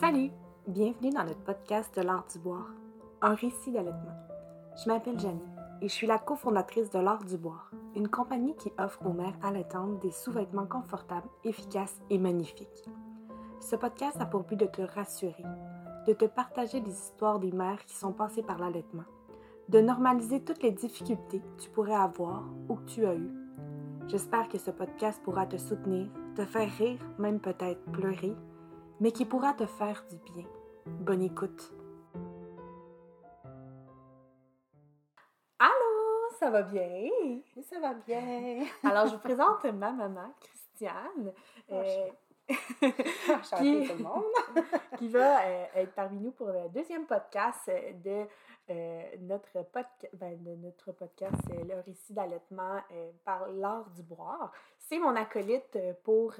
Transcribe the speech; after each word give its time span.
Salut! 0.00 0.30
Bienvenue 0.66 1.10
dans 1.10 1.24
notre 1.24 1.44
podcast 1.44 1.94
de 1.94 2.00
l'art 2.00 2.24
du 2.32 2.38
boire, 2.38 2.70
un 3.20 3.34
récit 3.34 3.70
d'allaitement. 3.70 4.16
Je 4.82 4.88
m'appelle 4.88 5.20
Janie 5.20 5.46
et 5.82 5.88
je 5.88 5.92
suis 5.92 6.06
la 6.06 6.18
cofondatrice 6.18 6.88
de 6.88 6.98
l'art 6.98 7.22
du 7.22 7.36
boire, 7.36 7.70
une 7.94 8.08
compagnie 8.08 8.56
qui 8.56 8.72
offre 8.78 9.04
aux 9.04 9.12
mères 9.12 9.36
allaitantes 9.42 10.00
des 10.00 10.10
sous-vêtements 10.10 10.64
confortables, 10.64 11.28
efficaces 11.44 12.00
et 12.08 12.16
magnifiques. 12.16 12.88
Ce 13.60 13.76
podcast 13.76 14.16
a 14.22 14.24
pour 14.24 14.44
but 14.44 14.58
de 14.58 14.64
te 14.64 14.80
rassurer, 14.80 15.44
de 16.06 16.14
te 16.14 16.24
partager 16.24 16.80
des 16.80 16.92
histoires 16.92 17.38
des 17.38 17.52
mères 17.52 17.84
qui 17.84 17.94
sont 17.94 18.12
passées 18.12 18.42
par 18.42 18.58
l'allaitement, 18.58 19.04
de 19.68 19.80
normaliser 19.82 20.42
toutes 20.42 20.62
les 20.62 20.72
difficultés 20.72 21.40
que 21.40 21.62
tu 21.62 21.68
pourrais 21.68 21.92
avoir 21.92 22.44
ou 22.70 22.76
que 22.76 22.86
tu 22.86 23.04
as 23.04 23.16
eues. 23.16 23.34
J'espère 24.08 24.48
que 24.48 24.56
ce 24.56 24.70
podcast 24.70 25.20
pourra 25.22 25.44
te 25.44 25.58
soutenir, 25.58 26.08
te 26.36 26.46
faire 26.46 26.70
rire, 26.78 26.98
même 27.18 27.38
peut-être 27.38 27.84
pleurer, 27.92 28.34
mais 29.00 29.12
qui 29.12 29.24
pourra 29.24 29.54
te 29.54 29.66
faire 29.66 30.04
du 30.10 30.16
bien. 30.32 30.46
Bonne 30.86 31.22
écoute. 31.22 31.72
Allô, 35.58 36.30
ça 36.38 36.50
va 36.50 36.62
bien? 36.62 37.08
Ça 37.62 37.80
va 37.80 37.94
bien. 37.94 38.64
Alors, 38.84 39.06
je 39.06 39.12
vous 39.12 39.18
présente 39.18 39.64
ma 39.64 39.92
maman, 39.92 40.32
Christiane. 40.40 41.32
euh, 41.70 42.08
Enchantée 43.30 43.86
tout 43.88 43.96
le 43.96 44.02
monde. 44.02 44.24
qui 44.98 45.08
va 45.08 45.46
euh, 45.46 45.64
être 45.76 45.92
parmi 45.94 46.18
nous 46.18 46.32
pour 46.32 46.48
le 46.48 46.68
deuxième 46.68 47.06
podcast 47.06 47.68
euh, 47.68 47.92
de, 48.04 48.26
euh, 48.70 49.02
notre, 49.20 49.58
podca- 49.72 50.10
ben, 50.12 50.36
de 50.42 50.54
notre 50.56 50.92
podcast, 50.92 51.40
euh, 51.50 51.64
le 51.64 51.80
récit 51.80 52.12
d'allaitement 52.12 52.80
par 53.24 53.48
l'art 53.48 53.88
du 53.90 54.02
boire. 54.02 54.52
C'est 54.78 54.98
mon 54.98 55.16
acolyte 55.16 55.78
pour 56.04 56.34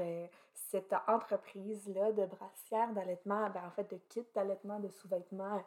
cette 0.55 0.95
entreprise-là 1.09 2.13
de 2.13 2.27
brassière 2.27 2.93
d'allaitement, 2.93 3.49
ben, 3.51 3.63
en 3.67 3.71
fait 3.71 3.91
de 3.91 3.99
kit 4.09 4.27
d'allaitement, 4.35 4.79
de 4.79 4.89
sous-vêtements 4.89 5.63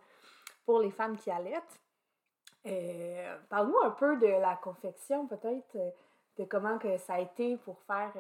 pour 0.66 0.80
les 0.80 0.92
femmes 0.92 1.18
qui 1.18 1.32
allaitent. 1.32 1.82
Parle-nous 3.50 3.80
un 3.84 3.92
peu 3.92 4.18
de 4.18 4.28
la 4.28 4.56
confection, 4.58 5.28
peut-être, 5.28 5.78
de 6.38 6.46
comment 6.46 6.78
que 6.78 6.98
ça 6.98 7.16
a 7.16 7.20
été 7.20 7.58
pour 7.58 7.80
faire 7.82 8.14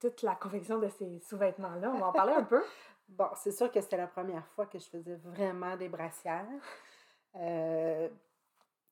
toute 0.00 0.22
la 0.22 0.34
confection 0.34 0.78
de 0.78 0.88
ces 0.88 1.20
sous-vêtements-là. 1.20 1.92
On 1.94 1.98
va 1.98 2.08
en 2.08 2.12
parler 2.12 2.34
un 2.34 2.44
peu. 2.44 2.62
Bon, 3.08 3.26
c'est 3.34 3.50
sûr 3.50 3.72
que 3.72 3.80
c'était 3.80 3.96
la 3.96 4.06
première 4.06 4.46
fois 4.54 4.66
que 4.66 4.78
je 4.78 4.88
faisais 4.88 5.16
vraiment 5.16 5.76
des 5.76 5.88
brassières. 5.88 6.46
Euh, 7.34 8.08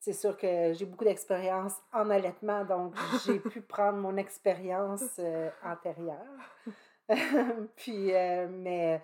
c'est 0.00 0.12
sûr 0.12 0.36
que 0.36 0.72
j'ai 0.72 0.86
beaucoup 0.86 1.04
d'expérience 1.04 1.74
en 1.92 2.10
allaitement, 2.10 2.64
donc 2.64 2.94
j'ai 3.24 3.38
pu 3.52 3.60
prendre 3.60 3.98
mon 3.98 4.16
expérience 4.16 5.20
euh, 5.20 5.50
antérieure. 5.64 6.18
Puis, 7.76 8.12
euh, 8.12 8.48
mais 8.50 9.00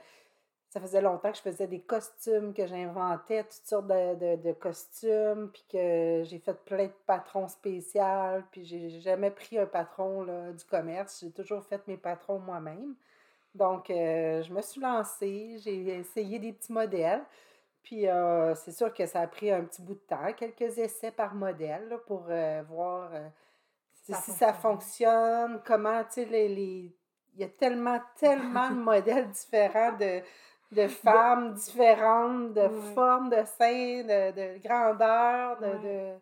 ça 0.74 0.80
faisait 0.80 1.00
longtemps 1.00 1.30
que 1.30 1.36
je 1.36 1.42
faisais 1.42 1.68
des 1.68 1.78
costumes, 1.80 2.52
que 2.52 2.66
j'inventais 2.66 3.44
toutes 3.44 3.64
sortes 3.64 3.86
de, 3.86 4.14
de- 4.16 4.42
de 4.42 4.52
costumes, 4.52 5.48
puis 5.52 5.64
que 5.70 6.22
j'ai 6.24 6.40
fait 6.40 6.54
plein 6.64 6.86
de 6.86 6.92
patrons 7.06 7.46
spéciaux, 7.46 8.42
puis 8.50 8.64
j'ai 8.64 8.90
jamais 9.00 9.30
pris 9.30 9.56
un 9.56 9.66
patron 9.66 10.22
là, 10.24 10.50
du 10.52 10.64
commerce. 10.64 11.20
J'ai 11.22 11.30
toujours 11.30 11.64
fait 11.64 11.86
mes 11.86 11.96
patrons 11.96 12.40
moi-même. 12.40 12.94
Donc, 13.54 13.88
euh, 13.88 14.42
je 14.42 14.52
me 14.52 14.60
suis 14.62 14.80
lancée, 14.80 15.58
j'ai 15.62 15.86
essayé 15.98 16.40
des 16.40 16.52
petits 16.52 16.72
modèles. 16.72 17.22
Puis, 17.84 18.08
euh, 18.08 18.54
c'est 18.56 18.72
sûr 18.72 18.92
que 18.92 19.06
ça 19.06 19.20
a 19.20 19.26
pris 19.28 19.52
un 19.52 19.62
petit 19.64 19.80
bout 19.82 19.94
de 19.94 20.00
temps, 20.00 20.32
quelques 20.36 20.76
essais 20.78 21.12
par 21.12 21.34
modèle 21.36 21.88
là, 21.88 21.98
pour 21.98 22.24
euh, 22.30 22.62
voir 22.68 23.10
si 23.92 24.12
Ça 24.12 24.20
si 24.22 24.32
ça 24.32 24.52
fonctionne. 24.52 24.54
fonctionne, 24.54 25.60
comment, 25.64 26.02
tu 26.04 26.10
sais, 26.14 26.24
les, 26.24 26.48
les- 26.48 26.92
Il 27.36 27.40
y 27.40 27.44
a 27.44 27.48
tellement, 27.48 28.00
tellement 28.16 28.70
de 28.70 28.76
modèles 28.76 29.28
différents 29.30 29.92
de, 29.92 30.20
de 30.74 30.88
femmes 30.88 31.54
différentes, 31.54 32.52
de 32.52 32.68
formes 32.94 33.30
de 33.30 33.42
seins, 33.58 34.02
de, 34.02 34.32
de 34.32 34.62
grandeur, 34.66 35.58
de, 35.60 36.14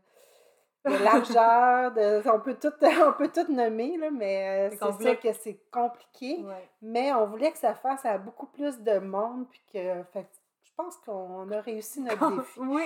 de, 0.90 1.04
largeur. 1.04 1.92
On, 2.26 2.40
peut 2.40 2.56
tout, 2.60 2.72
on 3.06 3.12
peut 3.12 3.30
tout 3.32 3.50
nommer, 3.52 3.96
là, 3.98 4.10
mais 4.10 4.70
euh, 4.70 4.76
c'est 4.78 5.02
sûr 5.02 5.20
que 5.20 5.32
c'est 5.32 5.58
compliqué. 5.70 6.44
Mais 6.80 7.12
on 7.12 7.26
voulait 7.26 7.52
que 7.52 7.58
ça 7.58 7.74
fasse 7.74 8.04
à 8.04 8.18
beaucoup 8.18 8.46
plus 8.46 8.80
de 8.80 8.98
monde, 8.98 9.46
puis 9.48 9.62
que 9.72 10.02
fait, 10.12 10.28
je 10.64 10.70
pense 10.76 10.96
qu'on 10.98 11.50
a 11.50 11.60
réussi 11.60 12.00
notre 12.00 12.30
défi. 12.30 12.60
oui, 12.60 12.84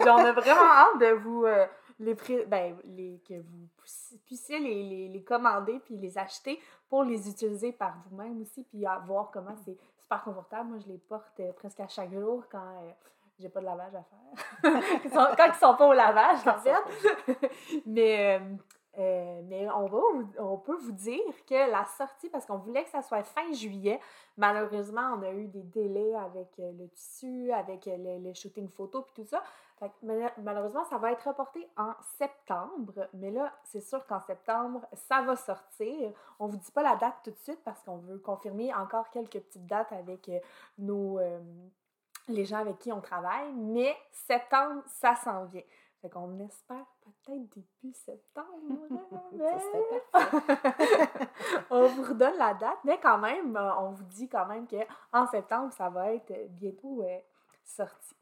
on 0.00 0.24
a 0.24 0.32
vraiment 0.32 0.70
hâte 0.72 1.00
de 1.00 1.12
vous 1.12 1.44
euh, 1.44 1.66
les, 1.98 2.14
ben, 2.46 2.76
les 2.84 3.20
que 3.28 3.34
vous 3.40 3.68
puissiez- 4.24 4.58
les, 4.58 4.82
les, 4.82 5.08
les 5.08 5.22
commander 5.22 5.78
puis 5.80 5.96
les 5.96 6.16
acheter 6.18 6.60
pour 6.88 7.02
les 7.02 7.28
utiliser 7.28 7.72
par 7.72 7.94
vous-même 8.08 8.40
aussi 8.40 8.62
puis 8.64 8.84
voir 9.06 9.30
comment 9.32 9.56
c'est 9.64 9.76
super 9.98 10.22
confortable. 10.22 10.70
Moi, 10.70 10.78
je 10.78 10.88
les 10.92 10.98
porte 10.98 11.40
euh, 11.40 11.52
presque 11.52 11.80
à 11.80 11.88
chaque 11.88 12.12
jour 12.12 12.44
quand 12.50 12.58
euh, 12.82 12.90
j'ai 13.38 13.48
pas 13.48 13.60
de 13.60 13.66
lavage 13.66 13.94
à 13.94 14.02
faire. 14.02 14.82
Quand 15.36 15.46
ils 15.46 15.54
sont 15.54 15.76
pas 15.76 15.86
au 15.86 15.92
lavage, 15.92 16.46
en 16.46 16.58
fait. 16.58 17.50
mais, 17.86 18.36
euh, 18.40 18.56
euh, 18.98 19.40
mais 19.44 19.70
on, 19.70 19.86
va, 19.86 19.98
on 20.40 20.56
peut 20.56 20.74
vous 20.76 20.90
dire 20.90 21.20
que 21.48 21.70
la 21.70 21.84
sortie, 21.84 22.28
parce 22.30 22.44
qu'on 22.44 22.56
voulait 22.58 22.82
que 22.82 22.90
ça 22.90 23.00
soit 23.02 23.22
fin 23.22 23.52
juillet, 23.52 24.00
malheureusement, 24.36 25.14
on 25.16 25.22
a 25.22 25.30
eu 25.30 25.46
des 25.46 25.62
délais 25.62 26.14
avec 26.16 26.48
le 26.58 26.88
tissu, 26.88 27.52
avec 27.52 27.86
le, 27.86 28.18
le 28.18 28.34
shooting 28.34 28.68
photo 28.68 29.02
puis 29.02 29.12
tout 29.14 29.28
ça. 29.28 29.42
Fait 29.78 29.88
que 29.90 30.06
mal- 30.06 30.32
malheureusement, 30.38 30.84
ça 30.86 30.98
va 30.98 31.12
être 31.12 31.26
reporté 31.28 31.68
en 31.76 31.92
septembre. 32.18 33.08
Mais 33.14 33.30
là, 33.30 33.52
c'est 33.64 33.80
sûr 33.80 34.04
qu'en 34.06 34.20
septembre, 34.20 34.86
ça 34.94 35.22
va 35.22 35.36
sortir. 35.36 36.12
On 36.38 36.46
vous 36.48 36.56
dit 36.56 36.72
pas 36.72 36.82
la 36.82 36.96
date 36.96 37.14
tout 37.24 37.30
de 37.30 37.38
suite 37.38 37.62
parce 37.64 37.82
qu'on 37.84 37.98
veut 37.98 38.18
confirmer 38.18 38.74
encore 38.74 39.10
quelques 39.10 39.40
petites 39.40 39.66
dates 39.66 39.92
avec 39.92 40.28
euh, 40.28 40.38
nos 40.78 41.18
euh, 41.18 41.38
les 42.28 42.44
gens 42.44 42.58
avec 42.58 42.78
qui 42.78 42.92
on 42.92 43.00
travaille. 43.00 43.52
Mais 43.54 43.96
septembre, 44.10 44.82
ça 44.86 45.14
s'en 45.16 45.44
vient. 45.46 45.62
Fait 46.02 46.10
qu'on 46.10 46.38
espère 46.38 46.84
peut-être 47.02 47.48
début 47.48 47.92
septembre. 47.92 48.46
mais- 49.32 49.58
on 51.70 51.86
vous 51.88 52.02
redonne 52.02 52.36
la 52.36 52.54
date, 52.54 52.78
mais 52.84 52.98
quand 53.00 53.18
même, 53.18 53.56
euh, 53.56 53.74
on 53.78 53.90
vous 53.90 54.04
dit 54.04 54.28
quand 54.28 54.46
même 54.46 54.66
qu'en 54.68 55.26
septembre, 55.26 55.72
ça 55.72 55.88
va 55.88 56.12
être 56.12 56.32
bientôt 56.50 57.02
euh, 57.02 57.18
sorti. 57.64 58.14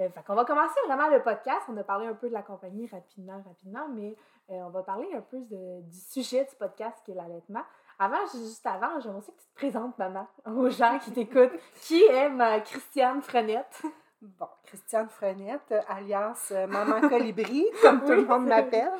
Euh, 0.00 0.08
fait 0.10 0.22
qu'on 0.24 0.34
va 0.34 0.44
commencer 0.44 0.78
vraiment 0.86 1.08
le 1.08 1.22
podcast. 1.22 1.62
On 1.68 1.76
a 1.76 1.82
parlé 1.82 2.06
un 2.06 2.14
peu 2.14 2.28
de 2.28 2.34
la 2.34 2.42
compagnie 2.42 2.86
rapidement, 2.86 3.42
rapidement, 3.46 3.88
mais 3.88 4.14
euh, 4.50 4.54
on 4.66 4.70
va 4.70 4.82
parler 4.82 5.08
un 5.14 5.20
peu 5.20 5.38
de- 5.38 5.80
du 5.82 5.96
sujet 5.98 6.44
du 6.44 6.54
podcast 6.56 6.96
qui 7.04 7.10
est 7.10 7.14
l'allaitement. 7.14 7.62
Avant, 7.98 8.24
juste 8.32 8.64
avant, 8.64 9.00
j'aimerais 9.00 9.18
aussi 9.18 9.32
que 9.32 9.40
tu 9.40 9.46
te 9.48 9.54
présentes, 9.56 9.98
maman, 9.98 10.26
aux 10.46 10.70
gens 10.70 10.98
qui 11.00 11.10
t'écoutent. 11.12 11.58
qui 11.82 12.00
est 12.04 12.28
ma 12.28 12.60
Christiane 12.60 13.22
Frenette? 13.22 13.82
Bon, 14.22 14.46
Christiane 14.64 15.08
Frenette, 15.08 15.74
alias 15.88 16.48
euh, 16.52 16.66
Maman 16.68 17.08
Colibri, 17.08 17.66
comme 17.82 18.00
tout 18.00 18.10
Oui, 18.10 18.16
le 18.16 18.24
monde 18.26 18.46
m'appelle. 18.46 18.92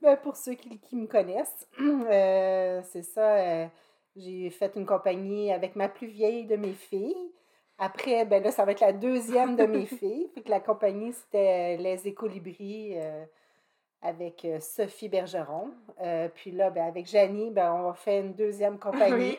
Ben, 0.00 0.16
pour 0.16 0.36
ceux 0.36 0.54
qui, 0.54 0.78
qui 0.78 0.94
me 0.96 1.08
connaissent, 1.08 1.66
euh, 1.80 2.80
c'est 2.84 3.02
ça. 3.02 3.68
j'ai 4.14 4.48
fait 4.50 4.72
une 4.76 4.86
compagnie 4.86 5.52
avec 5.52 5.74
ma 5.74 5.88
plus 5.88 6.06
vieille 6.06 6.46
de 6.46 6.54
mes 6.54 6.72
filles. 6.72 7.32
Après, 7.78 8.24
ben 8.24 8.42
là, 8.42 8.50
ça 8.50 8.64
va 8.64 8.72
être 8.72 8.80
la 8.80 8.92
deuxième 8.92 9.56
de 9.56 9.64
mes 9.64 9.86
filles. 9.98 10.28
Puis 10.34 10.42
que 10.42 10.50
la 10.50 10.60
compagnie, 10.60 11.12
c'était 11.12 11.76
euh, 11.78 11.82
Les 11.82 12.08
Écolibris 12.08 12.94
euh, 12.96 13.24
avec 14.02 14.44
euh, 14.44 14.58
Sophie 14.60 15.08
Bergeron. 15.08 15.70
Euh, 16.00 16.28
puis 16.34 16.50
là, 16.50 16.70
ben, 16.70 16.86
avec 16.86 17.06
Janie, 17.06 17.50
ben, 17.50 17.72
on 17.72 17.82
va 17.84 17.94
faire 17.94 18.24
une 18.24 18.34
deuxième 18.34 18.78
compagnie. 18.80 19.38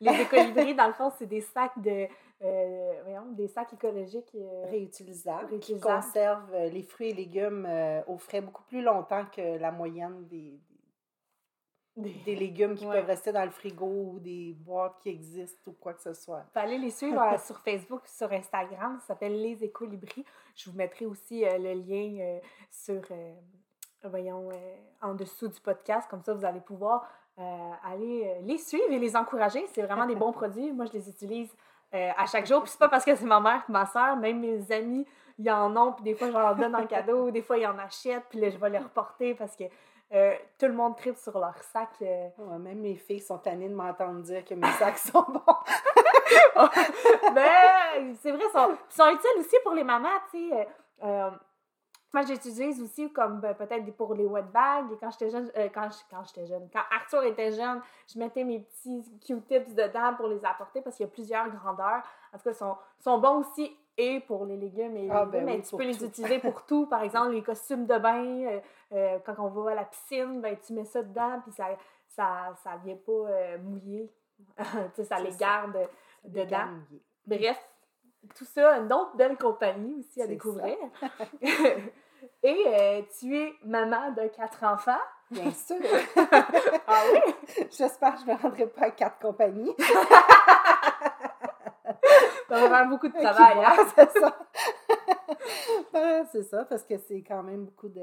Les 0.00 0.20
écolibris, 0.22 0.74
dans 0.74 0.86
le 0.86 0.94
fond, 0.94 1.10
c'est 1.18 1.26
des 1.26 1.42
sacs 1.42 1.78
de. 1.78 2.06
euh, 2.42 2.92
voyons, 3.04 3.26
des 3.32 3.48
sacs 3.48 3.72
écologiques. 3.74 4.32
euh, 4.34 4.64
réutilisables, 4.70 5.46
qui 5.58 5.72
Réutilisables. 5.74 6.02
conservent 6.02 6.56
les 6.72 6.82
fruits 6.82 7.10
et 7.10 7.14
légumes 7.14 7.68
au 8.06 8.16
frais 8.16 8.40
beaucoup 8.40 8.62
plus 8.62 8.80
longtemps 8.82 9.26
que 9.34 9.58
la 9.58 9.70
moyenne 9.70 10.26
des, 10.30 10.54
des- 12.00 12.14
des 12.24 12.34
légumes 12.36 12.74
qui 12.74 12.86
Ouais. 12.86 12.96
peuvent 12.96 13.06
rester 13.06 13.32
dans 13.32 13.44
le 13.44 13.50
frigo 13.50 13.86
ou 13.86 14.18
des 14.18 14.54
boîtes 14.58 14.96
qui 15.02 15.08
existent 15.10 15.60
ou 15.70 15.72
quoi 15.80 15.94
que 15.94 16.02
ce 16.02 16.12
soit. 16.12 16.44
Faut 16.52 16.58
aller 16.58 16.78
les 16.78 16.90
suivre 16.90 17.20
euh, 17.22 17.38
sur 17.38 17.58
Facebook, 17.60 18.02
sur 18.06 18.30
Instagram. 18.32 18.98
Ça 19.00 19.08
s'appelle 19.08 19.40
Les 19.40 19.62
Écolibris. 19.64 20.24
Je 20.56 20.70
vous 20.70 20.76
mettrai 20.76 21.06
aussi 21.06 21.44
euh, 21.44 21.58
le 21.58 21.74
lien 21.74 22.18
euh, 22.20 22.38
sur, 22.70 23.00
voyons, 24.04 24.48
en 25.02 25.14
dessous 25.14 25.48
du 25.48 25.60
podcast. 25.60 26.08
Comme 26.10 26.22
ça, 26.22 26.34
vous 26.34 26.44
allez 26.44 26.60
pouvoir 26.60 27.06
aller 27.84 28.36
les 28.42 28.58
suivre 28.58 28.90
et 28.90 28.98
les 28.98 29.16
encourager. 29.16 29.64
C'est 29.72 29.82
vraiment 29.82 30.04
des 30.06 30.14
bons 30.16 30.32
produits. 30.32 30.72
Moi, 30.72 30.84
je 30.86 30.92
les 30.92 31.08
utilise 31.08 31.54
à 31.92 32.26
chaque 32.26 32.46
jour. 32.46 32.62
Puis 32.62 32.70
c'est 32.72 32.78
pas 32.78 32.88
parce 32.88 33.04
que 33.04 33.14
c'est 33.14 33.24
ma 33.24 33.40
mère 33.40 33.64
et 33.68 33.72
ma 33.72 33.86
soeur, 33.86 34.16
même 34.16 34.40
mes 34.40 34.70
amis, 34.72 35.06
ils 35.38 35.50
en 35.50 35.74
ont. 35.76 35.92
Puis 35.92 36.04
des 36.04 36.14
fois, 36.14 36.28
je 36.28 36.32
leur 36.32 36.54
donne 36.54 36.74
en 36.76 36.86
cadeau. 36.86 37.30
Des 37.30 37.40
fois, 37.42 37.56
ils 37.56 37.66
en 37.66 37.78
achètent. 37.78 38.24
Puis 38.28 38.38
là, 38.40 38.50
je 38.50 38.58
vais 38.58 38.68
les 38.70 38.78
reporter 38.78 39.34
parce 39.34 39.56
que 39.56 39.64
euh, 40.12 40.34
tout 40.58 40.66
le 40.66 40.72
monde 40.72 40.96
tripe 40.96 41.16
sur 41.16 41.38
leur 41.38 41.56
sac. 41.62 41.90
euh, 42.02 42.28
Ouais, 42.38 42.58
même 42.58 42.82
les 42.82 42.96
filles 42.96 43.20
sont 43.20 43.38
tannées 43.38 43.68
de 43.68 43.74
m'entendre 43.74 44.20
dire 44.22 44.44
que 44.44 44.54
mes 44.54 44.70
sacs 44.72 44.98
sont 44.98 45.22
bons. 45.28 45.40
ben, 47.34 48.14
c'est 48.20 48.32
vrai, 48.32 48.42
ils 48.44 48.52
sont, 48.52 48.76
sont 48.88 49.08
utiles 49.10 49.40
aussi 49.40 49.56
pour 49.62 49.72
les 49.74 49.84
mamans, 49.84 50.08
tu 50.30 50.48
sais. 50.50 50.68
euh, 51.04 51.30
Moi, 52.12 52.22
j'utilise 52.26 52.82
aussi 52.82 53.12
comme 53.12 53.40
ben, 53.40 53.54
peut-être 53.54 53.84
pour 53.96 54.14
les 54.14 54.26
wet 54.26 54.42
bags. 54.42 54.90
Et 54.92 54.96
quand 54.98 55.10
j'étais 55.10 55.30
jeune, 55.30 55.50
quand, 55.72 55.88
quand 56.10 56.24
j'étais 56.24 56.46
jeune, 56.46 56.68
quand 56.72 56.82
Arthur 56.90 57.22
était 57.24 57.52
jeune, 57.52 57.80
je 58.12 58.18
mettais 58.18 58.44
mes 58.44 58.60
petits 58.60 59.04
Q-tips 59.24 59.74
dedans 59.74 60.14
pour 60.16 60.26
les 60.28 60.44
apporter 60.44 60.80
parce 60.82 60.96
qu'il 60.96 61.06
y 61.06 61.08
a 61.08 61.12
plusieurs 61.12 61.48
grandeurs. 61.50 62.02
En 62.32 62.38
tout 62.38 62.44
cas, 62.44 62.50
ils 62.50 62.54
sont, 62.54 62.76
sont 62.98 63.18
bons 63.18 63.40
aussi 63.40 63.76
et 64.00 64.20
pour 64.20 64.46
les 64.46 64.56
légumes 64.56 64.96
et 64.96 65.02
les 65.02 65.10
Ah, 65.10 65.24
légumes, 65.24 65.30
ben 65.30 65.44
mais 65.44 65.56
oui, 65.56 65.62
tu 65.62 65.76
peux 65.76 65.84
les 65.84 66.04
utiliser 66.04 66.38
pour 66.38 66.64
tout. 66.66 66.86
Par 66.86 67.02
exemple, 67.02 67.32
les 67.32 67.42
costumes 67.42 67.86
de 67.86 67.98
bain, 67.98 68.24
euh, 68.24 68.60
euh, 68.92 69.18
quand 69.24 69.34
on 69.38 69.48
va 69.48 69.72
à 69.72 69.74
la 69.74 69.84
piscine, 69.84 70.40
ben, 70.40 70.56
tu 70.64 70.72
mets 70.72 70.84
ça 70.84 71.02
dedans 71.02 71.40
puis 71.42 71.52
ça 71.52 71.66
ça, 72.06 72.54
ça 72.64 72.70
vient 72.84 72.96
pas 72.96 73.12
euh, 73.12 73.58
mouiller. 73.58 74.10
ça 75.04 75.20
les 75.20 75.32
ça. 75.32 75.38
garde 75.38 75.78
dedans. 76.24 76.68
Bref, 77.26 77.58
tout 78.34 78.46
ça, 78.46 78.78
une 78.78 78.92
autre 78.92 79.16
belle 79.16 79.36
compagnie 79.36 79.96
aussi 80.00 80.22
à 80.22 80.26
découvrir. 80.26 80.76
Et 82.42 83.06
tu 83.18 83.36
es 83.36 83.54
maman 83.64 84.10
de 84.10 84.26
quatre 84.28 84.64
enfants. 84.64 85.00
Bien 85.30 85.50
sûr. 85.52 85.76
Ah 86.86 87.02
oui? 87.12 87.34
J'espère 87.70 88.14
que 88.14 88.20
je 88.20 88.26
ne 88.26 88.32
me 88.32 88.42
rendrai 88.42 88.66
pas 88.66 88.86
à 88.86 88.90
quatre 88.90 89.18
compagnies. 89.20 89.74
Ça 92.50 92.60
va 92.60 92.68
faire 92.68 92.88
beaucoup 92.88 93.08
de 93.08 93.12
travail. 93.22 93.64
hein? 93.64 93.76
c'est 93.96 94.10
ça. 94.18 94.36
Ah, 95.94 96.22
c'est 96.30 96.42
ça, 96.44 96.64
parce 96.64 96.84
que 96.84 96.98
c'est 96.98 97.22
quand 97.22 97.42
même 97.42 97.64
beaucoup 97.64 97.88
de, 97.88 98.00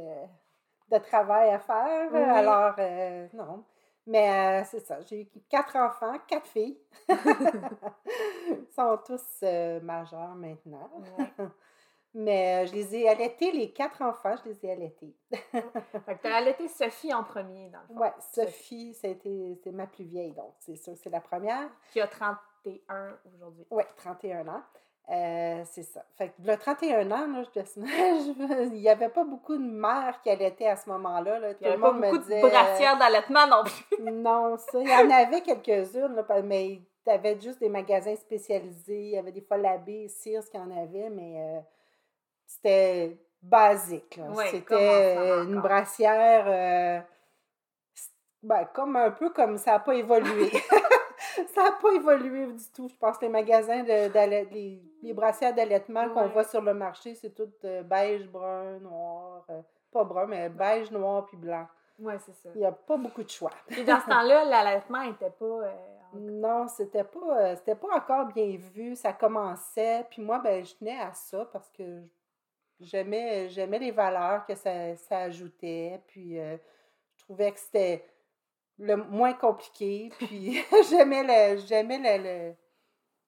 de 0.91 0.97
travail 0.97 1.49
à 1.51 1.59
faire. 1.59 2.09
Oui. 2.11 2.19
Alors, 2.21 2.73
euh, 2.79 3.27
non. 3.33 3.63
Mais 4.05 4.61
euh, 4.61 4.63
c'est 4.65 4.79
ça, 4.79 4.99
j'ai 5.01 5.21
eu 5.23 5.27
quatre 5.49 5.75
enfants, 5.75 6.13
quatre 6.27 6.47
filles. 6.47 6.77
Ils 7.09 8.67
sont 8.75 8.97
tous 9.05 9.21
euh, 9.44 9.79
majeurs 9.81 10.35
maintenant. 10.35 10.89
Ouais. 11.17 11.47
Mais 12.13 12.63
euh, 12.63 12.68
je 12.68 12.74
les 12.74 12.95
ai 12.95 13.09
allaités, 13.09 13.51
les 13.51 13.71
quatre 13.71 14.01
enfants, 14.01 14.36
je 14.44 14.50
les 14.50 14.65
ai 14.65 14.71
allaités. 14.71 15.13
Fait 15.31 16.15
que 16.15 16.21
t'as 16.24 16.36
allaité 16.38 16.68
Sophie 16.68 17.13
en 17.13 17.24
premier, 17.24 17.69
dans 17.69 17.80
le 17.81 17.88
fond. 17.95 18.01
Ouais, 18.01 18.13
Sophie, 18.33 18.95
été, 19.04 19.59
c'est 19.63 19.71
ma 19.71 19.86
plus 19.88 20.06
vieille, 20.06 20.31
donc 20.33 20.54
c'est 20.59 20.75
sûr 20.75 20.94
que 20.94 21.00
c'est 21.00 21.09
la 21.12 21.21
première. 21.21 21.69
Qui 21.92 22.01
a 22.01 22.07
31 22.07 23.18
aujourd'hui. 23.36 23.65
Oui, 23.69 23.83
31 23.98 24.48
ans. 24.48 24.62
Euh, 25.09 25.62
c'est 25.65 25.83
ça. 25.83 26.04
Fait 26.18 26.30
que 26.30 26.33
le 26.44 26.57
31 26.57 27.09
ans, 27.12 27.27
là, 27.27 27.44
je, 27.44 27.59
je- 27.62 28.63
il 28.74 28.81
n'y 28.81 28.89
avait 28.89 29.07
pas 29.09 29.24
beaucoup 29.24 29.56
de 29.56 29.63
mères 29.63 30.19
qui 30.21 30.30
allaitaient 30.30 30.68
à 30.68 30.75
ce 30.75 30.89
moment-là. 30.89 31.39
Là. 31.39 31.54
Tout 31.54 31.59
Il 31.62 31.68
n'y 31.69 31.69
le 31.69 31.74
avait 31.75 31.81
pas 31.81 31.92
monde 31.94 32.01
me 32.01 32.06
beaucoup 32.12 32.24
disait. 32.24 32.42
de 32.42 32.48
brassières 32.48 32.98
d'allaitement 32.98 33.48
non 33.48 33.63
plus. 33.63 34.12
Non, 34.12 34.57
ça. 34.57 34.80
Il 34.81 34.89
y 34.89 34.94
en 34.94 35.09
avait 35.09 35.42
quelques-unes, 35.42 36.25
mais 36.44 36.81
tu 37.06 37.09
avais 37.12 37.39
juste 37.39 37.59
des 37.62 37.69
magasins 37.69 38.15
spécialisés. 38.18 39.00
Il 39.01 39.09
y 39.12 39.18
avait 39.18 39.31
des 39.31 39.39
fois 39.42 39.56
l'abbé, 39.57 40.09
Sears 40.09 40.44
qui 40.50 40.57
en 40.57 40.69
avait, 40.71 41.09
mais 41.09 41.36
euh, 41.38 41.59
c'était 42.47 43.17
basique. 43.41 44.19
Ouais, 44.29 44.47
c'était 44.47 45.15
une 45.44 45.61
brassière. 45.61 46.45
euh, 46.47 46.99
ben, 48.44 48.65
comme 48.73 48.95
un 48.95 49.11
peu 49.11 49.29
comme 49.31 49.57
ça 49.57 49.73
n'a 49.73 49.79
pas 49.79 49.95
évolué. 49.95 50.49
ça 51.53 51.63
n'a 51.63 51.71
pas 51.73 51.91
évolué 51.94 52.47
du 52.47 52.63
tout. 52.73 52.88
Je 52.88 52.95
pense 52.95 53.17
que 53.17 53.25
les 53.25 53.31
magasins, 53.31 53.83
de, 53.83 54.07
d'allait- 54.09 54.47
les, 54.51 54.81
les 55.01 55.13
brassières 55.13 55.53
d'allaitement 55.53 56.07
qu'on 56.09 56.27
voit 56.27 56.44
sur 56.44 56.61
le 56.61 56.73
marché, 56.73 57.15
c'est 57.15 57.33
tout 57.35 57.49
euh, 57.65 57.81
beige, 57.83 58.27
brun, 58.27 58.79
noir. 58.79 59.44
euh, 59.49 59.61
pas 59.91 60.03
brun, 60.03 60.27
mais 60.27 60.49
beige, 60.49 60.91
noir 60.91 61.25
puis 61.25 61.38
blanc. 61.38 61.67
Ouais, 61.99 62.17
c'est 62.19 62.35
ça. 62.35 62.49
Il 62.53 62.59
n'y 62.59 62.65
a 62.65 62.71
pas 62.71 62.95
beaucoup 62.97 63.23
de 63.23 63.29
choix. 63.29 63.51
Puis 63.67 63.83
dans 63.83 63.99
ce 63.99 64.05
temps-là, 64.09 64.45
l'allaitement 64.45 65.03
n'était 65.03 65.31
pas. 65.31 65.45
euh, 65.45 65.71
en- 66.13 66.19
Non, 66.19 66.67
c'était 66.67 67.03
pas 67.03 67.39
euh, 67.41 67.55
c'était 67.55 67.75
pas 67.75 67.88
encore 67.97 68.25
bien 68.27 68.55
vu, 68.73 68.95
ça 68.95 69.11
commençait, 69.13 70.05
puis 70.09 70.21
moi 70.21 70.39
ben 70.39 70.63
je 70.63 70.75
tenais 70.75 70.99
à 70.99 71.11
ça 71.13 71.45
parce 71.51 71.69
que 71.71 72.01
j'aimais 72.79 73.50
j'aimais 73.50 73.79
les 73.79 73.91
valeurs 73.91 74.45
que 74.45 74.56
ça, 74.56 74.95
ça 74.95 75.19
ajoutait, 75.19 76.01
puis 76.07 76.39
euh, 76.39 76.57
je 77.15 77.24
trouvais 77.24 77.51
que 77.51 77.59
c'était 77.59 78.06
le 78.77 78.95
moins 78.95 79.33
compliqué, 79.33 80.09
puis 80.19 80.59
j'aimais 80.89 81.24
le 81.24 81.59
j'aimais 81.65 81.97
le, 82.18 82.24
le- 82.50 82.56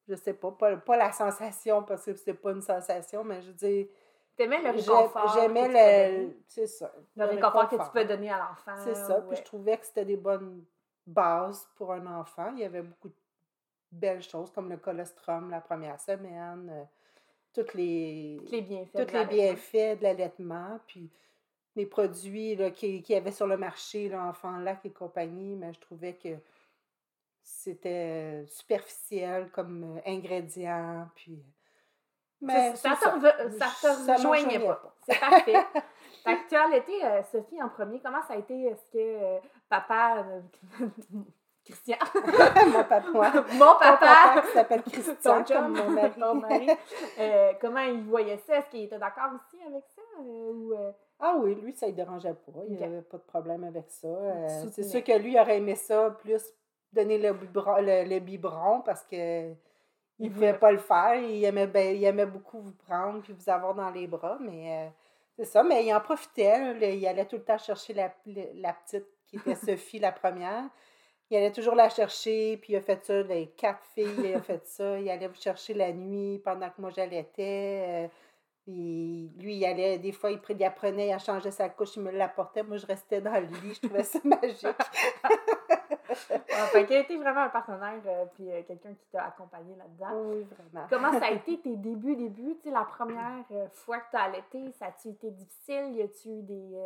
je 0.07 0.15
sais 0.15 0.33
pas, 0.33 0.51
pas 0.51 0.77
pas 0.77 0.97
la 0.97 1.11
sensation 1.11 1.83
parce 1.83 2.05
que 2.05 2.15
c'est 2.15 2.33
pas 2.33 2.51
une 2.51 2.61
sensation, 2.61 3.23
mais 3.23 3.41
je 3.41 3.47
veux 3.47 3.53
dire 3.53 3.87
T'aimais 4.35 4.61
le 4.61 4.69
réconfort. 4.69 5.33
j'aimais 5.33 5.67
le 5.67 6.33
c'est 6.47 6.65
ça, 6.65 6.93
Le 7.17 7.25
réconfort 7.25 7.67
que 7.67 7.75
tu 7.75 7.89
peux 7.91 8.05
donner 8.05 8.31
à 8.31 8.37
l'enfant. 8.37 8.73
C'est 8.85 8.95
ça. 8.95 9.21
Puis 9.27 9.35
je 9.35 9.43
trouvais 9.43 9.77
que 9.77 9.85
c'était 9.85 10.05
des 10.05 10.15
bonnes 10.15 10.63
bases 11.05 11.67
pour 11.75 11.91
un 11.91 12.05
enfant. 12.07 12.53
Il 12.53 12.59
y 12.59 12.63
avait 12.63 12.81
beaucoup 12.83 13.09
de 13.09 13.15
belles 13.91 14.21
choses 14.21 14.49
comme 14.51 14.69
le 14.69 14.77
colostrum 14.77 15.49
la 15.49 15.59
première 15.59 15.99
semaine, 15.99 16.69
euh, 16.71 16.83
toutes 17.53 17.73
les, 17.73 18.39
Tous 18.45 18.51
les 18.51 18.61
bienfaits. 18.61 18.93
de 18.95 18.99
les 18.99 19.05
l'allaitement. 19.13 19.35
bienfaits 19.35 19.97
de 19.99 20.03
l'allaitement, 20.03 20.79
puis 20.87 21.09
les 21.75 21.85
produits 21.85 22.55
là, 22.55 22.71
qui- 22.71 23.01
qu'il 23.01 23.13
y 23.15 23.17
avait 23.17 23.31
sur 23.31 23.47
le 23.47 23.57
marché, 23.57 24.09
là, 24.09 24.23
Enfant 24.25 24.57
Lac 24.57 24.85
et 24.85 24.91
compagnie, 24.91 25.55
mais 25.55 25.73
je 25.73 25.79
trouvais 25.79 26.13
que 26.15 26.29
c'était 27.41 28.43
euh, 28.43 28.45
superficiel 28.47 29.49
comme 29.51 29.97
euh, 29.97 30.01
ingrédient, 30.05 31.07
puis... 31.15 31.41
Ça- 32.47 32.75
ça, 32.75 32.97
c'est 33.01 33.05
te 33.05 33.09
reve- 33.15 33.57
ça 33.57 33.65
te 33.81 34.01
Ça 34.05 34.15
rejoignait 34.15 34.59
pas. 34.59 34.95
C'est 35.05 35.19
parfait. 35.19 35.53
fait 36.23 36.37
que 36.37 36.47
tu 36.49 36.55
as 36.55 36.63
allaité 36.65 37.03
euh, 37.05 37.21
Sophie 37.23 37.61
en 37.61 37.67
premier. 37.67 37.99
Comment 37.99 38.21
ça 38.25 38.35
a 38.35 38.37
été? 38.37 38.63
Est-ce 38.63 38.85
que 38.91 38.97
euh, 38.97 39.39
papa. 39.67 40.25
Christian. 41.69 41.97
mon 42.73 42.83
papa, 42.83 43.43
Mon 43.53 43.75
papa. 43.79 44.41
qui 44.41 44.53
s'appelle 44.53 44.81
Christian, 44.83 45.43
comme 45.43 45.73
mon 45.77 45.89
mari. 45.91 46.11
mari, 46.35 46.69
euh, 47.19 47.53
comment 47.61 47.79
il 47.81 48.03
voyait 48.03 48.37
ça? 48.37 48.57
Est-ce 48.57 48.69
qu'il 48.69 48.83
était 48.83 48.97
d'accord 48.99 49.31
aussi 49.35 49.61
avec 49.63 49.83
ça? 49.95 50.01
euh, 50.19 50.51
ou, 50.53 50.73
euh, 50.73 50.91
Ah 51.19 51.35
oui, 51.37 51.55
lui, 51.55 51.73
ça 51.73 51.87
ne 51.87 51.91
dérangeait 51.91 52.33
pas. 52.33 52.59
Il 52.67 52.75
n'y 52.77 52.83
avait 52.83 53.01
pas 53.01 53.17
de 53.17 53.23
problème 53.23 53.63
avec 53.63 53.85
ça. 53.89 54.07
Euh, 54.07 54.47
c'est 54.71 54.83
sûr 54.83 55.03
que 55.03 55.17
lui 55.17 55.39
aurait 55.39 55.57
aimé 55.57 55.75
ça, 55.75 56.09
plus 56.21 56.43
donner 56.91 57.17
le 57.19 57.33
biberon, 57.33 57.77
le, 57.81 58.03
le 58.09 58.19
biberon 58.19 58.81
parce 58.81 59.03
que 59.03 59.51
il 60.21 60.25
Il 60.25 60.29
ne 60.29 60.33
pouvait 60.33 60.53
pas 60.57 60.71
le 60.71 60.79
faire. 60.79 61.15
Il 61.15 61.43
aimait, 61.45 61.67
ben, 61.67 61.95
il 61.95 62.03
aimait 62.03 62.25
beaucoup 62.25 62.59
vous 62.59 62.73
prendre 62.87 63.21
puis 63.21 63.31
vous 63.33 63.49
avoir 63.49 63.73
dans 63.75 63.89
les 63.91 64.07
bras, 64.07 64.37
mais 64.41 64.91
c'est 65.37 65.45
ça. 65.45 65.63
Mais 65.63 65.85
il 65.85 65.93
en 65.93 66.01
profitait. 66.01 66.73
là. 66.73 66.87
il 66.89 67.07
allait 67.07 67.25
tout 67.25 67.37
le 67.37 67.43
temps 67.43 67.57
chercher 67.57 67.93
la 67.93 68.09
petite 68.09 69.05
qui 69.27 69.37
était 69.37 69.55
Sophie, 69.55 69.99
la 69.99 70.11
première. 70.11 70.63
Il 71.29 71.37
allait 71.37 71.51
toujours 71.51 71.75
la 71.75 71.89
chercher, 71.89 72.57
puis 72.57 72.73
il 72.73 72.75
a 72.75 72.81
fait 72.81 73.03
ça, 73.05 73.21
les 73.21 73.47
quatre 73.47 73.85
filles, 73.93 74.07
il 74.17 74.33
a 74.33 74.41
fait 74.41 74.65
ça. 74.65 74.99
Il 74.99 75.09
allait 75.09 75.27
vous 75.27 75.39
chercher 75.39 75.73
la 75.73 75.91
nuit 75.91 76.39
pendant 76.39 76.69
que 76.69 76.81
moi 76.81 76.89
j'allaitais. 76.89 77.83
euh, 77.87 78.07
puis 78.69 79.31
lui, 79.39 79.55
il 79.55 79.65
allait, 79.65 79.97
des 79.97 80.11
fois, 80.11 80.29
il, 80.29 80.39
il 80.47 80.63
apprenait, 80.63 81.09
il 81.09 81.19
changeait 81.19 81.49
sa 81.49 81.69
couche, 81.69 81.95
il 81.95 82.03
me 82.03 82.11
l'apportait. 82.11 82.61
Moi, 82.61 82.77
je 82.77 82.85
restais 82.85 83.19
dans 83.19 83.33
le 83.33 83.47
lit, 83.47 83.73
je 83.73 83.87
trouvais 83.87 84.03
ça 84.03 84.19
magique. 84.23 84.63
ah, 85.23 86.67
fait 86.67 86.85
qu'il 86.85 86.97
a 86.97 86.99
été 86.99 87.17
vraiment 87.17 87.41
un 87.41 87.49
partenaire, 87.49 87.99
euh, 88.05 88.25
puis 88.35 88.51
euh, 88.51 88.61
quelqu'un 88.67 88.93
qui 88.93 89.07
t'a 89.11 89.25
accompagné 89.25 89.75
là-dedans. 89.75 90.21
Oui, 90.21 90.43
vraiment. 90.43 90.87
Comment 90.87 91.19
ça 91.19 91.27
a 91.27 91.31
été 91.31 91.59
tes 91.59 91.77
débuts, 91.77 92.15
débuts? 92.15 92.57
Tu 92.57 92.69
sais, 92.69 92.71
la 92.71 92.83
première 92.83 93.43
euh, 93.51 93.67
fois 93.73 93.99
que 93.99 94.11
tu 94.11 94.17
as 94.17 94.21
allaité, 94.21 94.71
ça 94.73 94.85
a-tu 94.85 95.09
été 95.09 95.31
difficile? 95.31 95.95
Y 95.95 96.03
a-tu 96.03 96.29
eu 96.29 96.41
des. 96.43 96.77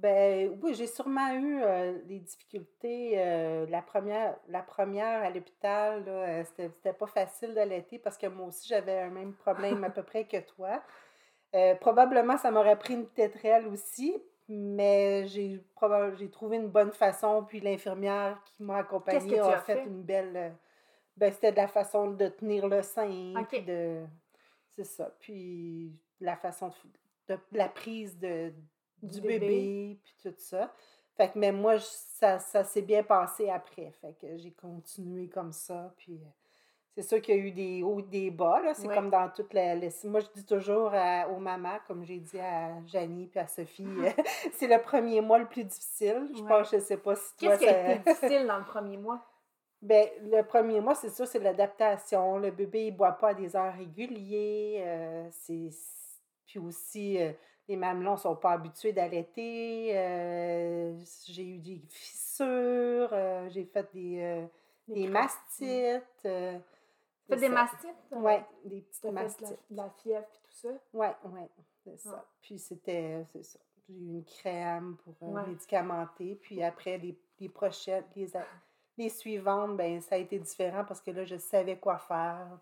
Ben 0.00 0.56
oui, 0.62 0.74
j'ai 0.74 0.86
sûrement 0.86 1.32
eu 1.32 1.60
euh, 1.60 1.98
des 2.04 2.20
difficultés. 2.20 3.14
euh, 3.16 3.66
la, 3.68 3.82
première, 3.82 4.36
la 4.48 4.62
première 4.62 5.24
à 5.24 5.30
l'hôpital, 5.30 6.04
euh, 6.06 6.44
c'était 6.44 6.92
pas 6.92 7.06
facile 7.08 7.52
d'allaiter 7.54 7.98
parce 7.98 8.16
que 8.16 8.28
moi 8.28 8.46
aussi, 8.46 8.68
j'avais 8.68 9.00
un 9.00 9.10
même 9.10 9.34
problème 9.34 9.82
à 9.82 9.90
peu 9.90 10.02
près 10.04 10.24
que 10.24 10.38
toi. 10.40 10.82
Probablement, 11.80 12.36
ça 12.36 12.50
m'aurait 12.50 12.78
pris 12.78 12.94
une 12.94 13.08
tétrelle 13.08 13.66
aussi, 13.66 14.16
mais 14.48 15.26
j'ai 15.26 15.60
trouvé 16.30 16.58
une 16.58 16.68
bonne 16.68 16.92
façon. 16.92 17.44
Puis 17.44 17.58
l'infirmière 17.60 18.40
qui 18.44 18.62
m'a 18.62 18.78
accompagnée 18.78 19.40
a 19.40 19.58
fait, 19.58 19.74
fait? 19.74 19.84
une 19.84 20.02
belle. 20.02 20.54
ben, 21.16 21.32
c'était 21.32 21.50
de 21.50 21.56
la 21.56 21.68
façon 21.68 22.12
de 22.12 22.28
tenir 22.28 22.68
le 22.68 22.82
sein. 22.82 23.34
De. 23.66 24.04
C'est 24.70 24.84
ça. 24.84 25.10
Puis 25.18 25.92
la 26.20 26.36
façon 26.36 26.68
de, 26.68 27.34
de- 27.34 27.40
la 27.52 27.68
prise 27.68 28.16
de, 28.18 28.52
du, 29.02 29.20
Du 29.20 29.26
bébé. 29.26 29.38
bébé, 29.38 29.98
puis 30.02 30.14
tout 30.22 30.34
ça. 30.38 30.72
Fait 31.16 31.28
que, 31.30 31.38
mais 31.38 31.52
moi, 31.52 31.78
ça, 31.80 32.38
ça 32.38 32.62
s'est 32.64 32.82
bien 32.82 33.02
passé 33.02 33.50
après. 33.50 33.90
Fait 34.00 34.14
que 34.20 34.36
j'ai 34.36 34.52
continué 34.52 35.28
comme 35.28 35.52
ça. 35.52 35.92
Puis 35.96 36.14
euh, 36.14 36.28
c'est 36.94 37.02
sûr 37.02 37.20
qu'il 37.20 37.34
y 37.36 37.38
a 37.38 37.42
eu 37.42 37.50
des 37.50 37.82
hauts 37.82 37.98
et 38.00 38.02
des 38.04 38.30
bas. 38.30 38.60
là. 38.62 38.72
C'est 38.74 38.86
Ouais. 38.86 38.94
comme 38.94 39.10
dans 39.10 39.28
toute 39.30 39.52
la. 39.52 39.74
la- 39.74 39.88
moi, 40.04 40.20
je 40.20 40.26
dis 40.34 40.44
toujours 40.46 40.90
à- 40.94 41.28
aux 41.28 41.38
mamans, 41.38 41.78
comme 41.88 42.04
j'ai 42.04 42.18
dit 42.18 42.38
à 42.38 42.74
Janie 42.86 43.26
puis 43.26 43.40
à 43.40 43.46
Sophie, 43.48 43.84
euh, 43.98 44.10
c'est 44.54 44.68
le 44.68 44.80
premier 44.80 45.20
mois 45.20 45.38
le 45.38 45.46
plus 45.46 45.64
difficile. 45.64 46.28
Je 46.36 46.42
Ouais. 46.42 46.48
pense, 46.48 46.70
je 46.70 46.78
sais 46.78 46.96
pas 46.98 47.16
si 47.16 47.36
toi, 47.36 47.56
Qu'est-ce 47.56 47.60
qui 47.60 47.68
a 47.68 47.72
ça- 47.72 47.92
été 47.94 48.10
difficile 48.12 48.46
dans 48.46 48.58
le 48.58 48.64
premier 48.64 48.96
mois? 48.96 49.20
ben, 49.82 50.08
le 50.22 50.42
premier 50.42 50.80
mois, 50.80 50.94
c'est 50.94 51.10
sûr, 51.10 51.26
c'est 51.26 51.38
l'adaptation. 51.40 52.38
Le 52.38 52.50
bébé, 52.52 52.86
il 52.86 52.92
boit 52.96 53.12
pas 53.12 53.28
à 53.30 53.34
des 53.34 53.54
heures 53.56 53.74
régulières. 53.74 54.84
euh, 54.86 55.28
c'est... 55.32 55.68
Puis 56.46 56.58
aussi, 56.60 57.20
euh, 57.20 57.32
les 57.68 57.76
mamelons 57.76 58.16
sont 58.16 58.36
pas 58.36 58.52
habitués 58.52 58.92
d'allaiter. 58.92 59.92
euh, 59.96 60.98
j'ai 61.26 61.44
eu 61.46 61.58
des 61.58 61.82
fissures. 61.90 63.08
euh, 63.12 63.48
j'ai 63.50 63.64
fait 63.66 63.92
des, 63.92 64.20
euh, 64.22 64.46
des 64.88 65.06
mastites. 65.06 66.02
c'est 66.22 66.60
des 67.28 67.40
ça. 67.40 67.48
mastites? 67.48 67.96
Ouais, 68.12 68.44
des 68.64 68.80
petites 68.82 69.02
T'as 69.02 69.08
fait 69.08 69.10
de 69.10 69.14
la, 69.16 69.22
mastites. 69.22 69.58
de 69.70 69.76
la 69.76 69.90
fièvre 69.90 70.26
et 70.34 70.38
tout 70.42 70.52
ça? 70.52 70.68
Ouais, 70.92 71.14
ouais. 71.24 71.48
C'est 71.84 71.98
ça. 71.98 72.10
Ouais. 72.10 72.22
Puis 72.42 72.58
c'était, 72.58 73.24
c'est 73.32 73.42
ça. 73.42 73.58
J'ai 73.86 73.94
eu 73.94 74.06
une 74.06 74.24
crème 74.24 74.96
pour 75.04 75.14
Ouais. 75.22 75.46
médicamenter. 75.46 76.36
Puis 76.36 76.62
après, 76.62 76.98
les, 76.98 77.18
les 77.40 77.48
prochaines, 77.48 78.04
les, 78.16 78.28
les 78.96 79.08
suivantes, 79.10 79.76
ben 79.76 80.00
ça 80.00 80.14
a 80.14 80.18
été 80.18 80.38
différent 80.38 80.84
parce 80.84 81.00
que 81.00 81.10
là, 81.10 81.24
je 81.24 81.36
savais 81.36 81.78
quoi 81.78 81.98
faire. 81.98 82.58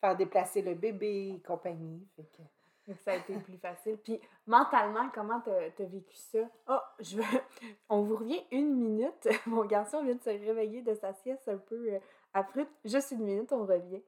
Faire 0.00 0.16
déplacer 0.16 0.60
le 0.62 0.74
bébé 0.74 1.28
et 1.36 1.40
compagnie. 1.42 2.06
Fait 2.16 2.24
que, 2.24 2.42
Donc, 2.86 2.98
ça 3.04 3.12
a 3.12 3.16
été 3.16 3.34
plus 3.38 3.58
facile. 3.58 3.96
Puis 3.98 4.20
mentalement, 4.46 5.08
comment 5.12 5.40
t'as 5.40 5.52
as 5.52 5.86
vécu 5.86 6.16
ça? 6.16 6.38
Oh, 6.68 6.78
je 7.00 7.16
veux... 7.16 7.40
On 7.88 8.02
vous 8.02 8.16
revient 8.16 8.44
une 8.52 8.74
minute. 8.74 9.28
Mon 9.46 9.64
garçon 9.64 10.04
vient 10.04 10.14
de 10.14 10.22
se 10.22 10.30
réveiller 10.30 10.82
de 10.82 10.94
sa 10.94 11.12
sieste 11.14 11.48
un 11.48 11.58
peu 11.58 11.94
euh, 11.94 11.98
abrupte. 12.32 12.72
Juste 12.84 13.10
une 13.10 13.24
minute, 13.24 13.52
on 13.52 13.66
revient. 13.66 14.02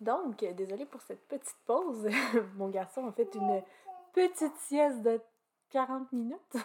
Donc, 0.00 0.42
euh, 0.42 0.52
désolée 0.52 0.86
pour 0.86 1.00
cette 1.02 1.26
petite 1.26 1.56
pause. 1.66 2.08
Mon 2.56 2.68
garçon 2.68 3.08
a 3.08 3.12
fait 3.12 3.34
une 3.34 3.62
petite 4.12 4.56
sieste 4.58 5.02
de 5.02 5.20
40 5.70 6.12
minutes. 6.12 6.56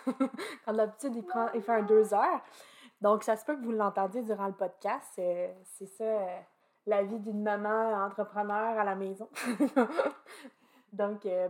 Quand 0.65 0.73
d'habitude, 0.73 1.15
il, 1.15 1.23
prend, 1.23 1.51
il 1.53 1.61
fait 1.61 1.71
un 1.71 1.83
deux 1.83 2.13
heures. 2.13 2.41
Donc, 3.01 3.23
ça 3.23 3.35
se 3.35 3.45
peut 3.45 3.55
que 3.55 3.63
vous 3.63 3.71
l'entendiez 3.71 4.21
durant 4.21 4.45
le 4.45 4.53
podcast. 4.53 5.11
Euh, 5.17 5.51
C'est 5.63 5.87
ça, 5.87 6.27
la 6.85 7.01
vie 7.01 7.19
d'une 7.19 7.41
maman 7.41 8.05
entrepreneur 8.05 8.77
à 8.77 8.83
la 8.83 8.93
maison. 8.93 9.27
Donc, 10.91 11.25
euh, 11.25 11.47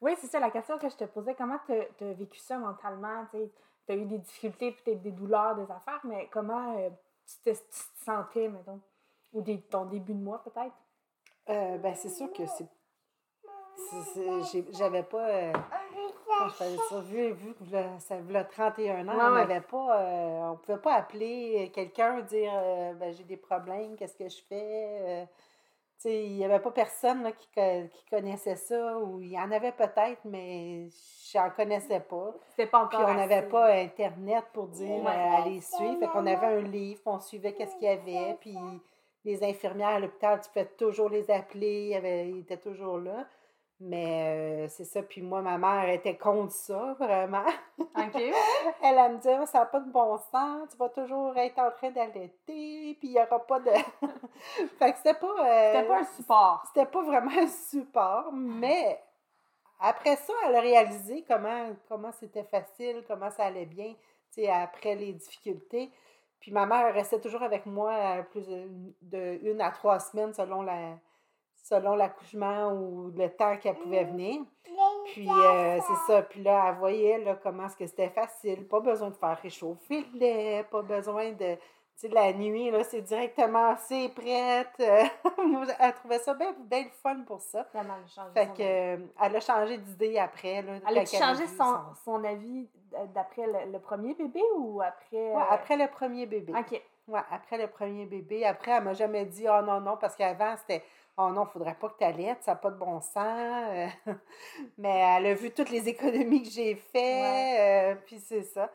oui, 0.00 0.14
c'est 0.18 0.26
ça 0.26 0.38
la 0.40 0.50
question 0.50 0.78
que 0.78 0.88
je 0.88 0.96
te 0.96 1.04
posais. 1.04 1.34
Comment 1.34 1.58
tu 1.66 1.72
as 2.04 2.12
vécu 2.12 2.38
ça 2.38 2.58
mentalement? 2.58 3.24
Tu 3.32 3.48
as 3.92 3.96
eu 3.96 4.04
des 4.04 4.18
difficultés, 4.18 4.72
peut-être 4.72 5.02
des 5.02 5.10
douleurs, 5.10 5.54
des 5.56 5.70
affaires, 5.70 6.00
mais 6.04 6.28
comment 6.30 6.76
euh, 6.76 6.90
tu, 7.26 7.36
te, 7.42 7.50
tu 7.58 7.64
te 7.64 8.04
sentais, 8.04 8.48
mettons? 8.48 8.80
Ou 9.32 9.40
des, 9.40 9.60
ton 9.62 9.86
début 9.86 10.12
de 10.14 10.22
mois, 10.22 10.42
peut-être? 10.42 10.74
euh, 11.48 11.78
ben 11.78 11.94
c'est 11.94 12.10
sûr 12.10 12.32
que 12.32 12.46
c'est. 12.46 12.68
J'avais 14.72 15.02
pas. 15.02 15.52
comment 15.52 16.48
je 16.48 16.54
faisais 16.54 16.76
ça? 16.88 17.00
Vu, 17.00 17.32
vu 17.32 17.54
que 17.54 17.64
ça 17.98 18.18
v'là 18.20 18.44
31 18.44 19.08
ans, 19.08 19.12
Ouais, 19.34 19.44
on 19.44 19.48
ouais. 19.48 19.60
pas. 19.60 20.50
on 20.52 20.56
pouvait 20.56 20.78
pas 20.78 20.94
appeler 20.94 21.70
quelqu'un 21.74 22.20
dire 22.20 22.52
ben, 22.96 23.12
j'ai 23.12 23.24
des 23.24 23.36
problèmes, 23.36 23.96
qu'est-ce 23.96 24.16
que 24.16 24.28
je 24.28 24.42
fais? 24.42 25.26
Il 26.04 26.36
n'y 26.36 26.44
avait 26.44 26.60
pas 26.60 26.70
personne 26.70 27.22
là, 27.22 27.32
qui, 27.32 27.48
qui 27.48 28.04
connaissait 28.10 28.56
ça, 28.56 28.98
ou 28.98 29.20
il 29.20 29.32
y 29.32 29.38
en 29.38 29.50
avait 29.52 29.72
peut-être, 29.72 30.20
mais 30.24 30.88
je 30.90 31.38
n'en 31.38 31.50
connaissais 31.50 32.00
pas. 32.00 32.34
C'était 32.50 32.66
pas 32.66 32.86
Puis 32.88 32.96
encore. 32.98 33.10
on 33.10 33.14
n'avait 33.14 33.42
pas 33.48 33.72
Internet 33.74 34.44
pour 34.52 34.68
dire 34.68 35.02
Ouais. 35.04 35.10
euh, 35.10 35.42
aller 35.42 35.60
suivre. 35.60 35.98
Fait 36.00 36.08
qu'on 36.08 36.26
avait 36.26 36.46
un 36.46 36.62
livre, 36.62 37.00
puis 37.02 37.12
on 37.14 37.20
suivait 37.20 37.52
qu'est-ce 37.52 37.74
qu'il 37.76 37.84
y 37.84 37.88
avait. 37.88 38.36
Puis 38.40 38.56
les 39.24 39.44
infirmières 39.44 39.88
à 39.90 39.98
l'hôpital, 40.00 40.40
tu 40.40 40.48
pouvais 40.50 40.66
toujours 40.76 41.08
les 41.08 41.30
appeler, 41.30 42.00
ils 42.32 42.40
étaient 42.40 42.56
toujours 42.56 42.98
là. 42.98 43.26
Mais 43.84 44.64
euh, 44.66 44.68
c'est 44.68 44.84
ça. 44.84 45.02
Puis 45.02 45.22
moi, 45.22 45.42
ma 45.42 45.58
mère 45.58 45.88
était 45.88 46.16
contre 46.16 46.52
ça, 46.52 46.94
vraiment. 47.00 47.44
OK. 47.78 47.90
Elle, 48.14 48.32
elle 48.98 49.12
me 49.12 49.16
disait, 49.16 49.44
ça 49.46 49.60
n'a 49.60 49.66
pas 49.66 49.80
de 49.80 49.90
bon 49.90 50.16
sens, 50.30 50.68
tu 50.70 50.76
vas 50.76 50.88
toujours 50.88 51.36
être 51.36 51.58
en 51.58 51.70
train 51.72 51.90
d'allaiter, 51.90 52.30
puis 52.94 52.98
il 53.02 53.10
n'y 53.10 53.20
aura 53.20 53.44
pas 53.44 53.58
de. 53.58 53.70
fait 54.78 54.92
que 54.92 54.98
c'était 54.98 55.14
pas. 55.14 55.26
euh, 55.26 55.72
C'était 55.72 55.88
pas 55.88 55.98
un 55.98 56.04
support. 56.04 56.62
c'était 56.68 56.86
pas 56.86 57.02
vraiment 57.02 57.30
un 57.36 57.46
support, 57.48 58.32
mais 58.32 59.02
après 59.80 60.16
ça, 60.16 60.32
elle 60.46 60.56
a 60.56 60.60
réalisé 60.60 61.24
comment 61.26 61.70
comment 61.88 62.12
c'était 62.12 62.44
facile, 62.44 63.02
comment 63.08 63.30
ça 63.30 63.46
allait 63.46 63.66
bien, 63.66 63.94
tu 64.32 64.42
sais, 64.42 64.48
après 64.48 64.94
les 64.94 65.12
difficultés. 65.14 65.90
Puis 66.38 66.52
ma 66.52 66.66
mère 66.66 66.92
restait 66.94 67.20
toujours 67.20 67.42
avec 67.42 67.66
moi 67.66 67.92
euh, 67.92 68.22
plus 68.22 68.46
de 69.02 69.38
une 69.42 69.60
à 69.60 69.70
trois 69.72 69.98
semaines 69.98 70.34
selon 70.34 70.62
la 70.62 70.98
selon 71.62 71.94
l'accouchement 71.94 72.72
ou 72.72 73.12
le 73.16 73.28
temps 73.28 73.56
qu'elle 73.56 73.76
pouvait 73.76 74.04
venir. 74.04 74.42
Puis 75.06 75.28
euh, 75.28 75.78
c'est 75.80 76.12
ça. 76.12 76.22
Puis 76.22 76.42
là, 76.42 76.66
elle 76.68 76.76
voyait 76.76 77.18
là, 77.18 77.38
comment 77.42 77.66
est-ce 77.66 77.76
que 77.76 77.86
c'était 77.86 78.10
facile. 78.10 78.66
Pas 78.66 78.80
besoin 78.80 79.10
de 79.10 79.14
faire 79.14 79.38
réchauffer 79.40 80.04
le 80.12 80.18
lait, 80.18 80.66
pas 80.70 80.82
besoin 80.82 81.30
de. 81.32 81.54
Tu 81.94 82.08
sais, 82.08 82.14
la 82.14 82.32
nuit, 82.32 82.70
là, 82.70 82.82
c'est 82.84 83.02
directement 83.02 83.76
c'est 83.76 84.08
prête. 84.08 84.72
Elle 85.78 85.94
trouvait 85.94 86.18
ça 86.18 86.32
bien, 86.34 86.54
bien 86.58 86.84
le 86.84 86.90
fun 87.02 87.20
pour 87.26 87.40
ça. 87.42 87.66
Vraiment, 87.74 87.94
elle 87.98 88.04
a 88.04 88.08
changé 88.08 88.32
Fait 88.34 88.46
que, 88.46 88.62
euh, 88.62 89.06
elle 89.22 89.36
a 89.36 89.40
changé 89.40 89.78
d'idée 89.78 90.18
après. 90.18 90.62
Là, 90.62 90.72
Elle 90.88 90.98
a 90.98 91.04
changé 91.04 91.46
son, 91.46 91.76
son 92.02 92.24
avis 92.24 92.68
d'après 93.14 93.46
le, 93.46 93.72
le 93.72 93.78
premier 93.78 94.14
bébé 94.14 94.40
ou 94.56 94.80
après. 94.80 95.16
Ouais, 95.16 95.36
euh, 95.36 95.50
après 95.50 95.76
le 95.76 95.86
premier 95.88 96.24
bébé. 96.24 96.54
OK. 96.58 96.82
Ouais, 97.08 97.20
après 97.30 97.58
le 97.58 97.66
premier 97.66 98.06
bébé. 98.06 98.46
Après, 98.46 98.72
elle 98.72 98.84
m'a 98.84 98.94
jamais 98.94 99.26
dit 99.26 99.44
Oh 99.46 99.62
non, 99.62 99.80
non, 99.80 99.96
parce 99.98 100.16
qu'avant, 100.16 100.56
c'était 100.56 100.82
Oh 101.18 101.30
non, 101.30 101.44
faudrait 101.46 101.74
pas 101.74 101.90
que 101.90 101.98
tu 101.98 102.04
allaites, 102.04 102.42
ça 102.42 102.52
n'a 102.52 102.56
pas 102.56 102.70
de 102.70 102.78
bon 102.78 103.00
sens. 103.00 103.14
Euh, 103.16 103.86
Mais 104.78 104.98
elle 105.18 105.26
a 105.26 105.34
vu 105.34 105.50
toutes 105.52 105.70
les 105.70 105.88
économies 105.88 106.42
que 106.42 106.50
j'ai 106.50 106.74
fait, 106.74 107.92
euh, 107.92 107.94
puis 108.06 108.18
c'est 108.18 108.42
ça. 108.42 108.70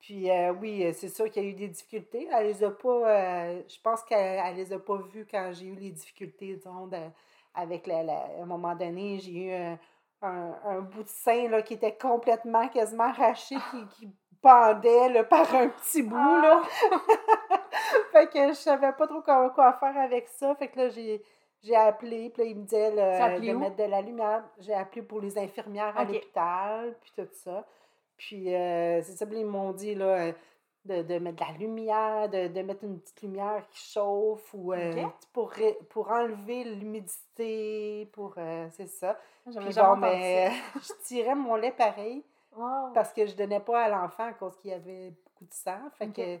Puis 0.00 0.30
euh, 0.30 0.52
oui, 0.52 0.84
euh, 0.84 0.92
c'est 0.92 1.08
sûr 1.08 1.30
qu'il 1.30 1.42
y 1.42 1.46
a 1.46 1.48
eu 1.48 1.54
des 1.54 1.68
difficultés. 1.68 2.28
Elle 2.32 2.46
les 2.46 2.62
a 2.64 2.70
pas. 2.70 2.88
euh, 2.88 3.62
je 3.68 3.80
pense 3.82 4.02
qu'elle 4.04 4.40
elle 4.44 4.56
les 4.56 4.72
a 4.72 4.78
pas 4.78 4.96
vues 4.98 5.26
quand 5.30 5.50
j'ai 5.52 5.66
eu 5.66 5.74
les 5.74 5.90
difficultés, 5.90 6.54
disons, 6.56 6.86
de- 6.88 6.96
avec 7.54 7.86
la, 7.86 8.02
la- 8.02 8.20
à 8.38 8.42
un 8.42 8.46
moment 8.46 8.74
donné, 8.76 9.18
j'ai 9.18 9.32
eu 9.32 9.52
un, 9.52 9.78
un- 10.22 10.56
un 10.64 10.80
bout 10.82 11.02
de 11.02 11.08
sein 11.08 11.48
là, 11.48 11.62
qui 11.62 11.74
était 11.74 11.96
complètement, 11.96 12.68
quasiment 12.68 13.04
arraché, 13.04 13.56
qui, 13.70 13.86
qui 14.06 14.12
pendait 14.42 15.08
là, 15.08 15.24
par 15.24 15.52
un 15.54 15.68
petit 15.68 16.02
bout. 16.02 16.16
Là. 16.16 16.62
fait 18.12 18.28
que 18.30 18.48
je 18.48 18.54
savais 18.54 18.92
pas 18.92 19.06
trop 19.06 19.22
quoi, 19.22 19.50
quoi 19.50 19.72
faire 19.74 19.96
avec 19.96 20.28
ça. 20.28 20.54
Fait 20.56 20.68
que 20.68 20.78
là, 20.78 20.88
j'ai. 20.90 21.22
J'ai 21.62 21.74
appelé, 21.76 22.30
puis 22.30 22.42
là, 22.44 22.48
il 22.50 22.56
me 22.56 22.62
disait 22.64 22.90
de 22.92 23.54
où? 23.54 23.58
mettre 23.58 23.76
de 23.76 23.84
la 23.84 24.00
lumière. 24.00 24.44
J'ai 24.58 24.74
appelé 24.74 25.02
pour 25.02 25.20
les 25.20 25.36
infirmières 25.38 25.96
à 25.96 26.04
l'hôpital, 26.14 26.96
puis 27.00 27.12
tout 27.16 27.28
ça. 27.32 27.66
Puis 28.16 28.54
euh, 28.54 29.00
c'est 29.02 29.12
ça, 29.16 29.26
puis 29.26 29.38
ils 29.40 29.46
m'ont 29.46 29.72
dit 29.72 29.94
là, 29.94 30.06
euh, 30.28 30.32
de, 30.84 31.02
de 31.02 31.18
mettre 31.18 31.36
de 31.44 31.50
la 31.52 31.58
lumière, 31.58 32.28
de, 32.28 32.48
de 32.48 32.62
mettre 32.62 32.84
une 32.84 32.98
petite 33.00 33.22
lumière 33.22 33.64
qui 33.70 33.80
chauffe, 33.92 34.54
ou 34.54 34.72
euh, 34.72 34.92
pour, 35.32 35.52
pour 35.90 36.10
enlever 36.10 36.64
l'humidité, 36.64 38.08
pour. 38.12 38.34
euh, 38.38 38.68
c'est 38.72 38.86
ça. 38.88 39.18
J'avais 39.46 39.66
Puis 39.66 39.74
bon, 39.74 39.96
mais 39.96 40.50
je 40.76 40.92
tirais 41.06 41.34
mon 41.34 41.56
lait 41.56 41.72
pareil. 41.72 42.24
Wow. 42.56 42.92
parce 42.92 43.12
que 43.12 43.24
je 43.26 43.36
donnais 43.36 43.60
pas 43.60 43.84
à 43.84 43.88
l'enfant 43.88 44.24
à 44.24 44.32
cause 44.32 44.56
qu'il 44.56 44.70
y 44.70 44.74
avait 44.74 45.10
beaucoup 45.10 45.44
de 45.44 45.52
sang. 45.52 45.78
Fait 45.96 46.08
que 46.08 46.38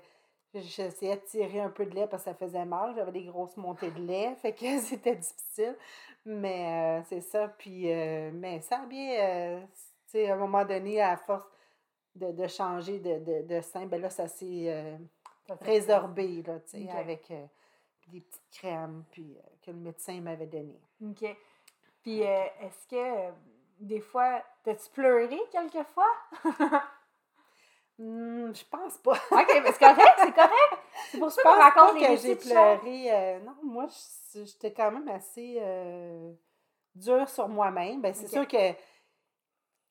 j'essayais 0.54 1.16
de 1.16 1.22
tirer 1.22 1.60
un 1.60 1.70
peu 1.70 1.86
de 1.86 1.94
lait 1.94 2.06
parce 2.06 2.24
que 2.24 2.30
ça 2.30 2.34
faisait 2.36 2.64
mal. 2.64 2.94
J'avais 2.94 3.12
des 3.12 3.24
grosses 3.24 3.56
montées 3.56 3.90
de 3.90 4.00
lait. 4.00 4.34
Fait 4.36 4.52
que 4.52 4.78
c'était 4.80 5.16
difficile. 5.16 5.76
Mais 6.24 7.00
euh, 7.00 7.04
c'est 7.08 7.20
ça. 7.20 7.48
Puis, 7.48 7.90
euh, 7.92 8.30
mais 8.34 8.60
ça 8.60 8.80
a 8.82 8.86
bien. 8.86 9.10
euh, 9.20 9.60
tu 9.62 10.12
sais, 10.12 10.30
à 10.30 10.34
un 10.34 10.38
moment 10.38 10.64
donné, 10.64 11.00
à 11.02 11.16
force 11.16 11.46
de, 12.14 12.32
de 12.32 12.46
changer 12.48 12.98
de, 13.00 13.18
de, 13.18 13.46
de 13.56 13.60
sein, 13.60 13.86
ben 13.86 14.00
là, 14.00 14.10
ça 14.10 14.28
s'est 14.28 14.64
euh, 14.70 14.96
résorbé, 15.60 16.42
là, 16.42 16.60
tu 16.60 16.84
sais, 16.84 16.90
avec 16.90 17.32
des 18.08 18.20
petites 18.20 18.50
crèmes 18.52 19.04
puis, 19.10 19.36
que 19.62 19.70
le 19.70 19.76
médecin 19.78 20.20
m'avait 20.20 20.46
données. 20.46 20.80
OK. 21.02 21.24
Puis, 22.02 22.22
euh, 22.22 22.44
est-ce 22.62 22.86
que 22.88 23.32
des 23.80 24.00
fois, 24.00 24.42
t'as-tu 24.64 24.90
pleuré 24.90 25.38
quelquefois? 25.52 26.10
Hmm, 27.98 28.52
je 28.54 28.64
pense 28.70 28.96
pas. 28.98 29.12
OK, 29.32 29.60
mais 29.62 29.72
c'est 29.72 29.78
correct, 29.78 30.14
c'est 30.18 30.32
correct. 30.34 30.78
C'est 31.10 31.18
pour 31.18 31.30
ça 31.32 31.42
qu'on 31.42 31.50
raconte 31.58 31.94
les 32.00 32.06
que 32.06 32.16
j'ai 32.16 32.36
pleuré. 32.36 33.06
euh, 33.10 33.38
non, 33.40 33.54
moi, 33.62 33.86
j'étais 34.34 34.72
quand 34.72 34.90
même 34.92 35.08
assez 35.08 35.58
euh, 35.60 36.32
dure 36.94 37.28
sur 37.28 37.48
moi-même. 37.48 38.00
Ben, 38.00 38.14
c'est 38.14 38.28
sûr 38.28 38.46
que 38.46 38.72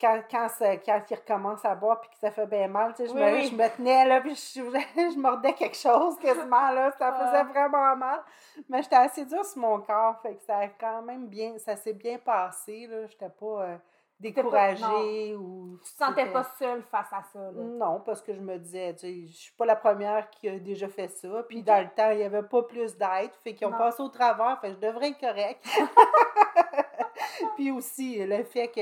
quand, 0.00 0.22
quand, 0.30 0.48
ça- 0.48 0.76
quand 0.78 1.02
il 1.10 1.14
recommence 1.16 1.64
à 1.64 1.74
boire 1.74 2.00
puis 2.00 2.08
que 2.10 2.16
ça 2.18 2.30
fait 2.30 2.46
bien 2.46 2.68
mal, 2.68 2.94
tu 2.94 3.02
sais, 3.02 3.08
je, 3.08 3.14
Oui, 3.14 3.20
me, 3.20 3.32
oui. 3.34 3.46
je 3.48 3.54
me 3.56 3.68
tenais 3.76 4.04
là 4.06 4.20
puis 4.20 4.34
je, 4.36 4.60
je 5.12 5.18
mordais 5.18 5.52
quelque 5.54 5.76
chose 5.76 6.16
quasiment 6.18 6.70
là. 6.70 6.92
Ça 6.92 7.12
Ah. 7.14 7.26
faisait 7.26 7.44
vraiment 7.44 7.96
mal. 7.96 8.22
Mais 8.68 8.82
j'étais 8.82 8.96
assez 8.96 9.24
dure 9.26 9.44
sur 9.44 9.60
mon 9.60 9.80
corps. 9.80 10.18
Fait 10.22 10.36
que 10.36 10.42
ça 10.44 10.58
a 10.58 10.68
quand 10.68 11.02
même 11.02 11.26
bien, 11.26 11.58
ça 11.58 11.74
s'est 11.76 11.92
bien 11.94 12.16
passé. 12.18 12.86
Là. 12.86 13.06
J'étais 13.06 13.28
pas 13.28 13.62
euh, 13.64 13.76
pas- 13.76 13.82
découragée 14.20 15.34
ou. 15.36 15.78
Tu 15.84 15.92
te 15.92 15.96
sentais 16.04 16.26
pas 16.26 16.44
seule 16.58 16.82
face 16.90 17.12
à 17.12 17.22
ça. 17.32 17.38
Là. 17.38 17.50
non, 17.62 18.00
parce 18.04 18.20
que 18.22 18.34
je 18.34 18.40
me 18.40 18.56
disais, 18.58 18.92
tu 18.94 19.00
sais, 19.00 19.26
je 19.28 19.36
suis 19.36 19.52
pas 19.52 19.64
la 19.66 19.76
première 19.76 20.28
qui 20.30 20.48
a 20.48 20.58
déjà 20.58 20.88
fait 20.88 21.08
ça. 21.08 21.28
Puis 21.48 21.62
dans 21.62 21.80
le 21.80 21.88
temps, 21.94 22.10
il 22.10 22.18
n'y 22.18 22.24
avait 22.24 22.42
pas 22.42 22.62
plus 22.62 22.96
d'aide. 22.96 23.30
Fait 23.44 23.54
qu'ils 23.54 23.66
ont 23.66 23.70
Non. 23.70 23.78
passé 23.78 24.02
au 24.02 24.08
travers. 24.08 24.58
Fait 24.60 24.68
que 24.70 24.74
je 24.74 24.80
devrais 24.80 25.08
être 25.10 25.20
correct. 25.20 25.64
Puis 27.56 27.70
aussi, 27.70 28.24
le 28.24 28.42
fait 28.44 28.68
que 28.68 28.80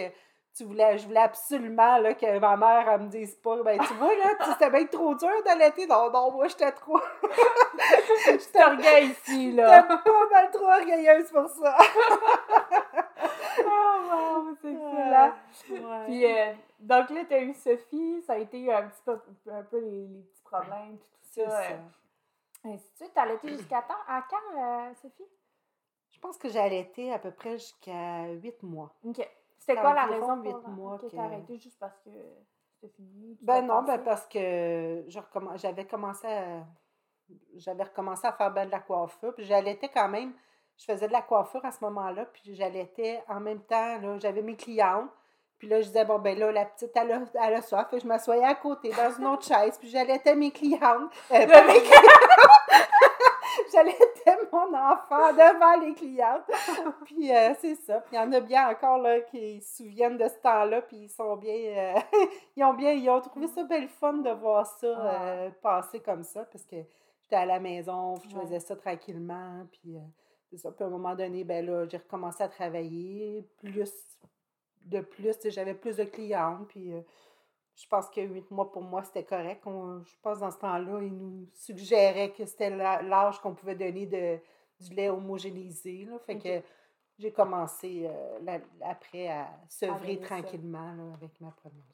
tu 0.56 0.64
voulais, 0.64 0.96
je 0.96 1.06
voulais 1.06 1.20
absolument 1.20 1.98
là, 1.98 2.14
que 2.14 2.38
ma 2.38 2.56
mère 2.56 2.88
elle 2.88 3.02
me 3.02 3.08
dise 3.08 3.34
pas, 3.34 3.62
ben 3.62 3.78
tu 3.78 3.92
vois, 3.94 4.14
là, 4.16 4.30
tu- 4.42 4.50
c'était 4.52 4.70
bien 4.70 4.86
trop 4.86 5.14
dur 5.14 5.28
d'allaiter. 5.44 5.86
Non, 5.86 6.10
non, 6.10 6.30
moi, 6.30 6.48
j'étais 6.48 6.72
trop. 6.72 6.98
Je 8.26 8.52
t'orgueille 8.52 9.08
ici, 9.10 9.50
J'étais 9.50 9.62
là. 9.62 9.82
pas 9.82 10.02
mal 10.32 10.50
trop 10.50 10.64
orgueilleuse 10.64 11.30
pour 11.30 11.48
ça. 11.50 11.76
oh, 13.66 14.44
wow, 14.44 14.56
c'est 14.60 14.72
excellent. 14.72 15.32
Ouais. 15.88 16.04
Puis, 16.06 16.24
euh, 16.24 16.52
donc 16.80 17.10
là, 17.10 17.24
t'as 17.28 17.40
eu 17.40 17.54
Sophie, 17.54 18.22
ça 18.22 18.34
a 18.34 18.38
été 18.38 18.72
un 18.72 18.88
petit 18.88 19.02
peu, 19.04 19.18
un 19.50 19.62
peu 19.62 19.78
les, 19.80 20.06
les 20.06 20.22
petits 20.22 20.42
problèmes, 20.42 20.96
puis 20.98 21.08
tout 21.22 21.40
ça. 21.42 21.50
ça. 21.50 21.70
euh, 21.72 21.76
ainsi 22.64 22.90
de 22.90 22.96
suite. 22.96 23.12
T'as 23.14 23.22
allaité 23.22 23.48
jusqu'à 23.48 23.82
temps? 23.82 23.94
À 24.08 24.22
quand, 24.28 24.36
euh, 24.58 24.94
Sophie? 24.94 25.26
Je 26.10 26.18
pense 26.20 26.38
que 26.38 26.48
j'ai 26.48 26.58
allaité 26.60 27.12
à 27.12 27.18
peu 27.18 27.30
près 27.30 27.52
jusqu'à 27.58 28.26
huit 28.28 28.62
mois. 28.62 28.92
OK. 29.04 29.28
C'était 29.58 29.80
quoi 29.80 29.92
la 29.94 30.04
raison 30.06 30.36
huit 30.42 30.50
pour 30.52 30.68
mois 30.68 30.98
que 30.98 31.06
que- 31.06 31.16
t'as 31.16 31.24
arrêté 31.24 31.58
juste 31.58 31.78
parce 31.78 31.98
que 31.98 32.10
c'était 32.74 32.92
fini? 32.94 33.36
Ben 33.42 33.62
non, 33.62 33.82
ben 33.82 33.98
parce 34.02 34.26
que 34.26 35.04
j'avais 35.08 35.86
commencé 35.86 36.26
à 36.26 36.64
j'avais 37.56 37.82
recommencé 37.82 38.24
à 38.26 38.32
faire 38.32 38.52
ben 38.52 38.66
de 38.66 38.70
la 38.70 38.78
coiffure, 38.80 39.34
puis 39.34 39.44
j'allaitais 39.44 39.88
quand 39.88 40.08
même. 40.08 40.32
Je 40.78 40.84
faisais 40.84 41.08
de 41.08 41.12
la 41.12 41.22
coiffure 41.22 41.64
à 41.64 41.70
ce 41.72 41.78
moment-là, 41.84 42.26
puis 42.26 42.54
j'allaitais 42.54 43.22
en 43.28 43.40
même 43.40 43.60
temps, 43.60 43.98
là, 44.00 44.18
j'avais 44.18 44.42
mes 44.42 44.56
clientes. 44.56 45.08
Puis 45.58 45.68
là, 45.68 45.80
je 45.80 45.86
disais, 45.86 46.04
bon, 46.04 46.18
ben 46.18 46.38
là, 46.38 46.52
la 46.52 46.66
petite, 46.66 46.90
elle 46.94 47.12
a, 47.12 47.20
elle 47.46 47.54
a 47.54 47.62
soif. 47.62 47.88
Que 47.90 47.98
je 47.98 48.06
m'assoyais 48.06 48.44
à 48.44 48.54
côté 48.54 48.90
dans 48.90 49.10
une 49.18 49.26
autre 49.26 49.44
chaise, 49.46 49.78
puis 49.78 49.88
j'allaitais 49.88 50.34
mes 50.36 50.50
clientes. 50.50 51.10
Euh, 51.32 51.46
pas 51.46 51.64
mes 51.64 51.80
clientes! 51.80 52.04
j'allaitais 53.72 54.36
mon 54.52 54.74
enfant 54.74 55.32
devant 55.32 55.80
les 55.84 55.94
clientes. 55.94 56.42
Puis 57.06 57.34
euh, 57.34 57.54
c'est 57.60 57.74
ça. 57.76 58.00
Puis 58.00 58.10
il 58.12 58.16
y 58.16 58.18
en 58.18 58.32
a 58.32 58.40
bien 58.40 58.68
encore 58.68 58.98
là, 58.98 59.20
qui 59.20 59.60
se 59.60 59.78
souviennent 59.78 60.18
de 60.18 60.28
ce 60.28 60.34
temps-là, 60.42 60.82
puis 60.82 60.96
ils 60.96 61.08
sont 61.08 61.36
bien. 61.36 61.54
euh, 61.54 61.94
ils 62.56 62.64
ont 62.64 62.74
bien. 62.74 62.92
Ils 62.92 63.08
ont 63.08 63.20
trouvé 63.20 63.46
ça 63.48 63.64
belle 63.64 63.88
fun 63.88 64.14
de 64.14 64.30
voir 64.30 64.66
ça 64.66 64.86
Ah. 64.98 65.22
euh, 65.22 65.50
passer 65.62 66.00
comme 66.00 66.22
ça, 66.22 66.44
parce 66.44 66.64
que 66.64 66.76
j'étais 67.22 67.36
à 67.36 67.46
la 67.46 67.58
maison, 67.60 68.14
je 68.28 68.38
faisais 68.38 68.60
ça 68.60 68.76
tranquillement. 68.76 69.66
Puis 69.72 69.96
c'est 70.50 70.58
ça. 70.58 70.70
Puis 70.72 70.84
à 70.84 70.86
un 70.86 70.90
moment 70.90 71.14
donné, 71.14 71.44
ben 71.44 71.64
là, 71.66 71.86
j'ai 71.88 71.96
recommencé 71.98 72.42
à 72.42 72.48
travailler 72.48 73.42
plus 73.58 73.90
de 74.82 75.00
plus. 75.00 75.36
J'avais 75.50 75.74
plus 75.74 75.96
de 75.96 76.04
clientes. 76.04 76.68
Puis 76.68 76.92
euh, 76.92 77.00
je 77.74 77.86
pense 77.88 78.08
que 78.08 78.20
huit 78.20 78.50
mois 78.50 78.70
pour 78.70 78.82
moi, 78.82 79.02
c'était 79.02 79.24
correct. 79.24 79.66
On- 79.66 80.02
je 80.04 80.14
pense 80.22 80.38
dans 80.40 80.50
ce 80.50 80.58
temps-là, 80.58 81.02
ils 81.02 81.12
nous 81.16 81.48
suggéraient 81.54 82.32
que 82.32 82.44
c'était 82.46 82.70
l'âge 82.70 83.40
qu'on 83.40 83.54
pouvait 83.54 83.74
donner 83.74 84.06
de, 84.06 84.38
du 84.80 84.94
lait 84.94 85.08
homogénéisé. 85.10 86.04
Là. 86.04 86.18
Fait 86.20 86.38
que 86.38 86.62
j'ai 87.18 87.32
commencé 87.32 88.04
euh, 88.06 88.38
la- 88.42 88.60
après 88.82 89.28
à 89.28 89.48
sevrer 89.68 90.18
tranquillement 90.26 90.92
là, 90.94 91.14
avec 91.14 91.40
ma 91.40 91.50
première. 91.50 91.84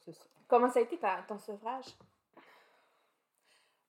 Comment 0.49 0.69
ça 0.69 0.81
a 0.81 0.83
été 0.83 0.99
ton 1.27 1.39
sevrage? 1.39 1.87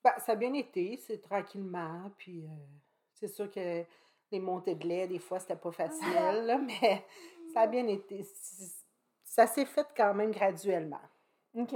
Ben, 0.02 0.12
ça 0.18 0.32
a 0.32 0.36
bien 0.36 0.52
été, 0.54 0.96
c'est 0.96 1.18
tranquillement. 1.20 2.10
Puis 2.18 2.44
euh, 2.44 2.48
c'est 3.14 3.28
sûr 3.28 3.50
que 3.50 3.84
les 4.30 4.40
montées 4.40 4.74
de 4.74 4.86
lait, 4.86 5.06
des 5.06 5.18
fois, 5.18 5.38
c'était 5.38 5.56
pas 5.56 5.72
facile, 5.72 6.12
là, 6.44 6.58
mais 6.82 7.04
ça 7.54 7.60
a 7.62 7.66
bien 7.66 7.86
été. 7.86 8.26
Ça 9.24 9.46
s'est 9.46 9.64
fait 9.66 9.86
quand 9.96 10.14
même 10.14 10.30
graduellement. 10.30 11.00
OK. 11.56 11.74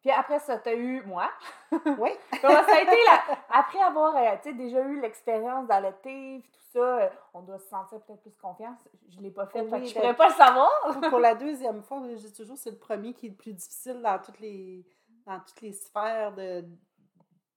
Puis 0.00 0.10
après 0.12 0.38
ça, 0.38 0.58
t'as 0.58 0.74
eu 0.74 1.02
moi. 1.02 1.28
Oui. 1.98 2.10
Comment 2.40 2.62
ça 2.64 2.76
a 2.76 2.80
été 2.82 2.96
là? 3.04 3.22
Après 3.50 3.80
avoir 3.80 4.16
euh, 4.16 4.36
tu 4.42 4.54
déjà 4.54 4.80
eu 4.82 5.00
l'expérience 5.00 5.66
d'allaiter, 5.66 6.42
tout 6.52 6.60
ça, 6.72 6.78
euh, 7.00 7.08
on 7.34 7.42
doit 7.42 7.58
se 7.58 7.68
sentir 7.68 8.00
peut-être 8.02 8.22
plus 8.22 8.30
confiance. 8.40 8.78
Je 9.10 9.20
l'ai 9.20 9.30
pas 9.32 9.46
fait, 9.46 9.64
fait 9.64 9.68
que 9.68 9.74
Oui, 9.74 9.86
je 9.86 9.94
ben- 9.94 10.00
pourrais 10.00 10.16
pas 10.16 10.28
le 10.28 10.34
savoir. 10.34 11.00
Pour 11.10 11.18
la 11.18 11.34
deuxième 11.34 11.82
fois, 11.82 12.00
je 12.08 12.14
dis 12.14 12.32
toujours 12.32 12.56
c'est 12.56 12.70
le 12.70 12.78
premier 12.78 13.12
qui 13.12 13.26
est 13.26 13.30
le 13.30 13.34
plus 13.36 13.52
difficile 13.52 14.00
dans 14.00 14.18
toutes 14.20 14.38
les, 14.40 14.86
dans 15.26 15.40
toutes 15.40 15.60
les 15.60 15.72
sphères 15.72 16.32
de 16.34 16.64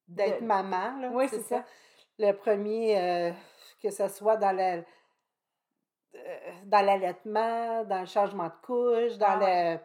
d'être 0.08 0.40
De- 0.40 0.46
maman. 0.46 0.98
Là, 1.00 1.08
Oui, 1.12 1.28
c'est 1.28 1.40
ça. 1.42 1.64
Le 2.18 2.32
premier, 2.32 2.98
euh, 3.00 3.32
que 3.82 3.90
ce 3.90 4.08
soit 4.08 4.36
dans 4.36 4.52
la 4.56 4.82
euh, 6.14 6.50
dans 6.66 6.84
l'allaitement, 6.84 7.84
dans 7.84 8.00
le 8.00 8.06
changement 8.06 8.46
de 8.48 8.52
couche, 8.66 9.18
dans 9.18 9.34
Ah 9.34 9.38
le 9.38 9.78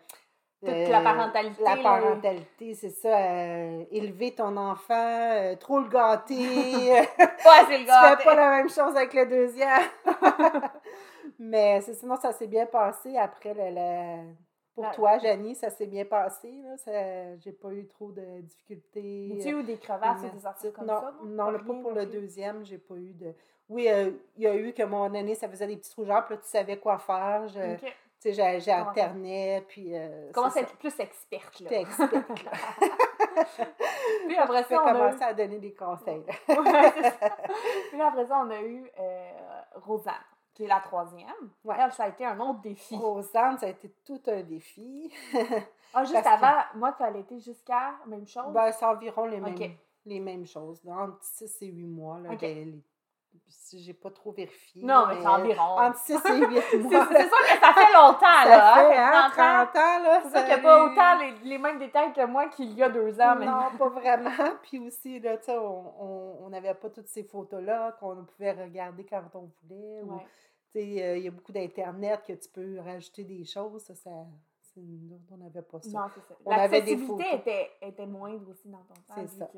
Toute 0.65 0.67
euh, 0.69 0.89
la 0.89 1.01
parentalité, 1.01 1.63
La 1.63 1.77
parentalité, 1.77 2.73
c'est 2.75 2.89
ça. 2.89 3.17
euh, 3.19 3.85
élever 3.91 4.35
ton 4.35 4.57
enfant, 4.57 4.93
euh, 4.95 5.55
trop 5.55 5.79
le 5.79 5.89
gâter. 5.89 6.91
Ouais, 7.45 7.65
c'est 7.67 7.77
le 7.79 7.85
tu 7.85 7.87
gars. 7.87 8.17
fais 8.17 8.23
pas 8.23 8.35
la 8.35 8.49
même 8.57 8.69
chose 8.69 8.95
avec 8.95 9.13
le 9.13 9.25
deuxième. 9.27 9.89
Mais 11.39 11.81
sinon, 11.81 12.15
ça 12.17 12.31
s'est 12.33 12.47
bien 12.47 12.65
passé 12.65 13.17
après 13.17 13.53
le, 13.53 13.75
le- 13.75 14.33
Pour 14.75 14.83
La- 14.83 14.91
toi, 14.91 15.17
Janie, 15.19 15.55
ça 15.55 15.69
s'est 15.69 15.87
bien 15.87 16.05
passé. 16.05 16.51
J'ai 17.39 17.51
pas 17.51 17.71
eu 17.73 17.87
trop 17.87 18.11
de 18.11 18.41
difficultés. 18.41 19.37
Tu 19.41 19.49
eu 19.49 19.63
des 19.63 19.77
crevasses 19.77 20.23
ou 20.23 20.37
des 20.37 20.45
affaires 20.45 20.73
comme 20.73 20.85
non, 20.85 20.99
ça? 20.99 21.13
non, 21.25 21.51
pas 21.59 21.73
pour 21.81 21.91
le 21.91 22.05
deuxième, 22.05 22.65
j'ai 22.65 22.77
pas 22.77 22.95
eu 22.95 23.13
de. 23.13 23.33
Oui, 23.69 23.87
euh, 23.89 24.11
il 24.37 24.43
y 24.43 24.47
a 24.47 24.55
eu 24.55 24.73
que 24.73 24.83
mon 24.83 25.13
année, 25.13 25.35
ça 25.35 25.49
faisait 25.49 25.67
des 25.67 25.77
petites 25.77 25.93
rougeurs, 25.95 26.25
puis 26.25 26.35
là, 26.35 26.41
tu 26.41 26.47
savais 26.47 26.77
quoi 26.77 26.97
faire. 26.99 27.47
Je. 27.49 27.75
Tu 28.19 28.33
sais, 28.33 28.35
Comment 28.35 28.59
j'alternais, 28.59 29.65
puis. 29.67 29.95
euh, 29.95 30.31
à 30.35 30.49
ça. 30.49 30.61
être 30.61 30.75
plus 30.77 30.99
experte, 30.99 31.59
là. 31.59 31.71
Experte, 31.79 32.13
là. 32.43 32.51
Puis 34.27 34.35
après 34.35 34.63
ça, 34.63 34.81
on 34.83 34.85
a 34.87 34.89
eu... 34.91 34.93
commencé 34.97 35.23
à 35.23 35.33
donner 35.33 35.59
des 35.59 35.73
conseils. 35.73 36.23
Ouais. 36.47 36.91
Puis 37.91 38.01
après 38.01 38.25
ça, 38.25 38.41
on 38.43 38.49
a 38.49 38.61
eu 38.61 38.89
euh, 38.99 39.31
Rosanne, 39.75 40.13
qui 40.53 40.63
est 40.63 40.67
la 40.67 40.79
troisième. 40.79 41.27
Ouais. 41.63 41.75
Elle, 41.79 41.91
ça 41.91 42.05
a 42.05 42.07
été 42.09 42.25
un 42.25 42.39
autre 42.39 42.61
défi. 42.61 42.95
Rosanne, 42.95 43.57
ça 43.59 43.67
a 43.67 43.69
été 43.69 43.91
tout 44.05 44.21
un 44.27 44.41
défi. 44.41 45.11
Ah, 45.93 46.03
juste 46.03 46.21
parce 46.21 46.41
que- 46.41 46.45
avant, 46.45 46.61
moi, 46.75 46.93
tu 46.97 47.01
as 47.01 47.05
allaité 47.05 47.39
jusqu'à 47.39 47.93
même 48.07 48.27
chose? 48.27 48.51
Ben, 48.51 48.71
c'est 48.73 48.83
environ 48.85 49.25
les 49.25 49.39
mêmes, 49.39 49.55
les 50.05 50.19
mêmes 50.19 50.45
choses. 50.45 50.81
Entre 50.85 51.17
6 51.23 51.61
et 51.61 51.67
8 51.67 51.85
mois. 51.87 52.19
Là, 52.19 52.31
Ok. 52.33 52.41
ben, 52.41 52.55
les- 52.65 52.83
si 53.49 53.81
j'ai 53.83 53.93
pas 53.93 54.09
trop 54.11 54.31
vérifié. 54.31 54.81
non, 54.83 55.05
là, 55.05 55.07
mais 55.15 55.21
c'est 55.21 55.27
environ. 55.27 55.79
Entre 55.79 55.97
6 55.99 56.13
et 56.13 56.17
8 56.17 56.61
C'est 56.71 56.77
mois. 56.79 57.07
c'est 57.11 57.27
sûr 57.27 57.37
que 57.39 57.59
ça 57.59 57.73
fait 57.73 57.93
longtemps, 57.93 58.19
ça 58.19 58.45
là. 58.49 58.75
fait, 58.75 58.97
hein, 58.97 59.11
hein, 59.13 59.29
30 59.31 59.39
ans. 59.39 59.71
30 59.73 59.75
ans. 59.75 60.03
là, 60.03 60.21
C'est 60.23 60.29
sûr 60.29 60.39
qu'il 60.39 60.47
n'y 60.47 60.53
a 60.53 60.57
pas 60.59 60.85
autant 60.85 61.17
les, 61.19 61.49
les 61.49 61.57
mêmes 61.57 61.79
détails 61.79 62.13
que 62.13 62.25
moi 62.25 62.47
qu'il 62.49 62.73
y 62.73 62.83
a 62.83 62.89
deux 62.89 63.19
ans. 63.19 63.35
Mais... 63.37 63.45
Non, 63.45 63.71
pas 63.77 63.89
vraiment. 63.89 64.29
Puis 64.63 64.79
aussi, 64.79 65.19
là, 65.19 65.37
tu 65.37 65.45
sais, 65.45 65.57
on 65.57 66.03
on- 66.03 66.45
on 66.45 66.49
n'avait 66.49 66.73
pas 66.75 66.89
toutes 66.89 67.07
ces 67.09 67.23
photos-là 67.23 67.93
qu'on 67.99 68.23
pouvait 68.23 68.53
regarder 68.53 69.05
quand 69.05 69.21
on 69.35 69.49
voulait. 69.63 70.01
ou, 70.03 70.13
Ouais. 70.13 70.25
tu 70.71 70.79
sais, 70.79 71.03
euh, 71.03 71.17
il 71.17 71.23
y 71.23 71.27
a 71.27 71.31
beaucoup 71.31 71.51
d'Internet 71.51 72.23
que 72.25 72.33
tu 72.33 72.47
peux 72.49 72.79
rajouter 72.79 73.23
des 73.25 73.43
choses. 73.43 73.83
Ça, 73.83 73.95
ça 73.95 74.11
on 74.79 75.37
n'avait 75.37 75.63
pas 75.63 75.79
ça. 75.81 75.89
Non, 75.89 76.05
c'est 76.13 76.21
ça. 76.21 76.35
L'accessibilité 76.45 77.35
était, 77.35 77.71
était 77.81 78.05
moindre 78.05 78.47
aussi 78.51 78.69
dans 78.69 78.77
ton 78.83 78.93
temps. 78.93 79.15
C'est 79.15 79.27
ça. 79.39 79.45
que 79.47 79.57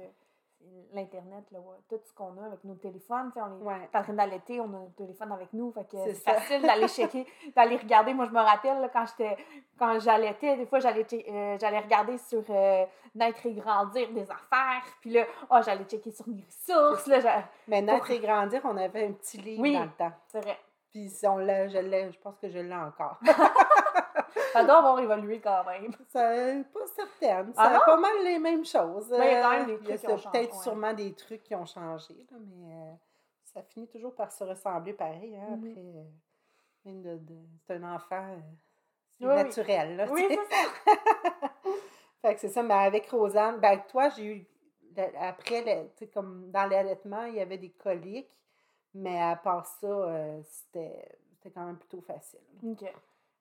L'Internet, 0.91 1.43
tout 1.87 1.99
ce 2.03 2.13
qu'on 2.13 2.35
a 2.41 2.47
avec 2.47 2.63
nos 2.63 2.73
téléphones, 2.75 3.31
on 3.35 3.59
est 3.61 3.63
Ouais. 3.63 3.89
en 3.93 4.01
train 4.03 4.13
d'allaiter, 4.13 4.59
on 4.59 4.65
a 4.65 4.79
notre 4.79 4.95
téléphone 4.95 5.31
avec 5.31 5.53
nous, 5.53 5.71
fait 5.71 5.83
que 5.87 5.97
C'est 6.05 6.13
facile 6.15 6.61
d'aller 6.63 6.87
checker, 6.87 7.25
d'aller 7.55 7.77
regarder. 7.77 8.13
Moi, 8.13 8.25
je 8.25 8.31
me 8.31 8.39
rappelle, 8.39 8.81
là, 8.81 8.89
quand 8.89 9.05
j'étais, 9.05 9.37
quand 9.77 9.99
j'allaitais, 9.99 10.57
des 10.57 10.65
fois, 10.65 10.79
j'allais, 10.79 11.05
euh, 11.13 11.57
j'allais 11.59 11.79
regarder 11.79 12.17
sur 12.17 12.43
euh, 12.49 12.85
Naître 13.15 13.45
et 13.45 13.53
Grandir 13.53 14.11
des 14.11 14.23
affaires, 14.31 14.83
puis 15.01 15.11
là, 15.11 15.25
oh, 15.51 15.57
j'allais 15.63 15.83
checker 15.85 16.11
sur 16.11 16.27
mes 16.27 16.43
ressources, 16.43 17.05
là, 17.07 17.43
Mais 17.67 17.81
naître 17.81 18.09
et 18.11 18.19
grandir, 18.19 18.61
on 18.65 18.75
avait 18.77 19.05
un 19.07 19.11
petit 19.13 19.37
livre 19.37 19.61
Oui. 19.61 19.73
dans 19.73 19.83
le 19.83 19.91
temps. 19.91 20.11
c'est 20.27 20.41
vrai. 20.41 20.57
Puis 20.91 21.11
on 21.23 21.37
l'a, 21.37 21.67
je 21.67 21.77
l'ai, 21.77 22.11
je 22.11 22.17
pense 22.19 22.35
que 22.39 22.49
je 22.49 22.57
l'ai 22.57 22.73
encore. 22.75 23.19
Ça 24.53 24.63
doit 24.63 24.77
avoir 24.77 24.99
évolué 24.99 25.39
quand 25.39 25.63
même. 25.65 25.91
Ça, 26.09 26.19
pas 26.73 26.87
certaine. 26.95 27.53
Ah 27.57 27.67
C'est 27.67 27.73
non? 27.73 27.79
pas 27.85 27.97
mal 27.97 28.23
les 28.23 28.39
mêmes 28.39 28.65
choses. 28.65 29.09
Mais 29.11 29.27
il 29.29 29.33
y 29.33 29.35
a 29.35 29.41
quand 29.41 29.51
même 29.51 29.65
des 29.67 29.73
il 29.81 29.89
y 29.89 29.93
a 29.93 29.97
trucs 29.97 29.99
qui 30.01 30.07
ont 30.13 30.17
ça- 30.17 30.29
Peut-être 30.31 30.55
ouais. 30.57 30.63
sûrement 30.63 30.93
des 30.93 31.13
trucs 31.13 31.43
qui 31.43 31.55
ont 31.55 31.65
changé, 31.65 32.13
là, 32.31 32.37
mais 32.39 32.73
euh, 32.73 32.93
ça 33.43 33.61
finit 33.63 33.87
toujours 33.87 34.13
par 34.15 34.31
se 34.31 34.43
ressembler 34.43 34.93
pareil. 34.93 35.35
Hein, 35.37 35.55
Mhm. 35.57 35.69
Après, 35.69 35.81
euh, 35.81 36.03
même 36.85 37.01
de- 37.01 37.17
de- 37.17 37.45
c'est 37.67 37.73
un 37.75 37.95
enfant, 37.95 38.25
euh, 38.33 38.39
Oui, 39.21 39.27
naturel. 39.35 39.95
Là, 39.97 40.05
Oui, 40.09 40.25
c'est 40.29 40.35
ça. 40.35 40.95
fait 42.21 42.35
que 42.35 42.39
c'est 42.41 42.49
ça, 42.49 42.63
mais 42.63 42.73
avec 42.73 43.09
Rosanne, 43.09 43.59
ben 43.59 43.79
toi, 43.87 44.09
j'ai 44.09 44.25
eu. 44.25 44.47
Après, 45.19 45.61
le- 45.61 45.89
tu 45.91 45.99
sais, 45.99 46.07
comme 46.07 46.51
dans 46.51 46.65
l'allaitement, 46.65 47.23
il 47.25 47.35
y 47.35 47.39
avait 47.41 47.57
des 47.57 47.69
coliques, 47.71 48.35
mais 48.93 49.21
à 49.21 49.35
part 49.37 49.65
ça, 49.65 50.07
c'était 50.43 51.07
c'était 51.33 51.51
quand 51.51 51.65
même 51.65 51.77
plutôt 51.77 52.01
facile. 52.01 52.39
OK. 52.63 52.83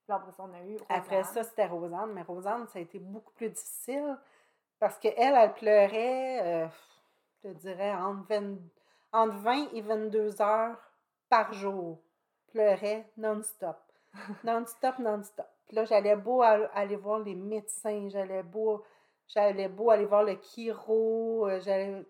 Puis 0.09 0.15
après 0.17 0.33
ça, 0.33 0.45
on 0.49 0.55
a 0.55 0.63
eu 0.63 0.79
Après 0.89 1.19
Rosanne. 1.19 1.35
ça, 1.35 1.45
c'était 1.45 1.67
Rosanne, 1.67 2.13
mais 2.15 2.23
Rosanne, 2.23 2.67
ça 2.69 2.79
a 2.79 2.83
été 2.83 2.99
beaucoup 2.99 3.33
plus 3.35 3.51
difficile 3.51 4.17
parce 4.79 4.99
qu'elle, 4.99 5.35
elle 5.35 5.53
pleurait, 5.53 6.41
euh, 6.65 6.67
je 7.45 7.51
dirais, 7.51 7.93
entre 7.93 8.27
20, 8.29 8.57
entre 9.13 9.35
20 9.37 9.69
et 9.75 9.83
22 9.83 10.41
heures 10.41 10.79
par 11.29 11.53
jour. 11.53 11.99
Pleurait 12.53 13.07
non-stop. 13.19 13.77
Non-stop, 14.45 14.99
non-stop. 14.99 15.47
Puis 15.67 15.77
là, 15.77 15.85
j'allais 15.85 16.17
beau 16.17 16.41
al- 16.41 16.71
aller 16.73 16.97
voir 16.97 17.19
les 17.19 17.35
médecins, 17.35 18.09
j'allais 18.09 18.43
beau, 18.43 18.83
j'allais 19.27 19.69
beau 19.69 19.91
aller 19.91 20.07
voir 20.07 20.23
le 20.23 20.39
chiro, 20.43 21.47
euh, 21.47 21.61
j'allais... 21.61 22.03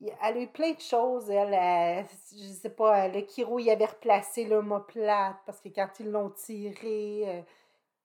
Elle 0.00 0.36
a 0.36 0.40
eu 0.40 0.46
plein 0.46 0.72
de 0.72 0.80
choses. 0.80 1.28
Elle, 1.30 1.52
elle- 1.54 2.06
je 2.32 2.46
sais 2.52 2.70
pas, 2.70 3.08
le 3.08 3.26
chiro, 3.26 3.58
il 3.58 3.68
avait 3.70 3.84
replacé 3.86 4.44
l'omoplate 4.44 5.36
parce 5.44 5.60
que 5.60 5.68
quand 5.70 5.88
ils 5.98 6.10
l'ont 6.10 6.30
tiré, 6.30 7.22
euh, 7.26 7.40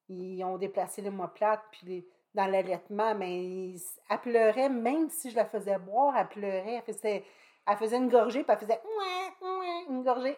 ils 0.10 0.44
ont 0.44 0.58
déplacé 0.58 1.02
l'omoplate. 1.02 1.62
Puis 1.72 1.82
les- 1.86 2.08
dans 2.34 2.48
l'allaitement, 2.48 3.14
mais 3.14 3.76
elle 4.10 4.20
pleurait, 4.22 4.70
même 4.70 5.08
si 5.10 5.30
je 5.30 5.36
la 5.36 5.46
faisais 5.46 5.78
boire, 5.78 6.16
elle 6.18 6.28
pleurait. 6.30 6.82
Elle 6.88 6.94
faisait, 6.94 7.24
elle 7.68 7.78
faisait 7.78 7.98
une 7.98 8.10
gorgée, 8.10 8.44
puis 8.44 8.52
elle 8.54 8.58
faisait 8.58 8.82
une 9.90 10.04
gorgée. 10.04 10.36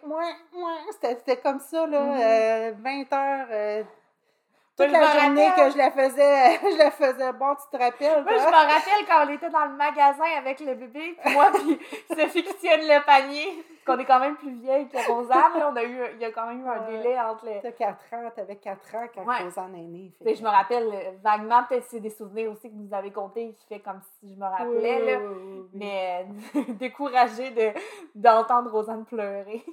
C'était 0.91 1.37
comme 1.37 1.59
ça, 1.61 1.87
là, 1.87 2.01
Mhm. 2.03 2.19
euh, 2.21 2.73
20 2.81 3.13
heures. 3.13 3.47
euh, 3.51 3.83
toute 4.77 4.91
la 4.91 5.19
journée 5.21 5.47
rappelle. 5.47 5.65
que 5.67 5.71
je 5.71 5.77
la 5.77 5.91
faisais, 5.91 6.59
je 6.73 6.77
la 6.77 6.91
faisais 6.91 7.33
boire, 7.33 7.57
tu 7.57 7.77
te 7.77 7.81
rappelles? 7.81 8.23
Moi, 8.23 8.33
je 8.33 8.45
me 8.45 8.51
rappelle 8.51 9.05
quand 9.07 9.25
on 9.25 9.29
était 9.33 9.49
dans 9.49 9.65
le 9.65 9.73
magasin 9.75 10.23
avec 10.37 10.59
le 10.59 10.75
bébé, 10.75 11.15
puis 11.23 11.33
moi, 11.33 11.51
puis 11.53 11.79
Sophie 12.17 12.43
qui 12.43 12.53
tienne 12.55 12.81
le 12.81 13.05
panier. 13.05 13.63
qu'on 13.85 13.97
est 13.99 14.05
quand 14.05 14.19
même 14.19 14.35
plus 14.35 14.51
vieille 14.51 14.87
que 14.87 14.97
Rosanne. 15.11 15.57
Là, 15.59 15.69
on 15.71 15.75
a 15.75 15.83
eu, 15.83 15.97
il 16.15 16.21
y 16.21 16.25
a 16.25 16.31
quand 16.31 16.47
même 16.47 16.65
eu 16.65 16.67
un 16.67 16.79
délai 16.89 17.19
entre 17.19 17.45
les. 17.45 17.61
T'as 17.61 17.71
4 17.71 17.93
ans, 18.13 18.31
t'avais 18.35 18.55
4 18.57 18.95
ans 18.95 19.07
quand 19.13 19.23
Ouais. 19.25 19.43
Rosanne 19.43 19.75
est 19.75 19.81
née. 19.87 20.11
fait 20.23 20.35
je 20.35 20.43
me 20.43 20.49
rappelle 20.49 20.87
euh, 20.91 21.11
vaguement, 21.23 21.63
peut-être 21.69 21.85
c'est 21.89 21.99
des 21.99 22.09
souvenirs 22.09 22.51
aussi 22.51 22.69
que 22.69 22.75
vous 22.75 22.93
avez 22.93 23.11
comptés 23.11 23.55
qui 23.59 23.65
fait 23.67 23.79
comme 23.79 24.01
si 24.19 24.33
je 24.33 24.39
me 24.39 24.45
rappelais, 24.45 25.01
Oui, 25.01 25.11
là. 25.11 25.17
oui, 25.19 25.25
oui, 25.27 25.59
oui. 25.61 25.69
Mais 25.73 26.25
euh, 26.55 26.61
découragée 26.73 27.51
de, 27.51 27.71
d'entendre 28.15 28.71
Rosanne 28.71 29.05
pleurer. 29.05 29.63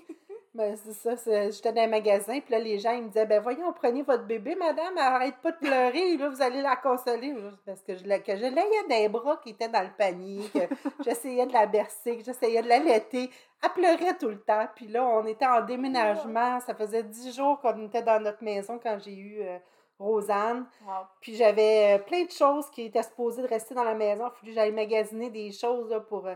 Ben, 0.54 0.76
c'est 0.76 0.92
ça, 0.92 1.16
c'est- 1.16 1.50
j'étais 1.50 1.72
dans 1.72 1.80
un 1.80 1.86
magasin, 1.86 2.38
puis 2.40 2.52
là, 2.52 2.58
les 2.58 2.78
gens, 2.78 2.90
ils 2.92 3.04
me 3.04 3.08
disaient, 3.08 3.24
ben 3.24 3.40
voyons, 3.40 3.72
prenez 3.72 4.02
votre 4.02 4.24
bébé, 4.24 4.54
madame, 4.54 4.98
arrête 4.98 5.36
pas 5.36 5.52
de 5.52 5.56
pleurer, 5.56 6.18
là, 6.18 6.28
vous 6.28 6.42
allez 6.42 6.60
la 6.60 6.76
consoler. 6.76 7.34
Parce 7.64 7.80
que 7.82 7.96
je, 7.96 8.02
que 8.02 8.36
je 8.36 8.44
l'ayais 8.44 8.86
des 8.86 9.08
bras 9.08 9.38
qui 9.42 9.50
étaient 9.50 9.70
dans 9.70 9.80
le 9.82 9.92
panier, 9.96 10.42
que 10.52 10.58
j'essayais 11.04 11.46
de 11.46 11.54
la 11.54 11.64
bercer, 11.64 12.18
que 12.18 12.24
j'essayais 12.24 12.60
de 12.60 12.68
l'allaiter. 12.68 13.30
Elle 13.64 13.70
pleurait 13.70 14.18
tout 14.18 14.28
le 14.28 14.40
temps. 14.42 14.66
Puis 14.76 14.88
là, 14.88 15.02
on 15.06 15.24
était 15.24 15.46
en 15.46 15.62
déménagement, 15.62 16.60
ça 16.60 16.74
faisait 16.74 17.02
dix 17.02 17.34
jours 17.34 17.58
qu'on 17.60 17.86
était 17.86 18.02
dans 18.02 18.20
notre 18.22 18.44
maison 18.44 18.78
quand 18.82 18.98
j'ai 19.02 19.14
eu 19.14 19.40
euh, 19.40 19.56
Rosanne. 19.98 20.66
Wow. 20.84 21.06
Puis 21.22 21.34
j'avais 21.34 21.94
euh, 21.94 21.98
plein 22.02 22.24
de 22.24 22.30
choses 22.30 22.68
qui 22.70 22.82
étaient 22.82 23.02
supposées 23.02 23.40
de 23.40 23.48
rester 23.48 23.74
dans 23.74 23.84
la 23.84 23.94
maison. 23.94 24.24
Il 24.26 24.30
fallait 24.38 24.52
que 24.52 24.54
j'aille 24.54 24.72
magasiner 24.72 25.30
des 25.30 25.50
choses 25.50 25.88
là, 25.90 26.00
pour 26.00 26.26
euh, 26.26 26.34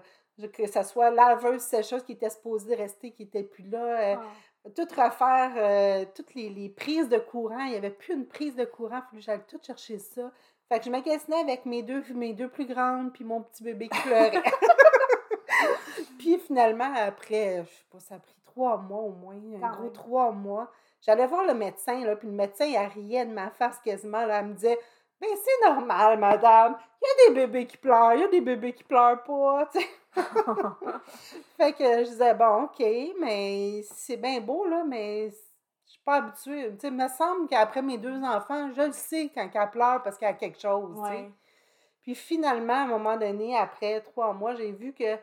que 0.52 0.66
ça 0.66 0.82
soit 0.84 1.10
laveuse, 1.10 1.60
sécheuse 1.62 2.02
qui 2.04 2.12
étaient 2.12 2.30
supposées 2.30 2.74
de 2.76 2.80
rester, 2.80 3.10
qui 3.12 3.24
n'étaient 3.24 3.42
plus 3.42 3.64
là. 3.68 3.78
euh, 3.84 4.16
Ah. 4.66 4.70
tout 4.74 4.86
refaire, 5.00 5.52
euh, 5.56 6.04
toutes 6.14 6.34
les, 6.34 6.48
les 6.50 6.68
prises 6.68 7.08
de 7.08 7.18
courant. 7.18 7.60
Il 7.64 7.70
n'y 7.70 7.76
avait 7.76 7.90
plus 7.90 8.14
une 8.14 8.26
prise 8.26 8.54
de 8.56 8.64
courant. 8.64 9.00
Il 9.12 9.22
fallait 9.22 9.42
tout 9.48 9.60
chercher 9.64 9.98
ça. 9.98 10.30
Fait 10.68 10.78
que 10.80 10.84
je 10.86 10.90
magasinais 10.90 11.40
avec 11.40 11.64
mes 11.64 11.82
deux, 11.82 12.02
mes 12.14 12.32
deux 12.34 12.48
plus 12.48 12.66
grandes, 12.66 13.12
puis 13.12 13.24
mon 13.24 13.40
petit 13.42 13.62
bébé 13.62 13.88
qui 13.88 14.00
pleurait. 14.02 14.42
puis 16.18 16.38
finalement, 16.38 16.92
après, 16.96 17.64
je 17.64 17.70
sais 17.70 17.84
pas, 17.90 18.00
ça 18.00 18.14
a 18.16 18.18
pris 18.18 18.36
trois 18.44 18.76
mois 18.78 19.00
au 19.02 19.10
moins, 19.12 19.34
un 19.62 19.70
gros 19.76 19.90
trois 19.90 20.32
mois. 20.32 20.70
J'allais 21.02 21.26
voir 21.26 21.44
le 21.46 21.54
médecin, 21.54 22.04
là, 22.04 22.16
puis 22.16 22.26
le 22.26 22.34
médecin, 22.34 22.64
il 22.64 22.76
riait 22.76 23.26
de 23.26 23.32
ma 23.32 23.50
face 23.50 23.78
quasiment. 23.78 24.24
Là, 24.26 24.40
elle 24.40 24.46
me 24.46 24.54
disait 24.54 24.78
Ben, 25.20 25.28
c'est 25.34 25.68
normal, 25.68 26.18
madame. 26.18 26.76
Il 27.00 27.06
y 27.06 27.10
a 27.10 27.28
des 27.28 27.34
bébés 27.40 27.66
qui 27.66 27.76
pleurent, 27.76 28.14
il 28.14 28.20
y 28.20 28.24
a 28.24 28.28
des 28.28 28.40
bébés 28.40 28.72
qui 28.72 28.84
pleurent 28.84 29.22
pas, 29.22 29.66
tu 29.72 29.80
sais. 29.80 29.88
Fait 31.56 31.72
que 31.72 31.84
je 32.04 32.10
disais, 32.10 32.34
bon, 32.34 32.64
OK, 32.64 32.84
mais 33.20 33.82
c'est 33.82 34.16
bien 34.16 34.40
beau, 34.40 34.66
là, 34.66 34.84
mais 34.84 35.30
je 35.30 35.90
suis 35.90 36.00
pas 36.04 36.16
habituée. 36.16 36.70
Tu 36.72 36.80
sais, 36.80 36.88
il 36.88 36.94
me 36.94 37.08
semble 37.08 37.48
qu'après 37.48 37.82
mes 37.82 37.98
deux 37.98 38.22
enfants, 38.22 38.70
je 38.74 38.82
le 38.82 38.92
sais 38.92 39.30
quand 39.34 39.48
elle 39.52 39.70
pleure 39.70 40.02
parce 40.02 40.18
qu'elle 40.18 40.30
a 40.30 40.34
quelque 40.34 40.60
chose, 40.60 40.98
tu 41.02 41.10
sais. 41.10 41.30
Puis 42.02 42.14
finalement, 42.14 42.74
à 42.74 42.82
un 42.82 42.86
moment 42.86 43.16
donné, 43.16 43.56
après 43.56 44.00
trois 44.00 44.32
mois, 44.32 44.54
j'ai 44.54 44.70
vu 44.70 44.92
que 44.92 45.18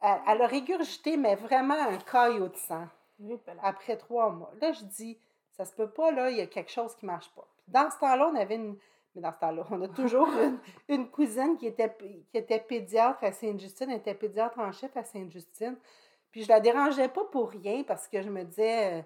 elle, 0.00 0.20
elle 0.28 0.42
a 0.42 0.46
régurgité, 0.46 1.16
mais 1.16 1.34
vraiment 1.34 1.74
un 1.74 1.98
caillot 1.98 2.48
de 2.48 2.56
sang 2.56 2.86
Oui, 3.18 3.36
après 3.62 3.96
trois 3.96 4.30
mois. 4.30 4.52
Là, 4.60 4.72
je 4.72 4.84
dis, 4.84 5.18
ça 5.56 5.64
se 5.64 5.72
peut 5.72 5.90
pas, 5.90 6.12
là, 6.12 6.30
il 6.30 6.36
y 6.36 6.40
a 6.40 6.46
quelque 6.46 6.70
chose 6.70 6.94
qui 6.94 7.04
marche 7.04 7.28
pas. 7.34 7.46
Puis 7.64 7.72
dans 7.72 7.90
ce 7.90 7.98
temps-là, 7.98 8.30
on 8.32 8.36
avait 8.36 8.54
une. 8.54 8.78
Mais 9.14 9.22
dans 9.22 9.32
ce 9.32 9.38
temps-là, 9.38 9.64
on 9.70 9.82
a 9.82 9.88
toujours 9.88 10.28
une, 10.42 10.58
une 10.88 11.10
cousine 11.10 11.56
qui 11.56 11.66
était, 11.66 11.94
qui 12.30 12.38
était 12.38 12.60
pédiatre 12.60 13.24
à 13.24 13.32
Sainte-Justine, 13.32 13.90
elle 13.90 13.98
était 13.98 14.14
pédiatre 14.14 14.58
en 14.58 14.72
chef 14.72 14.96
à 14.96 15.04
Sainte-Justine. 15.04 15.76
Puis 16.30 16.44
je 16.44 16.48
la 16.48 16.60
dérangeais 16.60 17.08
pas 17.08 17.24
pour 17.24 17.50
rien 17.50 17.82
parce 17.84 18.06
que 18.06 18.22
je 18.22 18.28
me 18.28 18.44
disais, 18.44 18.98
euh, 18.98 19.02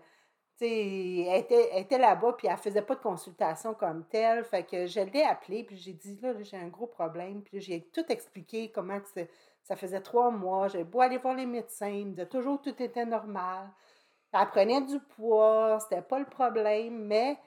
tu 0.58 0.66
sais, 0.66 1.26
elle 1.28 1.40
était, 1.40 1.70
elle 1.72 1.82
était 1.82 1.98
là-bas, 1.98 2.34
puis 2.34 2.48
elle 2.48 2.56
faisait 2.56 2.82
pas 2.82 2.94
de 2.94 3.00
consultation 3.00 3.74
comme 3.74 4.04
telle. 4.06 4.44
Fait 4.44 4.64
que 4.64 4.86
je 4.86 5.00
l'ai 5.00 5.22
appelée, 5.22 5.64
puis 5.64 5.76
j'ai 5.76 5.92
dit, 5.92 6.18
là, 6.20 6.32
là, 6.32 6.42
j'ai 6.42 6.56
un 6.56 6.68
gros 6.68 6.86
problème. 6.86 7.42
Puis 7.42 7.60
j'ai 7.60 7.82
tout 7.92 8.04
expliqué 8.10 8.70
comment 8.70 9.00
que 9.00 9.26
ça 9.62 9.76
faisait 9.76 10.00
trois 10.00 10.30
mois. 10.30 10.68
J'avais 10.68 10.84
beau 10.84 11.00
aller 11.00 11.18
voir 11.18 11.34
les 11.34 11.46
médecins, 11.46 11.88
ils 11.88 12.06
me 12.06 12.10
disaient 12.10 12.26
toujours 12.26 12.60
que 12.60 12.70
tout 12.70 12.82
était 12.82 13.06
normal. 13.06 13.70
Elle 14.32 14.48
prenait 14.48 14.80
du 14.80 14.98
poids, 14.98 15.78
c'était 15.80 16.02
pas 16.02 16.18
le 16.18 16.24
problème, 16.24 17.04
mais 17.06 17.38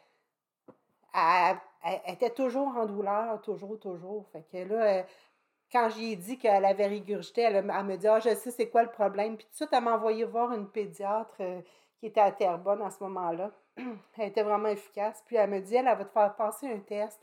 elle, 1.14 1.58
elle- 1.86 2.02
elle 2.06 2.14
était 2.16 2.32
toujours 2.32 2.70
en 2.78 2.86
douleur, 2.86 3.42
toujours, 3.42 3.80
toujours. 3.80 4.28
Fait 4.34 4.44
que 4.52 4.58
là, 4.74 5.06
quand 5.72 5.90
j'ai 5.90 6.16
dit 6.16 6.38
qu'elle 6.38 6.66
avait 6.66 6.88
régurgité, 6.88 7.42
elle, 7.42 7.58
a- 7.58 7.80
elle 7.80 7.86
me 7.86 7.98
dit 7.98 8.08
Ah, 8.08 8.20
je 8.20 8.36
sais 8.36 8.52
c'est 8.52 8.70
quoi 8.70 8.84
le 8.84 8.92
problème. 8.92 9.38
Puis 9.38 9.46
tout 9.46 9.52
de 9.52 9.56
suite, 9.58 9.70
elle 9.74 9.84
m'a 9.84 9.96
envoyé 9.96 10.24
voir 10.26 10.54
une 10.54 10.70
pédiatre 10.70 11.36
euh, 11.42 11.62
qui 12.00 12.08
était 12.08 12.22
à 12.22 12.32
Terrebonne 12.32 12.82
à 12.82 12.90
ce 12.92 13.04
moment-là. 13.04 13.52
elle 14.18 14.28
était 14.30 14.44
vraiment 14.44 14.70
efficace. 14.70 15.24
Puis 15.28 15.36
elle 15.38 15.50
me 15.50 15.60
dit 15.62 15.76
Elle, 15.76 15.88
elle 15.88 15.98
va 15.98 16.06
te 16.06 16.12
faire 16.14 16.36
passer 16.36 16.68
un 16.72 16.80
test. 16.80 17.20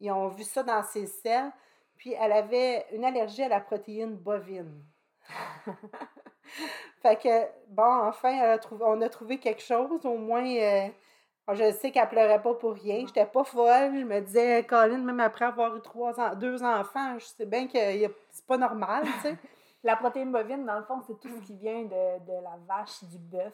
Ils 0.00 0.10
ont 0.12 0.28
vu 0.28 0.44
ça 0.44 0.62
dans 0.62 0.82
ses 0.82 1.06
selles. 1.06 1.52
Puis 1.96 2.14
elle 2.14 2.32
avait 2.32 2.86
une 2.92 3.04
allergie 3.04 3.42
à 3.44 3.48
la 3.48 3.60
protéine 3.60 4.16
bovine. 4.16 4.82
fait 7.02 7.16
que, 7.16 7.46
bon, 7.68 7.84
enfin, 8.08 8.30
elle 8.42 8.50
a 8.50 8.58
trouvé, 8.58 8.84
on 8.86 9.00
a 9.02 9.08
trouvé 9.08 9.38
quelque 9.38 9.62
chose. 9.62 10.04
Au 10.04 10.16
moins, 10.18 10.44
euh, 10.44 10.88
je 11.52 11.72
sais 11.72 11.90
qu'elle 11.90 12.08
pleurait 12.08 12.40
pas 12.42 12.54
pour 12.54 12.72
rien. 12.74 13.04
J'étais 13.06 13.26
pas 13.26 13.44
folle. 13.44 13.92
Je 13.98 14.04
me 14.04 14.20
disais, 14.20 14.64
Colin, 14.64 14.98
même 14.98 15.20
après 15.20 15.44
avoir 15.46 15.76
eu 15.76 15.80
trois 15.80 16.12
deux 16.36 16.62
enfants, 16.62 17.18
je 17.18 17.24
sais 17.26 17.46
bien 17.46 17.66
que 17.66 17.72
c'est 18.30 18.46
pas 18.46 18.56
normal, 18.56 19.04
tu 19.04 19.20
sais. 19.28 19.36
La 19.84 19.96
protéine 19.96 20.30
bovine, 20.30 20.64
dans 20.64 20.78
le 20.78 20.84
fond, 20.84 21.00
c'est 21.04 21.18
tout 21.18 21.28
ce 21.28 21.44
qui 21.44 21.56
vient 21.56 21.82
de, 21.82 21.88
de 22.24 22.32
la 22.44 22.56
vache, 22.68 23.02
du 23.02 23.18
bœuf. 23.18 23.52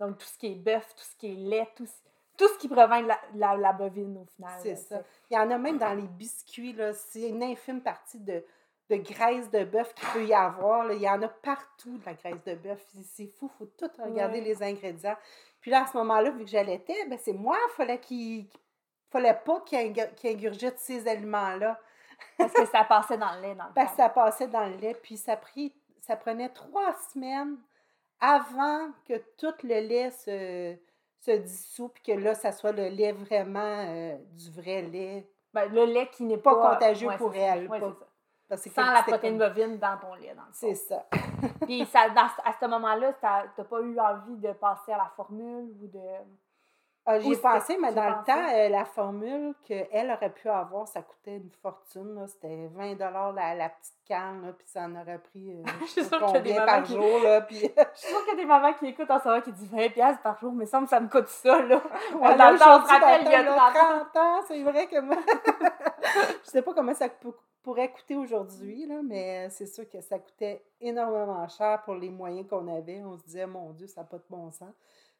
Donc, 0.00 0.16
tout 0.16 0.24
ce 0.26 0.38
qui 0.38 0.46
est 0.52 0.54
bœuf, 0.54 0.94
tout 0.96 1.04
ce 1.04 1.14
qui 1.16 1.30
est 1.32 1.36
lait, 1.36 1.68
tout, 1.76 1.84
ce- 1.84 1.92
tout 2.38 2.48
ce 2.48 2.56
qui 2.58 2.68
provient 2.68 3.02
de 3.02 3.08
la, 3.08 3.18
la, 3.34 3.54
la 3.54 3.72
bovine, 3.74 4.16
au 4.16 4.24
final. 4.34 4.58
C'est 4.62 4.76
ça. 4.76 5.02
Il 5.30 5.34
y 5.34 5.38
en 5.38 5.50
a 5.50 5.58
même 5.58 5.76
dans 5.76 5.92
les 5.92 6.06
biscuits, 6.08 6.72
là. 6.72 6.94
C'est 6.94 7.28
une 7.28 7.42
infime 7.42 7.82
partie 7.82 8.18
de, 8.18 8.42
de 8.88 8.96
graisse 8.96 9.50
de 9.50 9.64
bœuf 9.64 9.92
qu'il 9.92 10.08
peut 10.08 10.24
y 10.24 10.32
avoir. 10.32 10.84
là. 10.86 10.94
Il 10.94 11.02
y 11.02 11.08
en 11.10 11.20
a 11.20 11.28
partout 11.28 11.98
de 11.98 12.06
la 12.06 12.14
graisse 12.14 12.42
de 12.46 12.54
bœuf. 12.54 12.82
C'est- 12.94 13.02
C'est 13.02 13.26
fou, 13.26 13.50
il 13.52 13.58
faut 13.58 13.70
tout 13.76 13.90
regarder 14.02 14.38
Ouais. 14.38 14.44
les 14.46 14.62
ingrédients. 14.62 15.16
Puis 15.60 15.70
là, 15.70 15.82
à 15.82 15.86
ce 15.86 15.96
moment-là, 15.96 16.30
vu 16.30 16.44
que 16.44 16.50
j'allaitais, 16.50 17.06
ben 17.08 17.18
c'est 17.18 17.32
moi, 17.32 17.56
il 17.70 17.72
fallait 17.74 17.98
qu'il 18.00 18.48
fallait 19.10 19.38
pas 19.44 19.60
qu'il 19.60 19.78
ingu- 19.78 20.14
qu'il 20.14 20.30
ingurgite 20.30 20.78
ces 20.78 21.06
aliments-là. 21.08 21.78
Parce 22.36 22.52
que 22.52 22.66
ça 22.66 22.84
passait 22.84 23.16
dans 23.18 23.32
le 23.36 23.42
lait, 23.42 23.54
dans 23.54 23.66
le 23.66 23.72
Parce 23.74 23.90
fond. 23.90 23.96
que 23.96 24.02
ça 24.02 24.08
passait 24.08 24.48
dans 24.48 24.66
le 24.66 24.76
lait, 24.76 24.94
puis 25.02 25.16
ça, 25.16 25.38
ça 26.00 26.16
prenait 26.16 26.48
trois 26.48 26.92
semaines 27.12 27.56
avant 28.20 28.90
que 29.06 29.14
tout 29.36 29.54
le 29.62 29.80
lait 29.80 30.10
se, 30.10 30.76
se 31.20 31.30
dissout, 31.30 31.88
puis 31.90 32.02
que 32.02 32.12
là, 32.12 32.34
ça 32.34 32.50
soit 32.52 32.72
le 32.72 32.88
lait 32.88 33.12
vraiment 33.12 33.84
euh, 33.86 34.16
du 34.32 34.50
vrai 34.50 34.82
lait. 34.82 35.28
Ben, 35.54 35.66
le 35.72 35.84
lait 35.84 36.08
qui 36.08 36.24
n'est 36.24 36.38
Pas 36.38 36.54
pas, 36.56 36.72
contagieux 36.74 37.08
Ouais, 37.08 37.16
pour 37.16 37.34
elle, 37.34 37.68
Ouais, 37.68 37.80
pas-. 37.80 37.96
Parce 38.48 38.62
que 38.64 38.70
Sans 38.70 38.90
la 38.90 39.02
protéine 39.02 39.38
comme- 39.38 39.48
bovine 39.48 39.78
dans 39.78 39.96
ton 39.98 40.14
lait, 40.14 40.34
dans 40.34 40.42
le 40.42 40.48
C'est 40.52 40.74
ça. 40.74 41.04
Puis 41.66 41.84
ça, 41.86 42.08
dans, 42.10 42.22
à 42.44 42.52
ce 42.58 42.66
moment-là, 42.66 43.12
t'as 43.20 43.64
pas 43.64 43.80
eu 43.80 43.98
envie 44.00 44.36
de 44.38 44.52
passer 44.52 44.92
à 44.92 44.96
la 44.98 45.10
formule 45.16 45.74
ou 45.82 45.86
de... 45.86 46.00
Ah, 47.10 47.18
J'y 47.20 47.32
ai 47.32 47.36
pensé, 47.38 47.78
mais 47.80 47.90
dans 47.94 48.06
le 48.06 48.22
temps, 48.26 48.48
euh, 48.54 48.68
la 48.68 48.84
formule 48.84 49.54
qu'elle 49.64 50.10
aurait 50.10 50.28
pu 50.28 50.46
avoir, 50.50 50.86
ça 50.86 51.00
coûtait 51.00 51.36
une 51.38 51.50
fortune. 51.62 52.22
C'était 52.26 52.66
20 52.74 52.96
la, 53.32 53.54
la 53.54 53.70
petite 53.70 53.94
canne, 54.06 54.44
là, 54.44 54.52
puis 54.52 54.66
ça 54.68 54.82
en 54.82 54.94
aurait 54.94 55.16
pris 55.18 55.52
euh, 55.52 55.62
Je 55.80 55.86
suis 55.86 56.02
je 56.02 56.06
sais 56.06 56.10
pas 56.10 56.18
sûre 56.18 56.26
qu'il 56.26 56.34
y 56.34 56.36
a 56.36 56.40
des 56.42 56.50
combien 56.50 56.66
mamans 56.66 56.78
par 56.78 56.82
qui- 56.82 56.92
jour. 56.94 57.22
Là, 57.24 57.40
puis, 57.40 57.56
Je 57.94 57.98
suis 57.98 58.08
sûre 58.08 58.24
qu'il 58.26 58.28
y 58.28 58.40
a 58.40 58.42
des 58.42 58.44
mamans 58.46 58.72
qui 58.74 58.86
écoutent 58.88 59.10
en 59.10 59.20
moment 59.20 59.40
qui 59.40 59.52
disent 59.52 59.72
20$ 59.72 59.90
piastres 59.92 60.20
par 60.22 60.38
jour, 60.38 60.52
mais 60.52 60.66
ça 60.66 60.80
me, 60.82 60.86
ça 60.86 61.00
me 61.00 61.08
coûte 61.08 61.28
ça, 61.28 61.62
là. 61.62 61.76
Ouais, 62.14 62.34
dans 62.36 62.36
là, 62.36 62.52
le 62.52 62.58
temps, 62.58 62.78
on 62.78 62.86
se 62.86 62.92
rappelle, 62.92 63.22
il 63.24 63.30
y 63.32 63.34
a 63.34 63.42
dans 63.42 63.52
le 63.52 63.56
30 63.56 63.76
ans. 63.76 64.06
30 64.12 64.16
ans, 64.16 64.40
c'est 64.46 64.62
vrai 64.64 64.86
que 64.86 65.00
moi. 65.00 65.16
je 66.44 66.50
sais 66.50 66.60
pas 66.62 66.74
comment 66.74 66.92
ça 66.94 67.08
peut- 67.08 67.32
pourrait 67.68 67.92
coûter 67.92 68.16
aujourd'hui, 68.16 68.86
là, 68.86 69.02
mais 69.04 69.50
c'est 69.50 69.66
sûr 69.66 69.86
que 69.90 70.00
ça 70.00 70.18
coûtait 70.18 70.62
énormément 70.80 71.46
cher 71.48 71.82
pour 71.84 71.94
les 71.96 72.08
moyens 72.08 72.48
qu'on 72.48 72.66
avait. 72.74 73.02
On 73.04 73.18
se 73.18 73.22
disait, 73.24 73.46
mon 73.46 73.72
Dieu, 73.72 73.86
ça 73.86 74.00
n'a 74.00 74.06
pas 74.06 74.16
de 74.16 74.24
bon 74.30 74.50
sens. 74.50 74.72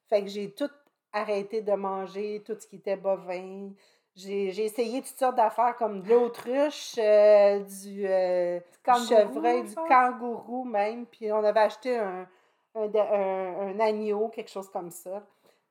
Fait 0.09 0.23
que 0.23 0.29
j'ai 0.29 0.51
tout 0.53 0.71
arrêté 1.13 1.61
de 1.61 1.73
manger, 1.75 2.43
tout 2.47 2.57
ce 2.59 2.67
qui 2.67 2.77
était 2.77 2.97
bovin. 2.97 3.69
J'ai 4.17 4.51
j'ai 4.53 4.65
essayé 4.65 5.03
toutes 5.03 5.19
sortes 5.19 5.37
d'affaires 5.37 5.77
comme 5.77 6.01
de 6.01 6.09
l'autruche, 6.09 6.95
euh, 6.97 7.59
du, 7.61 8.07
euh, 8.07 8.59
du 8.61 8.65
chevreuil, 9.09 9.63
du 9.65 9.75
kangourou 9.87 10.65
même. 10.65 11.05
Puis 11.05 11.31
on 11.31 11.45
avait 11.45 11.61
acheté 11.61 11.99
un, 11.99 12.27
un- 12.75 12.89
un 12.95 13.79
agneau, 13.79 14.29
quelque 14.29 14.51
chose 14.51 14.71
comme 14.71 14.91
ça. 14.91 15.23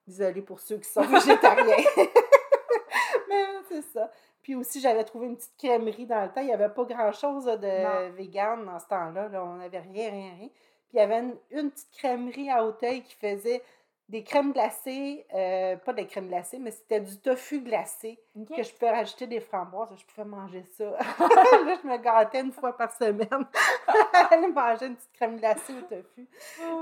Désolée 0.06 0.44
pour 0.44 0.60
ceux 0.60 0.78
qui 0.78 0.88
sont 0.90 1.02
végétariens. 1.08 1.76
Mais 3.30 3.44
c'est 3.68 3.82
ça. 3.82 4.12
Puis 4.48 4.56
aussi, 4.56 4.80
j'avais 4.80 5.04
trouvé 5.04 5.28
une 5.28 5.36
petite 5.36 5.58
crèmerie 5.58 6.06
dans 6.06 6.22
le 6.24 6.30
temps. 6.30 6.40
Il 6.40 6.48
n'y 6.48 6.54
avait 6.54 6.70
pas 6.70 6.86
grand-chose 6.86 7.44
de 7.44 7.84
Non. 7.84 8.14
vegan 8.16 8.64
dans 8.66 8.80
ce 8.80 8.88
temps-là. 8.88 9.28
là. 9.28 9.44
On 9.44 9.56
n'avait 9.56 9.80
rien, 9.80 10.10
rien, 10.10 10.32
rien. 10.40 10.48
Puis 10.48 10.94
il 10.94 10.98
y 11.00 11.02
avait 11.02 11.20
une, 11.20 11.36
une 11.52 11.70
petite 11.70 11.92
crèmerie 11.92 12.50
à 12.50 12.64
Hauteuil 12.64 13.02
qui 13.04 13.14
faisait 13.16 13.62
des 14.08 14.24
crèmes 14.24 14.54
glacées. 14.54 15.26
euh, 15.34 15.76
pas 15.76 15.92
des 15.92 16.08
crèmes 16.08 16.30
glacées, 16.30 16.60
mais 16.60 16.72
c'était 16.72 17.02
du 17.02 17.20
tofu 17.20 17.60
glacé 17.60 18.18
que 18.56 18.64
je 18.64 18.74
pouvais 18.74 18.92
rajouter 18.92 19.28
des 19.28 19.42
framboises. 19.42 19.90
Je 19.98 20.06
pouvais 20.06 20.26
manger 20.26 20.64
ça. 20.78 20.86
là, 20.92 21.76
je 21.84 21.86
me 21.86 21.98
gâtais 21.98 22.40
une 22.40 22.54
fois 22.54 22.72
par 22.78 22.90
semaine. 22.94 23.28
Aller 24.32 24.48
manger 24.48 24.86
une 24.86 24.96
petite 24.96 25.12
crème 25.12 25.36
glacée 25.36 25.74
au 25.74 25.82
tofu. 25.94 26.26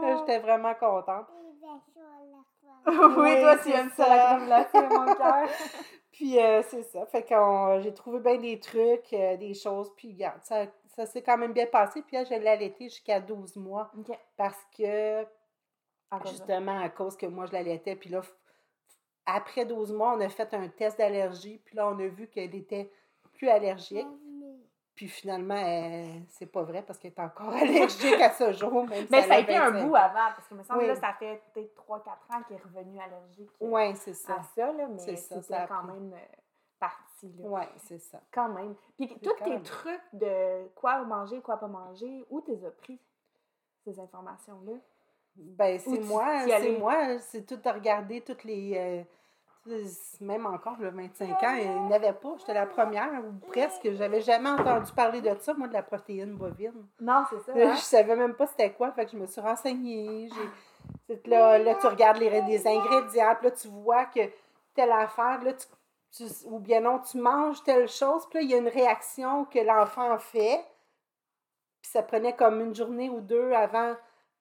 Là, 0.03 0.17
J'étais 0.19 0.37
vraiment 0.37 0.75
contente. 0.75 1.25
Oui, 3.17 3.41
toi, 3.41 3.57
tu 3.57 3.71
aimes 3.71 3.89
ça, 3.97 4.07
la 4.07 4.23
crème 4.35 4.45
glacée, 4.45 4.87
mon 4.95 5.05
cœur. 5.15 5.47
Puis 6.15 6.39
euh, 6.39 6.61
c'est 6.63 6.83
ça. 6.83 7.05
Fait 7.07 7.23
que 7.23 7.35
j'ai 7.81 7.93
trouvé 7.93 8.19
bien 8.19 8.37
des 8.37 8.57
trucs, 8.59 9.11
euh, 9.11 9.35
des 9.35 9.53
choses. 9.53 9.91
Puis 9.97 10.13
regarde, 10.13 10.39
ça, 10.43 10.65
ça 10.95 11.05
s'est 11.05 11.21
quand 11.21 11.37
même 11.37 11.51
bien 11.51 11.65
passé. 11.65 12.01
Puis 12.03 12.15
là, 12.15 12.23
je 12.23 12.29
l'ai 12.29 12.47
allaité 12.47 12.85
jusqu'à 12.85 13.19
12 13.19 13.57
mois. 13.57 13.91
Parce 14.37 14.57
que, 14.77 15.23
de- 15.23 15.27
justement, 16.31 16.79
à 16.79 16.87
cause 16.89 17.17
que 17.17 17.25
moi, 17.25 17.45
je 17.47 17.51
l'allaitais. 17.51 17.97
Puis 17.97 18.09
là, 18.09 18.21
après 19.25 19.65
12 19.65 19.91
mois, 19.91 20.13
on 20.15 20.21
a 20.21 20.29
fait 20.29 20.53
un 20.53 20.69
test 20.69 20.97
d'allergie. 20.97 21.59
Puis 21.65 21.75
là, 21.75 21.89
on 21.89 21.99
a 21.99 22.07
vu 22.07 22.27
qu'elle 22.29 22.55
était 22.55 22.89
plus 23.33 23.49
allergique. 23.49 24.07
Puis 24.95 25.07
finalement, 25.09 25.55
elle- 25.55 26.23
c'est 26.29 26.45
pas 26.45 26.63
vrai 26.63 26.81
parce 26.81 26.97
qu'elle 26.99 27.11
est 27.11 27.19
encore 27.19 27.49
allergique 27.53 28.21
à 28.21 28.31
ce 28.31 28.53
jour. 28.53 28.87
Même 28.87 29.07
Mais 29.09 29.21
ça 29.23 29.35
a 29.35 29.39
été 29.39 29.55
un 29.55 29.69
25 29.71 29.87
bout 29.87 29.95
avant, 29.95 30.31
parce 30.35 30.47
que 30.47 30.55
me 30.55 30.63
semble 30.63 30.79
Oui. 30.79 30.87
là, 30.87 30.95
ça 30.95 31.13
fait 31.19 31.41
peut-être 31.53 31.75
3-4 31.75 32.09
ans 32.31 32.41
qu'elle 32.47 32.57
est 32.57 32.61
revenue 32.63 32.99
allergique 33.01 33.49
euh, 33.61 33.67
Oui, 33.67 33.95
c'est 33.97 34.13
ça. 34.13 34.35
à 34.35 34.43
ça, 34.55 34.71
là, 34.71 34.87
mais 34.87 34.97
C'est 34.99 35.15
ça, 35.17 35.35
c'était 35.41 35.53
ça 35.53 35.63
a 35.63 35.67
quand 35.67 35.83
même 35.83 36.13
euh, 36.13 36.35
parti. 36.79 37.27
Là. 37.37 37.43
Oui, 37.49 37.61
c'est 37.87 37.99
ça. 37.99 38.19
Quand 38.31 38.49
même. 38.49 38.73
Puis 38.97 39.09
tous 39.21 39.33
tes 39.43 39.49
même. 39.49 39.63
trucs 39.63 40.01
de 40.13 40.67
quoi 40.75 41.03
manger, 41.03 41.41
quoi 41.41 41.57
pas 41.57 41.67
manger, 41.67 42.23
où 42.29 42.39
t'es 42.41 42.65
as 42.65 42.71
pris 42.71 42.99
ces 43.83 43.99
informations-là? 43.99 44.73
Ben, 45.35 45.77
c'est 45.77 45.91
tu- 45.91 46.03
moi, 46.05 46.25
c'est 46.47 46.77
moi, 46.79 47.19
c'est 47.19 47.45
tout 47.45 47.59
à 47.65 47.73
regarder 47.73 48.21
toutes 48.21 48.45
les. 48.45 48.77
euh, 48.77 49.03
même 50.21 50.45
encore, 50.45 50.75
le 50.79 50.89
25 50.89 51.29
ans, 51.43 51.55
il 51.55 51.87
n'y 51.87 51.93
avait 51.93 52.13
pas. 52.13 52.35
J'étais 52.39 52.53
la 52.53 52.65
première, 52.65 53.09
ou 53.23 53.33
presque. 53.49 53.91
J'avais 53.93 54.21
jamais 54.21 54.49
entendu 54.49 54.91
parler 54.93 55.21
de 55.21 55.35
ça, 55.39 55.53
moi, 55.53 55.67
de 55.67 55.73
la 55.73 55.83
protéine 55.83 56.35
bovine. 56.35 56.85
Non, 56.99 57.23
c'est 57.29 57.39
ça. 57.39 57.51
Hein? 57.55 57.75
Je 57.75 57.81
savais 57.81 58.15
même 58.15 58.35
pas 58.35 58.47
c'était 58.47 58.71
quoi, 58.73 58.91
fait 58.91 59.05
que 59.05 59.11
je 59.11 59.17
me 59.17 59.25
suis 59.25 59.41
renseignée. 59.41 60.29
Là, 61.25 61.57
là, 61.57 61.75
tu 61.75 61.87
regardes 61.87 62.17
les, 62.17 62.29
les 62.41 62.67
ingrédients, 62.67 63.35
puis 63.39 63.49
là, 63.49 63.51
tu 63.51 63.67
vois 63.67 64.05
que 64.05 64.19
telle 64.75 64.91
affaire, 64.91 65.41
là, 65.43 65.53
tu, 65.53 65.65
tu- 66.11 66.33
ou 66.45 66.59
bien 66.59 66.79
non, 66.81 66.99
tu 66.99 67.17
manges 67.17 67.63
telle 67.63 67.87
chose, 67.87 68.27
puis 68.29 68.39
là, 68.39 68.41
il 68.43 68.51
y 68.51 68.53
a 68.53 68.57
une 68.57 68.67
réaction 68.67 69.45
que 69.45 69.59
l'enfant 69.59 70.17
fait, 70.19 70.63
puis 71.81 71.91
ça 71.91 72.03
prenait 72.03 72.33
comme 72.35 72.61
une 72.61 72.75
journée 72.75 73.09
ou 73.09 73.19
deux 73.19 73.51
avant, 73.53 73.95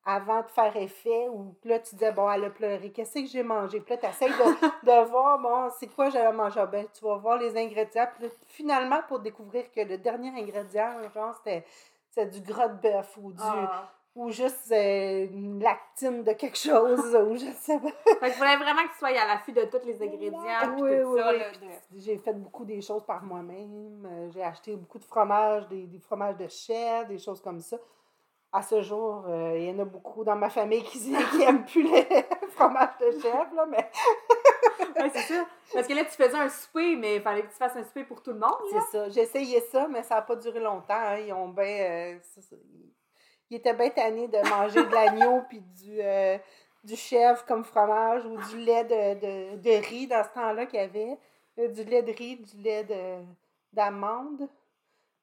avant 0.06 0.42
de 0.42 0.48
faire 0.48 0.76
effet, 0.76 1.28
ou 1.30 1.54
là, 1.64 1.78
tu 1.78 1.94
disais, 1.94 2.12
bon, 2.12 2.30
elle 2.30 2.44
a 2.44 2.50
pleuré, 2.50 2.90
qu'est-ce 2.92 3.14
que 3.20 3.26
j'ai 3.26 3.42
mangé? 3.42 3.80
Puis 3.80 3.94
là, 3.94 4.00
tu 4.00 4.06
essaies 4.06 4.28
de, 4.28 4.32
de 4.86 5.08
voir, 5.08 5.38
bon, 5.38 5.70
c'est 5.78 5.86
quoi 5.88 6.10
j'avais 6.10 6.32
mangé? 6.36 6.60
Ah, 6.60 6.66
Ben, 6.66 6.86
tu 6.92 7.04
vas 7.04 7.16
voir 7.16 7.38
les 7.38 7.56
ingrédients, 7.56 8.06
puis 8.14 8.24
là, 8.26 8.30
finalement, 8.48 9.00
pour 9.08 9.20
découvrir 9.20 9.70
que 9.72 9.80
le 9.80 9.96
dernier 9.98 10.28
ingrédient, 10.40 10.90
genre, 11.14 11.34
c'était 11.36 12.26
du 12.26 12.40
gras 12.42 12.68
de 12.68 12.80
bœuf 12.80 13.16
ou 13.20 13.32
du 13.32 13.38
Ah. 13.42 13.90
ou 14.14 14.30
juste 14.30 14.70
euh, 14.70 15.26
une 15.26 15.60
lactine 15.60 16.22
de 16.22 16.32
quelque 16.34 16.56
chose 16.58 17.16
ou 17.26 17.34
je 17.36 17.50
sais 17.58 17.78
pas. 17.80 17.88
Fait 18.20 18.26
qu'il 18.30 18.32
fallait 18.34 18.56
vraiment 18.62 18.82
que 18.86 18.92
tu 18.92 18.98
sois 18.98 19.08
à 19.08 19.26
l'affût 19.26 19.50
de 19.52 19.64
tous 19.64 19.84
les 19.84 20.00
ingrédients. 20.00 20.38
puis 20.76 20.82
Oui, 20.82 21.00
tout 21.02 21.08
oui, 21.08 21.20
ça, 21.20 21.30
oui. 21.32 21.38
de- 21.38 21.98
J'ai 22.00 22.18
fait 22.18 22.32
beaucoup 22.34 22.64
des 22.64 22.80
choses 22.80 23.04
par 23.04 23.22
moi-même. 23.24 24.06
Euh, 24.08 24.30
J'ai 24.32 24.44
acheté 24.44 24.76
beaucoup 24.76 24.98
de 25.00 25.04
fromages, 25.04 25.66
des, 25.68 25.86
des 25.86 25.98
fromages 25.98 26.36
de 26.36 26.46
chèvre, 26.46 27.08
des 27.08 27.18
choses 27.18 27.40
comme 27.40 27.58
ça. 27.60 27.76
À 28.56 28.62
ce 28.62 28.80
jour, 28.82 29.24
euh, 29.28 29.54
il 29.58 29.64
y 29.64 29.70
en 29.72 29.80
a 29.80 29.84
beaucoup 29.84 30.22
dans 30.22 30.36
ma 30.36 30.48
famille 30.48 30.84
qui 30.84 30.98
n'aiment 31.38 31.64
plus 31.64 31.82
les 31.82 32.06
fromages 32.50 32.96
de 33.00 33.10
chèvre, 33.20 33.52
là, 33.54 33.66
mais 33.66 33.90
Ouais, 34.96 35.10
c'est 35.12 35.34
ça. 35.34 35.44
Parce 35.72 35.88
que 35.88 35.92
là, 35.92 36.04
tu 36.04 36.12
faisais 36.12 36.36
un 36.38 36.48
souper, 36.48 36.94
mais 36.94 37.16
il 37.16 37.20
fallait 37.22 37.42
que 37.42 37.48
tu 37.48 37.56
fasses 37.56 37.74
un 37.74 37.82
souper 37.82 38.04
pour 38.04 38.22
tout 38.22 38.30
le 38.32 38.38
monde. 38.38 38.54
c'est 38.70 39.10
ça. 39.10 39.20
Essayé 39.20 39.60
ça, 39.72 39.88
mais 39.88 40.04
ça 40.04 40.14
n'a 40.16 40.22
pas 40.22 40.36
duré 40.36 40.60
longtemps. 40.60 40.94
hein. 40.94 41.18
Ils 41.18 41.32
ont 41.32 41.48
bien... 41.48 41.64
euh. 41.64 42.18
Ils- 43.50 43.56
étaient 43.56 43.74
bien 43.74 43.90
tannés 43.90 44.28
de 44.28 44.38
manger 44.48 44.84
de 44.84 44.92
l'agneau 44.92 45.42
puis 45.48 45.60
du, 45.60 46.00
euh, 46.00 46.38
du 46.84 46.96
chèvre 46.96 47.44
comme 47.46 47.64
fromage 47.64 48.24
ou 48.26 48.36
du 48.50 48.58
lait 48.58 48.84
de, 48.84 49.54
de, 49.54 49.56
de 49.62 49.86
riz 49.86 50.06
dans 50.06 50.22
ce 50.24 50.28
temps-là 50.30 50.66
qu'il 50.66 50.80
y 50.80 50.82
avait. 50.82 51.18
Du 51.68 51.84
lait 51.84 52.02
de 52.02 52.12
riz, 52.12 52.36
du 52.36 52.56
lait 52.62 52.84
de- 52.84 53.24
d'amande. 53.72 54.48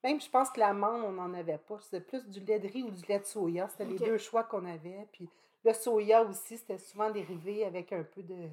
Même, 0.03 0.19
je 0.19 0.29
pense 0.29 0.49
que 0.49 0.59
l'amande, 0.59 1.03
on 1.03 1.11
n'en 1.11 1.33
avait 1.33 1.57
pas. 1.59 1.79
C'était 1.81 2.01
plus 2.01 2.27
du 2.27 2.39
lait 2.41 2.59
de 2.59 2.67
riz 2.67 2.83
ou 2.83 2.89
du 2.91 3.03
lait 3.05 3.19
de 3.19 3.25
soya. 3.25 3.67
C'était 3.67 3.85
les 3.85 3.97
deux 3.99 4.17
choix 4.17 4.43
qu'on 4.43 4.65
avait. 4.65 5.07
Puis 5.11 5.29
le 5.63 5.73
soya 5.73 6.23
aussi, 6.23 6.57
c'était 6.57 6.77
souvent 6.79 7.09
dérivé 7.11 7.65
avec 7.65 7.93
un 7.93 8.03
peu 8.03 8.23
de... 8.23 8.49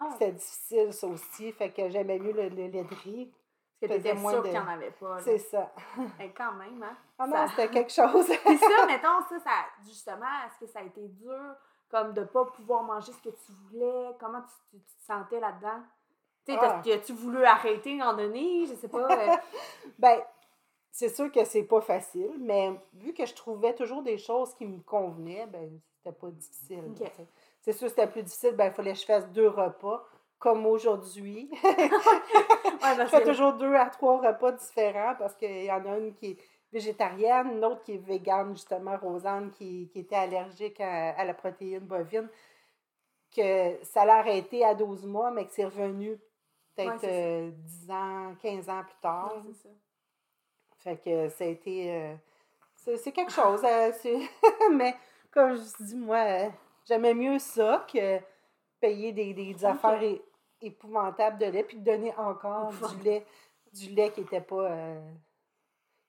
Ah, 0.00 0.08
C'était 0.12 0.32
difficile, 0.32 0.92
ça 0.92 1.06
aussi. 1.06 1.52
Fait 1.52 1.70
que 1.70 1.88
j'aimais 1.90 2.18
mieux 2.18 2.32
le, 2.32 2.48
le 2.48 2.66
lait 2.68 2.68
de 2.84 2.94
riz. 3.04 3.30
parce 3.80 3.92
que 3.92 3.96
t'étais 3.98 4.16
sûre 4.16 4.30
de- 4.38 4.42
qu'il 4.42 4.50
n'y 4.52 4.58
en 4.58 4.68
avait 4.68 4.90
pas. 4.92 5.18
C'est 5.20 5.38
ça. 5.38 5.72
Eh, 6.20 6.30
quand 6.30 6.52
même, 6.54 6.82
hein. 6.82 6.96
Ah 7.18 7.26
non, 7.26 7.36
Ça- 7.36 7.48
c'était 7.48 7.68
quelque 7.70 7.92
chose. 7.92 8.26
Puis 8.44 8.58
ça, 8.58 8.86
mettons, 8.86 9.20
ça, 9.28 9.38
ça, 9.44 9.50
justement, 9.86 10.26
est-ce 10.46 10.58
que 10.64 10.66
ça 10.72 10.80
a 10.80 10.82
été 10.84 11.06
dur, 11.06 11.54
comme 11.90 12.14
de 12.14 12.20
ne 12.22 12.26
pas 12.26 12.46
pouvoir 12.46 12.82
manger 12.82 13.12
ce 13.12 13.18
que 13.22 13.28
tu 13.28 13.52
voulais? 13.70 14.16
Comment 14.18 14.40
tu, 14.40 14.54
tu- 14.70 14.82
tu 14.84 14.96
te 14.96 15.02
sentais 15.04 15.38
là-dedans? 15.38 15.82
Tu 16.46 16.52
sais, 16.54 16.58
Ah. 16.60 16.80
as-tu 16.84 17.12
voulu 17.12 17.44
arrêter 17.44 18.00
à 18.00 18.08
un 18.08 18.12
moment 18.12 18.22
donné? 18.24 18.66
Je 18.66 18.74
sais 18.74 18.88
pas. 18.88 18.98
euh, 19.08 19.36
Ben, 19.98 20.20
c'est 20.92 21.08
sûr 21.08 21.32
que 21.32 21.44
c'est 21.44 21.62
pas 21.64 21.80
facile, 21.80 22.30
mais 22.38 22.70
vu 22.92 23.14
que 23.14 23.24
je 23.24 23.34
trouvais 23.34 23.74
toujours 23.74 24.02
des 24.02 24.18
choses 24.18 24.54
qui 24.54 24.66
me 24.66 24.78
convenaient, 24.80 25.46
ben, 25.46 25.80
c'était 25.96 26.14
pas 26.14 26.30
difficile. 26.30 26.82
C'est 27.62 27.72
sûr 27.72 27.86
que 27.86 27.90
c'était 27.90 28.06
plus 28.06 28.22
difficile, 28.22 28.52
ben, 28.52 28.66
il 28.66 28.72
fallait 28.72 28.92
que 28.92 28.98
je 28.98 29.04
fasse 29.06 29.26
deux 29.30 29.48
repas, 29.48 30.04
comme 30.38 30.66
aujourd'hui. 30.66 31.48
ouais, 31.64 32.96
je 32.98 33.06
fais 33.06 33.24
toujours 33.24 33.54
deux 33.54 33.74
à 33.74 33.86
trois 33.86 34.18
repas 34.20 34.52
différents 34.52 35.14
parce 35.18 35.34
qu'il 35.34 35.64
y 35.64 35.70
en 35.70 35.84
a 35.86 35.98
une 35.98 36.12
qui 36.14 36.32
est 36.32 36.36
végétarienne, 36.72 37.52
une 37.52 37.64
autre 37.64 37.82
qui 37.82 37.94
est 37.94 38.04
végane, 38.04 38.52
justement, 38.54 38.96
Rosanne, 38.98 39.50
qui, 39.52 39.88
qui 39.92 40.00
était 40.00 40.16
allergique 40.16 40.80
à, 40.80 41.10
à 41.12 41.24
la 41.24 41.32
protéine 41.34 41.80
bovine, 41.86 42.28
que 43.34 43.82
ça 43.84 44.04
l'a 44.04 44.16
arrêté 44.16 44.64
à 44.64 44.74
12 44.74 45.06
mois, 45.06 45.30
mais 45.30 45.46
que 45.46 45.52
c'est 45.52 45.64
revenu 45.64 46.18
peut-être 46.74 47.00
c'est 47.00 47.06
ça. 47.06 47.12
euh, 47.12 47.50
10 47.54 47.90
ans, 47.90 48.34
15 48.42 48.68
ans 48.68 48.82
plus 48.84 49.00
tard. 49.00 49.32
Ouais, 49.36 49.52
c'est 49.54 49.68
ça. 49.68 49.74
Fait 50.82 50.96
que 50.96 51.28
ça 51.28 51.44
a 51.44 51.46
été. 51.48 51.92
euh, 51.94 52.14
c'est 52.74 53.12
quelque 53.12 53.32
chose. 53.32 53.62
euh, 53.64 53.92
c'est- 54.00 54.28
mais 54.72 54.94
comme 55.30 55.54
je 55.56 55.84
dis, 55.84 55.96
moi, 55.96 56.18
euh, 56.18 56.48
j'aimais 56.84 57.14
mieux 57.14 57.38
ça 57.38 57.86
que 57.92 58.18
payer 58.80 59.12
des, 59.12 59.32
des 59.34 59.64
affaires 59.64 60.02
é- 60.02 60.22
épouvantables 60.60 61.38
de 61.38 61.46
lait 61.46 61.62
puis 61.64 61.78
de 61.78 61.84
donner 61.84 62.12
encore 62.16 62.72
du 62.72 63.02
lait, 63.04 63.24
du 63.72 63.90
lait 63.90 64.10
qui 64.10 64.22
était 64.22 64.40
pas. 64.40 64.70
euh, 64.70 65.00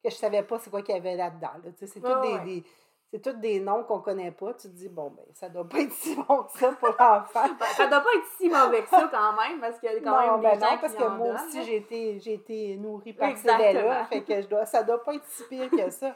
que 0.03 0.09
je 0.09 0.15
savais 0.15 0.43
pas 0.43 0.59
c'est 0.59 0.69
quoi 0.69 0.81
qu'il 0.81 0.95
y 0.95 0.97
avait 0.97 1.15
là-dedans. 1.15 1.51
là. 1.63 1.71
C'est 1.77 1.99
des, 1.99 2.07
ouais. 2.33 2.43
des- 2.43 2.63
c'est 3.13 3.21
tous 3.21 3.37
des 3.39 3.59
noms 3.59 3.83
qu'on 3.83 3.99
connaît 3.99 4.31
pas. 4.31 4.55
Tu 4.55 4.63
te 4.69 4.73
dis, 4.73 4.89
bon, 4.89 5.11
ben, 5.15 5.23
ça 5.35 5.47
doit 5.47 5.69
pas 5.69 5.81
être 5.81 5.91
si 5.93 6.15
bon 6.15 6.43
que 6.43 6.57
ça 6.57 6.71
pour 6.71 6.87
l'enfant. 6.99 7.45
Ça 7.77 7.85
doit 7.85 8.01
pas 8.01 8.09
être 8.17 8.25
si 8.37 8.49
mauvais 8.49 8.81
que 8.81 8.89
ça 8.89 9.07
quand 9.11 9.33
même, 9.39 9.59
parce 9.61 9.77
qu'il 9.79 9.91
y 9.91 9.95
a 9.95 9.99
quand 9.99 10.09
non, 10.11 10.31
même 10.33 10.41
ben 10.41 10.55
des 10.55 10.59
gens 10.65 10.71
non, 10.71 10.77
parce 10.81 10.93
qui 10.93 10.99
que 10.99 11.03
en 11.03 11.09
moi 11.11 11.33
aussi, 11.35 11.57
là. 11.57 11.63
j'ai 11.63 11.75
été, 11.75 12.19
j'ai 12.19 12.33
été 12.33 12.75
nourrie 12.77 13.13
par 13.13 13.37
ces 13.37 13.47
laits-là. 13.55 14.05
Fait 14.05 14.23
que 14.23 14.41
je 14.41 14.47
dois, 14.47 14.65
ça 14.65 14.81
doit 14.81 15.03
pas 15.03 15.13
être 15.13 15.25
si 15.27 15.43
pire 15.43 15.69
que 15.69 15.89
ça. 15.91 16.15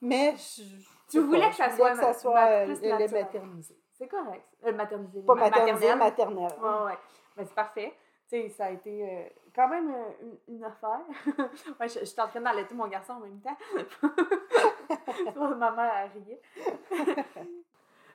Mais 0.00 0.34
je, 0.38 0.62
Tu 1.10 1.20
voulais 1.20 1.40
pas, 1.40 1.48
que 1.50 1.56
ça 1.56 1.70
soit 1.76 1.90
que 1.90 1.96
ça 1.98 2.14
soit 2.14 2.32
ma- 2.34 2.46
euh, 2.48 2.64
plus 2.64 2.80
le 2.82 3.12
maternisé. 3.12 3.76
C'est 3.92 4.08
correct. 4.08 4.44
Euh, 4.64 4.72
maternisé. 4.72 5.20
Pas 5.20 5.34
ma- 5.34 5.50
maternisé, 5.50 5.94
maternelle. 5.94 5.98
maternel. 5.98 6.58
Ouais, 6.62 6.86
ouais. 6.86 6.98
Ben, 7.36 7.44
c'est 7.46 7.54
parfait. 7.54 7.92
Tu 8.30 8.42
sais, 8.42 8.48
ça 8.50 8.64
a 8.66 8.70
été 8.70 9.02
euh, 9.06 9.28
quand 9.54 9.68
même 9.68 9.90
euh, 9.92 10.36
une, 10.48 10.56
une 10.56 10.64
affaire. 10.64 11.00
ouais, 11.80 11.88
je, 11.88 11.98
je 12.00 12.04
suis 12.06 12.20
en 12.20 12.28
train 12.28 12.40
d'allaiter 12.40 12.74
mon 12.74 12.86
garçon 12.88 13.14
en 13.14 13.20
même 13.20 13.40
temps. 13.40 13.56
ma 15.36 15.70
mère 15.72 15.92
a 15.92 16.06
rié. 16.06 16.40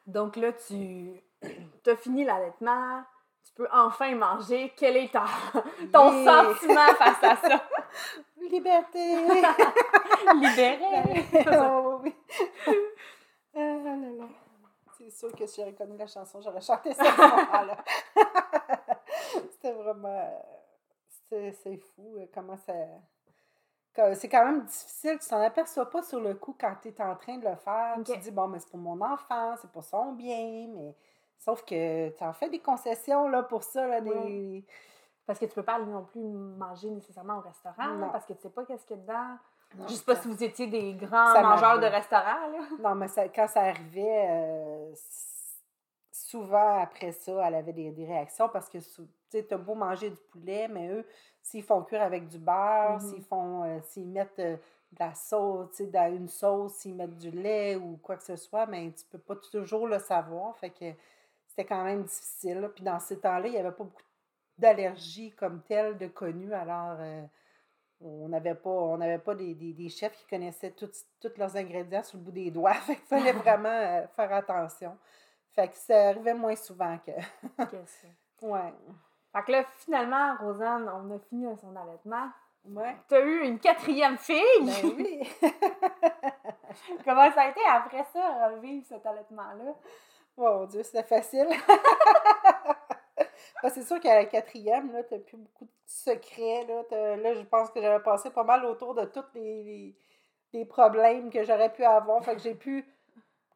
Donc 0.07 0.35
là, 0.35 0.51
tu 0.53 1.21
as 1.87 1.95
fini 1.95 2.23
l'allaitement. 2.25 3.03
Tu 3.45 3.53
peux 3.53 3.67
enfin 3.71 4.15
manger. 4.15 4.73
Quel 4.75 4.97
est 4.97 5.11
ta- 5.11 5.25
ton 5.93 6.11
Yeah. 6.23 6.53
sentiment 6.53 6.87
face 6.97 7.23
à 7.23 7.35
ça? 7.35 7.69
Liberté! 8.41 9.15
Libéré! 10.35 11.25
oh, 11.51 11.99
oui. 12.03 12.15
Là 13.53 13.95
là. 13.95 14.27
C'est 14.97 15.09
sûr 15.09 15.31
que 15.33 15.45
si 15.45 15.59
j'aurais 15.61 15.73
connu 15.73 15.97
la 15.97 16.07
chanson, 16.07 16.41
j'aurais 16.41 16.61
chanté 16.61 16.93
ça 16.93 17.03
à. 17.05 17.65
C'était 19.51 19.73
vraiment. 19.73 20.43
C'est 21.29 21.51
c'est 21.51 21.77
fou 21.77 22.15
euh, 22.17 22.25
comment 22.33 22.57
ça. 22.57 22.73
C'est 24.15 24.27
quand 24.29 24.45
même 24.45 24.63
difficile. 24.63 25.19
Tu 25.19 25.27
t'en 25.29 25.41
aperçois 25.41 25.89
pas 25.89 26.01
sur 26.01 26.19
le 26.19 26.33
coup 26.33 26.55
quand 26.59 26.73
tu 26.81 26.89
es 26.89 27.01
en 27.01 27.15
train 27.15 27.37
de 27.37 27.47
le 27.47 27.55
faire. 27.55 27.95
Tu 27.97 28.11
te 28.13 28.17
dis, 28.19 28.31
bon, 28.31 28.47
mais 28.47 28.59
c'est 28.59 28.69
pour 28.69 28.79
mon 28.79 28.99
enfant, 29.01 29.55
c'est 29.61 29.71
pour 29.71 29.83
son 29.83 30.13
bien, 30.13 30.67
mais. 30.75 30.95
Sauf 31.37 31.63
que 31.65 32.09
tu 32.09 32.23
en 32.23 32.31
fais 32.33 32.49
des 32.49 32.59
concessions 32.59 33.27
là, 33.27 33.43
pour 33.43 33.63
ça, 33.63 33.85
là, 33.87 34.01
des. 34.01 34.65
Parce 35.25 35.39
que 35.39 35.45
tu 35.45 35.53
peux 35.53 35.63
pas 35.63 35.75
aller 35.75 35.85
non 35.85 36.03
plus 36.05 36.21
manger 36.21 36.89
nécessairement 36.89 37.37
au 37.37 37.41
restaurant, 37.41 38.09
parce 38.11 38.25
que 38.25 38.33
tu 38.33 38.41
sais 38.41 38.49
pas 38.49 38.65
qu'est-ce 38.65 38.85
qu'il 38.85 38.97
y 38.97 38.99
a 38.99 39.03
dedans. 39.03 39.37
Non, 39.75 39.87
Je 39.87 39.93
sais 39.93 40.03
pas 40.05 40.15
ça- 40.15 40.21
si 40.21 40.27
vous 40.27 40.43
étiez 40.43 40.67
des 40.67 40.93
grands 40.95 41.33
Ça 41.33 41.41
mangeurs 41.41 41.79
de 41.79 41.85
restaurants, 41.85 42.47
là. 42.47 42.59
Non, 42.79 42.95
mais 42.95 43.07
ça- 43.07 43.27
quand 43.29 43.47
ça 43.47 43.61
arrivait, 43.61 44.27
euh, 44.29 44.91
souvent 46.11 46.79
après 46.81 47.11
ça, 47.11 47.31
elle 47.47 47.55
avait 47.55 47.73
des, 47.73 47.91
des 47.91 48.05
réactions 48.05 48.49
parce 48.49 48.69
que 48.69 48.77
tu 48.77 49.43
t'as 49.45 49.57
beau 49.57 49.75
manger 49.75 50.09
du 50.11 50.19
poulet, 50.31 50.67
mais 50.67 50.89
eux, 50.89 51.05
s'ils 51.43 51.63
font 51.63 51.83
cuire 51.83 52.01
avec 52.01 52.27
du 52.27 52.39
beurre, 52.39 52.93
Mhm. 52.93 52.99
s'ils 53.01 53.23
font 53.23 53.63
euh, 53.63 53.79
s'ils 53.83 54.07
mettent 54.07 54.39
euh, 54.39 54.55
de 54.93 54.99
la 54.99 55.13
sauce, 55.13 55.69
tu 55.71 55.75
sais, 55.77 55.87
dans 55.87 56.11
une 56.15 56.27
sauce, 56.29 56.73
s'ils 56.75 56.95
mettent 56.95 57.17
du 57.17 57.29
lait 57.31 57.75
ou 57.75 57.97
quoi 58.01 58.15
que 58.17 58.23
ce 58.23 58.35
soit, 58.35 58.65
mais 58.65 58.91
tu 58.93 59.05
peux 59.05 59.19
pas 59.19 59.35
toujours 59.35 59.87
le 59.87 59.99
savoir. 59.99 60.55
Fait 60.57 60.69
que 60.71 60.85
c'était 61.47 61.65
quand 61.65 61.83
même 61.83 62.03
difficile. 62.03 62.59
là. 62.61 62.69
Puis 62.69 62.83
dans 62.83 62.99
ces 62.99 63.19
temps-là, 63.19 63.47
il 63.47 63.51
n'y 63.51 63.57
avait 63.59 63.71
pas 63.71 63.83
beaucoup 63.83 64.01
d'allergies 64.57 65.31
comme 65.31 65.61
telles 65.63 65.97
de 65.97 66.07
connues. 66.07 66.53
Alors, 66.53 66.97
euh, 66.99 67.23
on 68.01 68.27
n'avait 68.29 68.55
pas, 68.55 68.69
on 68.69 68.97
n'avait 68.97 69.17
pas 69.19 69.33
des, 69.35 69.53
des, 69.55 69.73
des 69.73 69.89
chefs 69.89 70.13
qui 70.15 70.25
connaissaient 70.27 70.71
tous 70.71 70.91
leurs 71.37 71.55
ingrédients 71.55 72.03
sur 72.03 72.17
le 72.17 72.23
bout 72.25 72.31
des 72.31 72.51
doigts. 72.51 72.73
Fait 72.85 72.95
qu'il 72.95 73.05
fallait 73.05 73.31
vraiment 73.45 74.07
faire 74.15 74.33
attention. 74.33 74.97
Fait 75.53 75.67
que 75.69 75.75
ça 75.75 76.09
arrivait 76.09 76.33
moins 76.33 76.55
souvent 76.55 76.97
que. 76.99 77.11
Que 77.65 77.77
ouais. 78.45 78.73
Fait 79.33 79.43
que 79.43 79.51
là, 79.51 79.63
finalement, 79.79 80.35
Rosanne, 80.39 80.89
on 80.93 81.15
a 81.15 81.19
fini 81.19 81.45
son 81.59 81.75
allaitement. 81.75 82.29
Ouais. 82.65 82.95
T'as 83.09 83.19
eu 83.21 83.41
une 83.43 83.59
quatrième 83.59 84.17
fille! 84.17 84.37
Ben 84.61 84.93
oui. 84.97 85.27
Comment 87.05 87.31
ça 87.31 87.41
a 87.41 87.49
été 87.49 87.59
après 87.69 88.05
ça, 88.13 88.47
revivre 88.49 88.85
cet 88.87 89.05
allaitement-là? 89.05 89.73
Mon 90.37 90.65
Dieu, 90.65 90.83
c'était 90.83 91.03
facile. 91.03 91.47
Ben, 93.61 93.69
c'est 93.69 93.83
sûr 93.83 93.97
qu'à 94.01 94.15
la 94.15 94.25
quatrième, 94.25 94.91
là, 94.91 95.03
t'as 95.03 95.19
plus 95.19 95.37
beaucoup 95.37 95.63
de 95.63 95.71
secrets. 95.85 96.65
Là, 96.67 97.15
là 97.15 97.33
je 97.33 97.43
pense 97.43 97.69
que 97.69 97.79
j'avais 97.81 98.03
passé 98.03 98.29
pas 98.29 98.43
mal 98.43 98.65
autour 98.65 98.93
de 98.93 99.05
tous 99.05 99.23
les, 99.35 99.63
les- 99.63 99.95
les 100.51 100.65
problèmes 100.65 101.29
que 101.29 101.43
j'aurais 101.45 101.71
pu 101.71 101.83
avoir. 101.85 102.21
Fait 102.25 102.35
que 102.35 102.41
j'ai 102.41 102.55
pu 102.55 102.85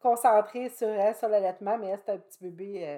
concentrer 0.02 0.70
sur 0.70 0.88
elle, 0.88 1.14
sur 1.16 1.28
l'allaitement, 1.28 1.78
mais 1.78 1.88
elle, 1.88 1.98
c'était 1.98 2.14
un 2.14 2.18
petit 2.20 2.38
bébé 2.42 2.84
euh, 2.88 2.98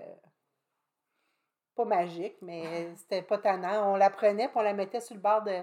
pas 1.80 1.86
magique, 1.86 2.36
mais 2.42 2.94
c'était 2.98 3.22
pas 3.22 3.38
tannant. 3.38 3.94
On 3.94 3.96
la 3.96 4.10
prenait, 4.10 4.48
puis 4.48 4.58
on 4.58 4.62
la 4.62 4.74
mettait 4.74 5.00
sur 5.00 5.16
le 5.16 5.22
bord 5.22 5.42
de. 5.44 5.56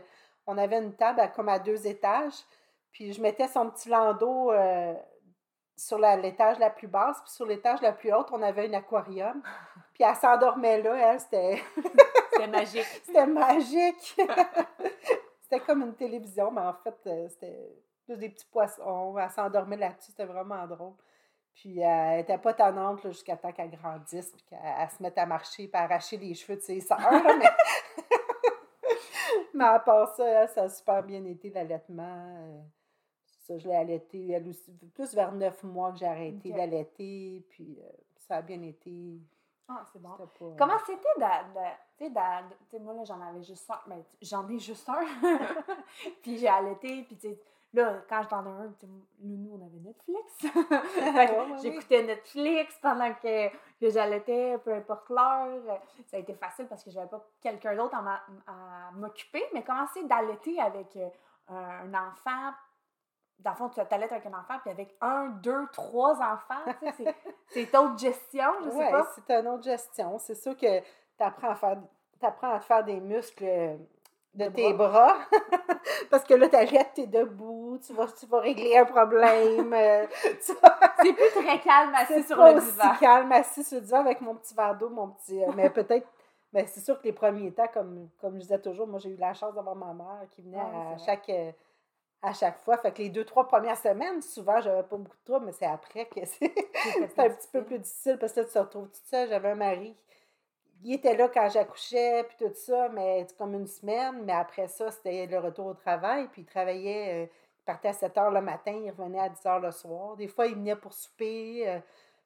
On 0.47 0.57
avait 0.59 0.79
une 0.79 0.95
table 0.95 1.21
à- 1.21 1.29
comme 1.29 1.49
à 1.49 1.59
deux 1.59 1.87
étages, 1.87 2.35
puis 2.93 3.13
je 3.13 3.21
mettais 3.21 3.49
son 3.49 3.69
petit 3.71 3.89
landau 3.89 4.51
euh, 4.53 4.95
sur 5.77 5.99
l'étage 5.99 6.59
la 6.59 6.71
plus 6.71 6.87
basse, 6.89 7.21
puis 7.21 7.31
sur 7.33 7.45
l'étage 7.47 7.83
la 7.83 7.93
plus 7.93 8.13
haute, 8.15 8.29
on 8.33 8.41
avait 8.43 8.69
un 8.69 8.75
aquarium. 8.75 9.43
Puis 9.95 10.05
elle 10.05 10.15
s'endormait 10.17 10.83
là, 10.83 10.95
elle, 11.13 11.21
c'était 11.21 11.63
C'était 12.33 12.47
magique. 12.49 12.85
c'était 13.05 13.27
magique. 13.27 14.17
c'était 15.41 15.61
comme 15.61 15.83
une 15.83 15.95
télévision, 15.95 16.51
mais 16.51 16.61
en 16.61 16.75
fait, 16.75 16.97
euh, 17.07 17.29
c'était 17.31 17.73
juste 18.07 18.21
des 18.21 18.29
petits 18.29 18.45
poissons. 18.47 19.17
Elle 19.19 19.31
s'endormait 19.31 19.79
là-dessus, 19.79 20.11
c'était 20.11 20.27
vraiment 20.27 20.67
drôle. 20.67 20.93
Puis 21.57 21.83
euh, 21.83 21.87
elle 21.89 22.21
était 22.21 22.37
pas 22.39 22.53
tannante 22.53 23.01
jusqu'à 23.03 23.37
temps 23.37 23.51
qu'elle 23.51 23.71
grandisse, 23.71 24.31
puis 24.31 24.43
qu'elle 24.43 24.59
elle 24.63 24.91
se 24.91 25.03
mette 25.03 25.17
à 25.17 25.25
marcher, 25.27 25.69
puis 25.69 25.81
à 25.81 25.85
arracher 25.85 26.19
les 26.19 26.35
cheveux 26.35 26.57
de 26.57 26.61
ses 26.63 26.81
sœurs. 26.81 26.99
mais... 27.39 27.51
mais 29.55 29.65
à 29.65 29.79
part 29.81 30.15
ça, 30.15 30.47
ça 30.49 30.63
a 30.65 30.69
super 30.69 31.03
bien 31.03 31.25
été 31.25 31.51
l'allaitement. 31.51 32.37
Euh, 32.39 32.61
Ça, 33.47 33.57
je 33.59 33.69
l'ai 33.69 33.75
allaité 33.77 34.31
elle 34.33 34.49
aussi, 34.49 34.73
plus 34.95 35.15
vers 35.15 35.33
neuf 35.33 35.63
mois 35.63 35.93
que 35.93 35.99
j'ai 35.99 36.07
arrêté 36.07 36.53
d'allaiter, 36.53 37.45
puis 37.49 37.79
euh, 37.83 37.89
ça 38.29 38.37
a 38.37 38.43
bien 38.43 38.61
été. 38.63 39.19
Ah, 39.69 39.85
c'est 39.93 40.01
bon. 40.01 40.11
Pas- 40.11 40.55
Comment 40.59 40.79
c'était 40.87 41.09
d'a- 41.19 41.45
tu 41.97 42.05
sais, 42.05 42.11
d'a- 42.11 42.43
tu 42.71 42.77
sais, 42.77 42.79
moi, 42.79 42.95
là, 42.95 43.05
j'en 43.05 43.21
avais 43.21 43.43
juste 43.43 43.69
un. 43.71 43.81
Mais 43.87 44.03
j'en 44.21 44.49
ai 44.49 44.59
juste 44.59 44.89
un. 44.89 45.01
puis 46.23 46.39
j'ai 46.39 46.49
allaité, 46.49 47.03
puis 47.05 47.17
tu 47.17 47.29
sais, 47.31 47.41
là, 47.77 48.03
quand 48.09 48.23
j'en 48.31 48.45
ai 48.45 48.49
un, 48.49 48.73
nous, 49.21 49.53
on 49.53 49.65
avait 49.65 49.79
Netflix. 49.79 51.63
J'écoutais 51.63 52.03
Netflix 52.03 52.79
pendant 52.83 53.13
que, 53.15 53.49
que 53.81 53.91
j'allaitais, 53.91 54.59
peu 54.59 54.75
importe 54.75 55.09
l'heure. 55.11 55.81
Ça 56.07 56.17
a 56.17 56.21
été 56.21 56.35
facile 56.35 56.67
parce 56.67 56.83
que 56.83 56.91
j'avais 56.91 57.09
pas 57.09 57.25
quelqu'un 57.41 57.77
d'autre 57.77 57.97
à 57.97 58.91
m'occuper. 58.95 59.45
Mais 59.55 59.63
commencer 59.63 60.03
d'allaiter 60.05 60.61
avec 60.61 60.97
euh, 60.97 61.09
un 61.49 61.93
enfant, 61.95 62.53
dans 63.39 63.51
le 63.51 63.57
fond, 63.57 63.69
tu 63.69 63.81
t'allaites 63.87 64.13
avec 64.13 64.27
un 64.27 64.35
enfant, 64.39 64.59
puis 64.63 64.71
avec 64.71 64.97
un, 65.01 65.27
deux, 65.29 65.67
trois 65.73 66.15
enfants, 66.23 66.65
c'est- 67.51 67.77
autre 67.77 67.99
gestion, 67.99 68.49
je 68.65 68.71
sais 68.71 68.77
Ouais, 68.77 68.91
pas. 68.91 69.07
c'est 69.15 69.31
une 69.41 69.49
autre 69.49 69.63
gestion. 69.65 70.19
C'est 70.19 70.35
sûr 70.35 70.57
que 70.57 70.81
tu 70.81 70.85
apprends 71.21 71.51
à 71.51 71.55
faire 71.55 71.77
t'apprends 72.19 72.55
à 72.55 72.59
te 72.61 72.65
faire 72.65 72.83
des 72.83 72.99
muscles 72.99 73.79
de, 74.37 74.45
De 74.45 74.51
tes 74.51 74.73
bras. 74.75 75.17
Parce 76.11 76.25
que 76.25 76.35
là, 76.35 76.49
t'allaites, 76.49 76.93
t'es 76.95 77.07
debout, 77.07 77.79
tu 77.85 77.93
vas, 77.95 78.07
tu 78.09 78.27
vas 78.27 78.41
régler 78.41 78.77
un 78.77 78.85
problème. 78.85 79.73
euh, 79.73 80.07
C'est 80.41 81.13
plus 81.13 81.31
très 81.43 81.61
calme 81.61 81.93
assis 81.95 82.23
sur 82.25 82.37
pas 82.37 82.53
le 82.53 82.59
aussi 82.59 82.73
divan. 82.73 82.95
calme 83.01 83.33
assis 83.33 83.65
sur 83.65 83.79
le 83.79 83.85
divan 83.85 84.01
avec 84.01 84.21
mon 84.21 84.35
petit 84.37 84.55
verre 84.55 84.77
d'eau, 84.77 84.89
mon 84.91 85.09
petit. 85.11 85.43
euh, 85.43 85.49
mais 85.55 85.71
peut-être. 85.71 86.07
Mais 86.53 86.67
c'est 86.67 86.81
sûr 86.81 86.99
que 86.99 87.05
les 87.05 87.13
premiers 87.13 87.53
temps, 87.53 87.69
comme, 87.73 88.09
comme 88.21 88.35
je 88.37 88.41
disais 88.41 88.61
toujours, 88.61 88.87
moi 88.87 88.99
j'ai 88.99 89.11
eu 89.11 89.17
la 89.17 89.35
chance 89.35 89.55
d'avoir 89.55 89.75
ma 89.77 89.93
mère 89.93 90.27
qui 90.31 90.43
venait 90.43 90.59
à 90.61 90.97
chaque. 91.05 91.29
euh, 91.29 91.51
à 92.23 92.33
chaque 92.33 92.59
fois. 92.59 92.77
Fait 92.79 92.93
que 92.93 93.03
les 93.03 93.11
deux, 93.11 93.25
trois 93.25 93.47
premières 93.47 93.77
semaines, 93.77 94.23
souvent, 94.23 94.61
j'avais 94.61 94.83
pas 94.83 94.97
beaucoup 94.97 95.17
de 95.17 95.25
troubles, 95.25 95.47
mais 95.47 95.53
c'est 95.53 95.67
après 95.67 96.07
que 96.07 96.25
c'est. 96.25 96.53
Un 97.19 97.31
petit 97.31 97.49
peu 97.53 97.63
plus 97.63 97.79
difficile 97.79 98.17
parce 98.19 98.33
que 98.33 98.41
là, 98.41 98.47
tu 98.47 98.53
te 98.53 98.59
retrouves 98.59 98.89
toute 98.89 99.05
seule. 99.05 99.29
J'avais 99.29 99.51
un 99.51 99.55
mari. 99.55 99.95
Il 100.85 100.95
était 100.95 101.17
là 101.17 101.29
quand 101.29 101.49
j'accouchais, 101.49 102.25
puis 102.25 102.37
tout 102.47 102.55
ça, 102.55 102.89
mais 102.91 103.27
comme 103.39 103.55
une 103.55 103.67
semaine. 103.67 104.23
Mais 104.25 104.33
après 104.33 104.69
ça, 104.69 104.91
c'était 104.91 105.27
le 105.27 105.39
retour 105.39 105.67
au 105.67 105.75
travail. 105.75 106.29
Puis 106.33 106.43
il 106.43 106.45
travaillait, 106.47 107.25
euh, 107.25 107.27
il 107.61 107.65
partait 107.65 107.89
à 107.89 107.93
7 107.93 108.17
heures 108.19 108.31
le 108.31 108.41
matin, 108.41 108.73
il 108.73 108.91
revenait 108.91 109.21
à 109.21 109.29
10 109.29 109.45
heures 109.47 109.61
le 109.61 109.71
soir. 109.73 110.17
Des 110.17 110.29
fois, 110.29 110.47
il 110.47 110.55
venait 110.55 110.77
pour 110.77 110.93
souper. 110.93 111.69
euh, 111.69 111.81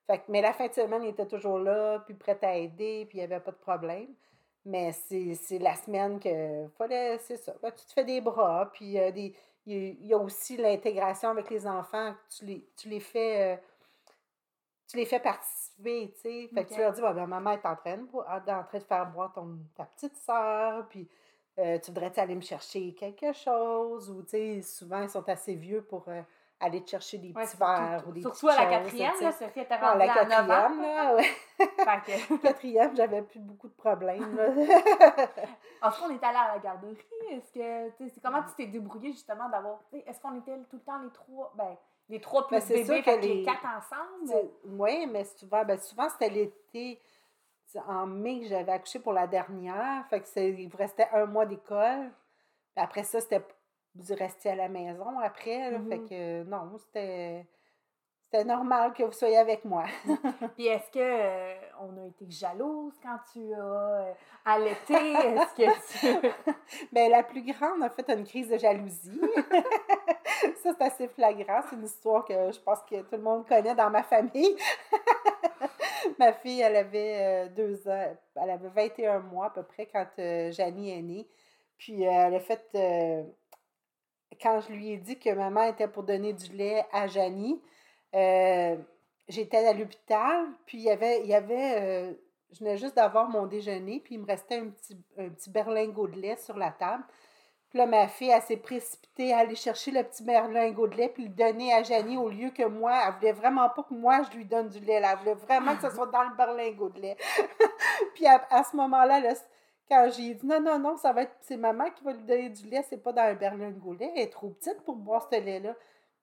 fait 0.06 0.22
mais 0.28 0.42
la 0.42 0.52
fin 0.52 0.66
de 0.68 0.72
semaine, 0.74 1.02
il 1.04 1.10
était 1.10 1.26
toujours 1.26 1.58
là, 1.58 2.00
puis 2.00 2.14
prêt 2.14 2.38
à 2.42 2.56
aider, 2.56 3.06
puis 3.08 3.18
il 3.18 3.20
n'y 3.26 3.32
avait 3.32 3.40
pas 3.42 3.52
de 3.52 3.56
problème. 3.56 4.08
Mais 4.66 4.92
c'est 4.92 5.58
la 5.58 5.74
semaine 5.74 6.20
que 6.20 6.66
fallait, 6.76 7.18
c'est 7.18 7.36
ça. 7.38 7.54
Tu 7.62 7.86
te 7.86 7.92
fais 7.94 8.04
des 8.04 8.20
bras, 8.20 8.70
puis 8.72 8.98
euh, 8.98 9.10
des, 9.10 9.34
il 9.66 9.72
y 9.74 9.76
a- 9.90 9.92
il 10.00 10.06
y 10.06 10.14
a 10.14 10.18
aussi 10.18 10.56
l'intégration 10.56 11.30
avec 11.30 11.48
les 11.50 11.66
enfants. 11.66 12.14
Tu 12.36 12.44
les, 12.44 12.66
tu 12.76 12.88
les 12.88 13.00
fais. 13.00 13.60
Tu 14.90 14.96
les 14.96 15.06
fais 15.06 15.20
participer, 15.20 16.12
tu 16.14 16.20
sais. 16.20 16.48
Fait 16.52 16.64
que 16.64 16.74
tu 16.74 16.80
leur 16.80 16.92
dis, 16.92 17.00
bah, 17.00 17.12
ben, 17.12 17.26
maman 17.26 17.52
est 17.52 17.64
en 17.66 17.76
train, 17.76 17.96
de, 17.96 18.02
bo- 18.04 18.22
en 18.22 18.40
train 18.40 18.78
de 18.78 18.84
faire 18.84 19.06
boire 19.06 19.32
ton, 19.32 19.58
ta 19.76 19.84
petite 19.84 20.16
soeur, 20.16 20.86
puis 20.88 21.08
euh, 21.58 21.78
tu 21.78 21.90
voudrais 21.90 22.18
aller 22.18 22.34
me 22.34 22.40
chercher 22.40 22.94
quelque 22.94 23.32
chose, 23.32 24.10
ou 24.10 24.22
tu 24.22 24.30
sais, 24.30 24.62
souvent 24.62 25.02
ils 25.02 25.10
sont 25.10 25.28
assez 25.28 25.54
vieux 25.54 25.82
pour 25.82 26.04
euh, 26.08 26.22
aller 26.58 26.82
te 26.82 26.90
chercher 26.90 27.18
des 27.18 27.32
petits 27.32 27.56
verres 27.56 28.04
ou 28.08 28.12
des 28.12 28.20
Surtout 28.22 28.48
à 28.48 28.56
la 28.56 28.66
quatrième, 28.66 29.12
là, 29.20 29.32
Sophie 29.32 29.60
était 29.60 29.76
rendue 29.76 29.98
la 29.98 30.12
à 30.12 30.24
9 30.24 30.28
quatrième, 30.28 30.78
ans. 30.78 30.82
là, 30.82 31.14
ouais. 31.16 31.30
Fait 32.04 32.38
quatrième, 32.42 32.96
j'avais 32.96 33.22
plus 33.22 33.40
beaucoup 33.40 33.68
de 33.68 33.74
problèmes. 33.74 34.36
là. 34.36 34.48
Ensuite, 35.82 36.06
on 36.08 36.14
est 36.14 36.24
allé 36.24 36.36
à 36.38 36.54
la 36.54 36.58
garderie. 36.58 36.96
Est-ce 37.30 37.52
que, 37.52 37.88
tu 37.96 38.08
sais, 38.08 38.20
comment 38.22 38.42
tu 38.42 38.54
t'es 38.56 38.66
débrouillé 38.66 39.12
justement 39.12 39.48
d'avoir, 39.48 39.78
tu 39.90 39.98
sais, 39.98 40.04
est-ce 40.06 40.20
qu'on 40.20 40.36
était 40.38 40.56
tout 40.70 40.76
le 40.76 40.80
temps 40.82 40.98
les 41.02 41.10
trois, 41.10 41.52
ben, 41.56 41.76
les 42.10 42.20
trois 42.20 42.46
plus 42.46 42.56
Ben, 42.56 42.60
sûr 42.62 42.74
bébés, 42.76 42.98
que 42.98 43.10
fait 43.10 43.16
que 43.20 43.22
les 43.22 43.34
les- 43.36 43.42
quatre 43.44 43.64
ensemble? 43.64 44.48
Oui, 44.64 45.06
mais 45.06 45.24
souvent, 45.24 45.64
ben, 45.64 45.78
souvent 45.78 46.08
c'était 46.10 46.28
l'été. 46.28 47.00
En 47.86 48.04
mai, 48.06 48.40
que 48.40 48.46
j'avais 48.48 48.72
accouché 48.72 48.98
pour 48.98 49.12
la 49.12 49.28
dernière. 49.28 50.04
Fait 50.10 50.20
que 50.20 50.40
il 50.40 50.68
vous 50.68 50.76
restait 50.76 51.06
un 51.12 51.24
mois 51.26 51.46
d'école. 51.46 52.10
Après 52.74 53.04
ça, 53.04 53.20
c'était 53.20 53.42
vous 53.94 54.14
restiez 54.14 54.50
à 54.52 54.56
la 54.56 54.68
maison 54.68 55.18
après. 55.20 55.70
là. 55.70 55.78
Fait 55.88 55.98
Mhm. 55.98 56.08
que 56.08 56.42
non, 56.44 56.76
c'était. 56.78 57.46
C'était 58.32 58.44
normal 58.44 58.92
que 58.92 59.02
vous 59.02 59.12
soyez 59.12 59.38
avec 59.38 59.64
moi. 59.64 59.84
Puis 60.56 60.68
est-ce 60.68 60.88
que 60.92 61.00
euh, 61.00 61.54
on 61.80 62.00
a 62.00 62.06
été 62.06 62.26
jalouse 62.28 62.94
quand 63.02 63.16
tu 63.32 63.52
as 63.52 63.58
euh, 63.58 64.12
allaité? 64.44 64.94
Est-ce 64.94 65.54
que 65.56 66.22
tu... 66.22 66.28
Ben, 66.92 67.10
la 67.10 67.24
plus 67.24 67.42
grande 67.42 67.82
a 67.82 67.90
fait 67.90 68.08
une 68.08 68.24
crise 68.24 68.48
de 68.48 68.56
jalousie. 68.56 69.20
ça, 70.62 70.72
c'est 70.78 70.82
assez 70.82 71.08
flagrant. 71.08 71.60
C'est 71.68 71.74
une 71.74 71.84
histoire 71.84 72.24
que 72.24 72.52
je 72.52 72.60
pense 72.60 72.78
que 72.88 73.00
tout 73.00 73.16
le 73.16 73.22
monde 73.22 73.46
connaît 73.48 73.74
dans 73.74 73.90
ma 73.90 74.04
famille. 74.04 74.56
ma 76.18 76.32
fille, 76.32 76.60
elle 76.60 76.76
avait 76.76 77.16
euh, 77.20 77.48
deux 77.48 77.88
ans, 77.88 78.16
elle 78.36 78.50
avait 78.50 78.68
21 78.68 79.20
mois 79.20 79.46
à 79.46 79.50
peu 79.50 79.62
près 79.62 79.86
quand 79.86 80.06
euh, 80.18 80.52
Janie 80.52 80.90
est 80.90 81.02
née. 81.02 81.28
Puis 81.78 82.06
euh, 82.06 82.10
elle 82.10 82.34
a 82.34 82.40
fait, 82.40 83.26
quand 84.40 84.60
je 84.60 84.72
lui 84.72 84.90
ai 84.90 84.98
dit 84.98 85.18
que 85.18 85.30
maman 85.30 85.64
était 85.64 85.88
pour 85.88 86.02
donner 86.02 86.32
du 86.32 86.52
lait 86.52 86.84
à 86.92 87.06
Janie, 87.06 87.60
euh, 88.14 88.76
j'étais 89.28 89.66
à 89.66 89.72
l'hôpital, 89.72 90.46
puis 90.66 90.78
il 90.78 90.84
y 90.84 90.90
avait, 90.90 91.20
il 91.20 91.26
y 91.26 91.34
avait 91.34 91.80
euh, 91.80 92.12
je 92.52 92.60
venais 92.60 92.76
juste 92.76 92.96
d'avoir 92.96 93.28
mon 93.28 93.46
déjeuner, 93.46 94.00
puis 94.00 94.16
il 94.16 94.20
me 94.20 94.26
restait 94.26 94.58
un 94.58 94.68
petit, 94.68 94.96
un 95.18 95.28
petit 95.28 95.50
berlingot 95.50 96.08
de 96.08 96.20
lait 96.20 96.36
sur 96.36 96.56
la 96.56 96.70
table. 96.70 97.04
Puis 97.68 97.78
là, 97.78 97.86
ma 97.86 98.08
fille, 98.08 98.30
elle 98.30 98.42
s'est 98.42 98.56
précipitée 98.56 99.32
à 99.32 99.38
aller 99.38 99.54
chercher 99.54 99.92
le 99.92 100.02
petit 100.02 100.24
berlingot 100.24 100.88
de 100.88 100.96
lait, 100.96 101.08
puis 101.08 101.24
le 101.24 101.28
donner 101.28 101.72
à 101.72 101.84
Janie 101.84 102.16
au 102.16 102.28
lieu 102.28 102.50
que 102.50 102.64
moi. 102.64 103.00
Elle 103.06 103.14
voulait 103.14 103.32
vraiment 103.32 103.68
pas 103.68 103.84
que 103.84 103.94
moi, 103.94 104.22
je 104.30 104.36
lui 104.36 104.44
donne 104.44 104.68
du 104.68 104.80
lait. 104.80 104.98
Là. 104.98 105.12
Elle 105.12 105.18
voulait 105.18 105.34
vraiment 105.34 105.76
que 105.76 105.82
ce 105.82 105.94
soit 105.94 106.08
dans 106.08 106.24
le 106.24 106.34
berlingot 106.36 106.88
de 106.88 107.00
lait. 107.00 107.16
puis 108.14 108.26
à, 108.26 108.64
ce 108.64 108.76
moment-là, 108.76 109.20
là, 109.20 109.34
quand 109.88 110.10
j'ai 110.16 110.34
dit 110.34 110.46
non, 110.46 110.60
non, 110.60 110.80
non, 110.80 110.96
ça 110.96 111.12
va 111.12 111.22
être, 111.22 111.36
c'est 111.42 111.56
maman 111.56 111.90
qui 111.90 112.02
va 112.02 112.12
lui 112.12 112.24
donner 112.24 112.48
du 112.48 112.66
lait, 112.66 112.84
c'est 112.88 113.00
pas 113.00 113.12
dans 113.12 113.22
un 113.22 113.34
berlingot 113.34 113.94
de 113.94 114.00
lait. 114.00 114.12
Elle 114.16 114.22
est 114.22 114.32
trop 114.32 114.48
petite 114.48 114.80
pour 114.82 114.96
boire 114.96 115.28
ce 115.30 115.38
lait-là. 115.38 115.76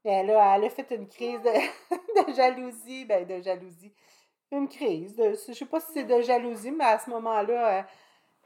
Mais 0.07 0.23
là, 0.23 0.55
elle 0.55 0.63
a 0.63 0.69
fait 0.69 0.89
une 0.91 1.05
crise 1.05 1.41
de, 1.41 1.49
de 2.29 2.33
jalousie. 2.33 3.03
Ben, 3.03 3.27
de 3.27 3.41
jalousie. 3.41 3.93
Une 4.53 4.69
crise. 4.69 5.17
De, 5.17 5.31
je 5.31 5.51
sais 5.51 5.65
pas 5.65 5.81
si 5.81 5.91
c'est 5.91 6.05
de 6.05 6.21
jalousie, 6.21 6.71
mais 6.71 6.85
à 6.85 6.97
ce 6.97 7.09
moment-là, 7.09 7.79
euh, 7.79 7.83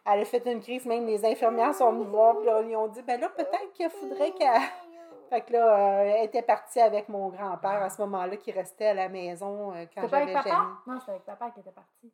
elle 0.08 0.22
a 0.22 0.26
fait 0.26 0.44
une 0.48 0.60
crise. 0.60 0.88
Même 0.88 1.06
les 1.06 1.24
infirmières 1.24 1.76
sont 1.76 1.92
venues 1.92 2.06
voir, 2.10 2.36
puis 2.38 2.48
là, 2.48 2.62
ils 2.64 2.76
ont 2.76 2.88
dit, 2.88 3.04
ben 3.04 3.22
là, 3.22 3.30
peut-être 3.30 3.74
qu'il 3.74 3.88
faudrait 3.92 4.32
qu'elle... 4.32 4.60
Fait 5.30 5.42
que 5.42 5.54
là, 5.54 6.00
euh, 6.02 6.16
elle 6.18 6.26
était 6.26 6.42
partie 6.42 6.82
avec 6.82 7.08
mon 7.08 7.30
grand-père 7.30 7.84
à 7.84 7.90
ce 7.92 8.02
moment-là, 8.02 8.36
qui 8.38 8.52
restait 8.52 8.88
à 8.88 8.94
la 8.96 9.08
maison 9.08 9.72
euh, 9.72 9.86
quand 9.94 10.02
C'était 10.02 10.08
pas 10.10 10.18
avec 10.18 10.30
j'avais 10.30 10.50
papa? 10.50 10.50
Jenny. 10.50 10.74
Non, 10.88 11.00
c'était 11.00 11.12
avec 11.12 11.24
papa 11.26 11.52
qui 11.52 11.60
était 11.60 11.72
parti. 11.72 12.14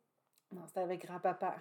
Non, 0.52 0.62
c'était 0.66 0.80
avec 0.80 1.06
grand-papa. 1.06 1.54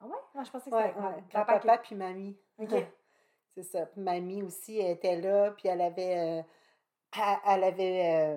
Ah 0.00 0.06
ouais? 0.06 0.12
Non, 0.34 0.42
je 0.42 0.50
pensais 0.50 0.70
que 0.70 0.74
Ouais, 0.74 0.88
c'était 0.88 0.98
ouais. 0.98 1.06
avec 1.12 1.28
papa 1.28 1.58
qui 1.58 1.66
Grand-papa 1.66 1.82
puis 1.82 1.94
mamie. 1.94 2.36
Ok. 2.58 2.70
C'est 3.54 3.62
ça. 3.62 3.86
Puis 3.86 4.00
mamie 4.00 4.42
aussi 4.42 4.80
elle 4.80 4.92
était 4.92 5.20
là, 5.20 5.50
puis 5.52 5.68
elle 5.68 5.82
avait, 5.82 6.40
euh, 6.40 6.42
elle, 7.46 7.64
avait 7.64 8.36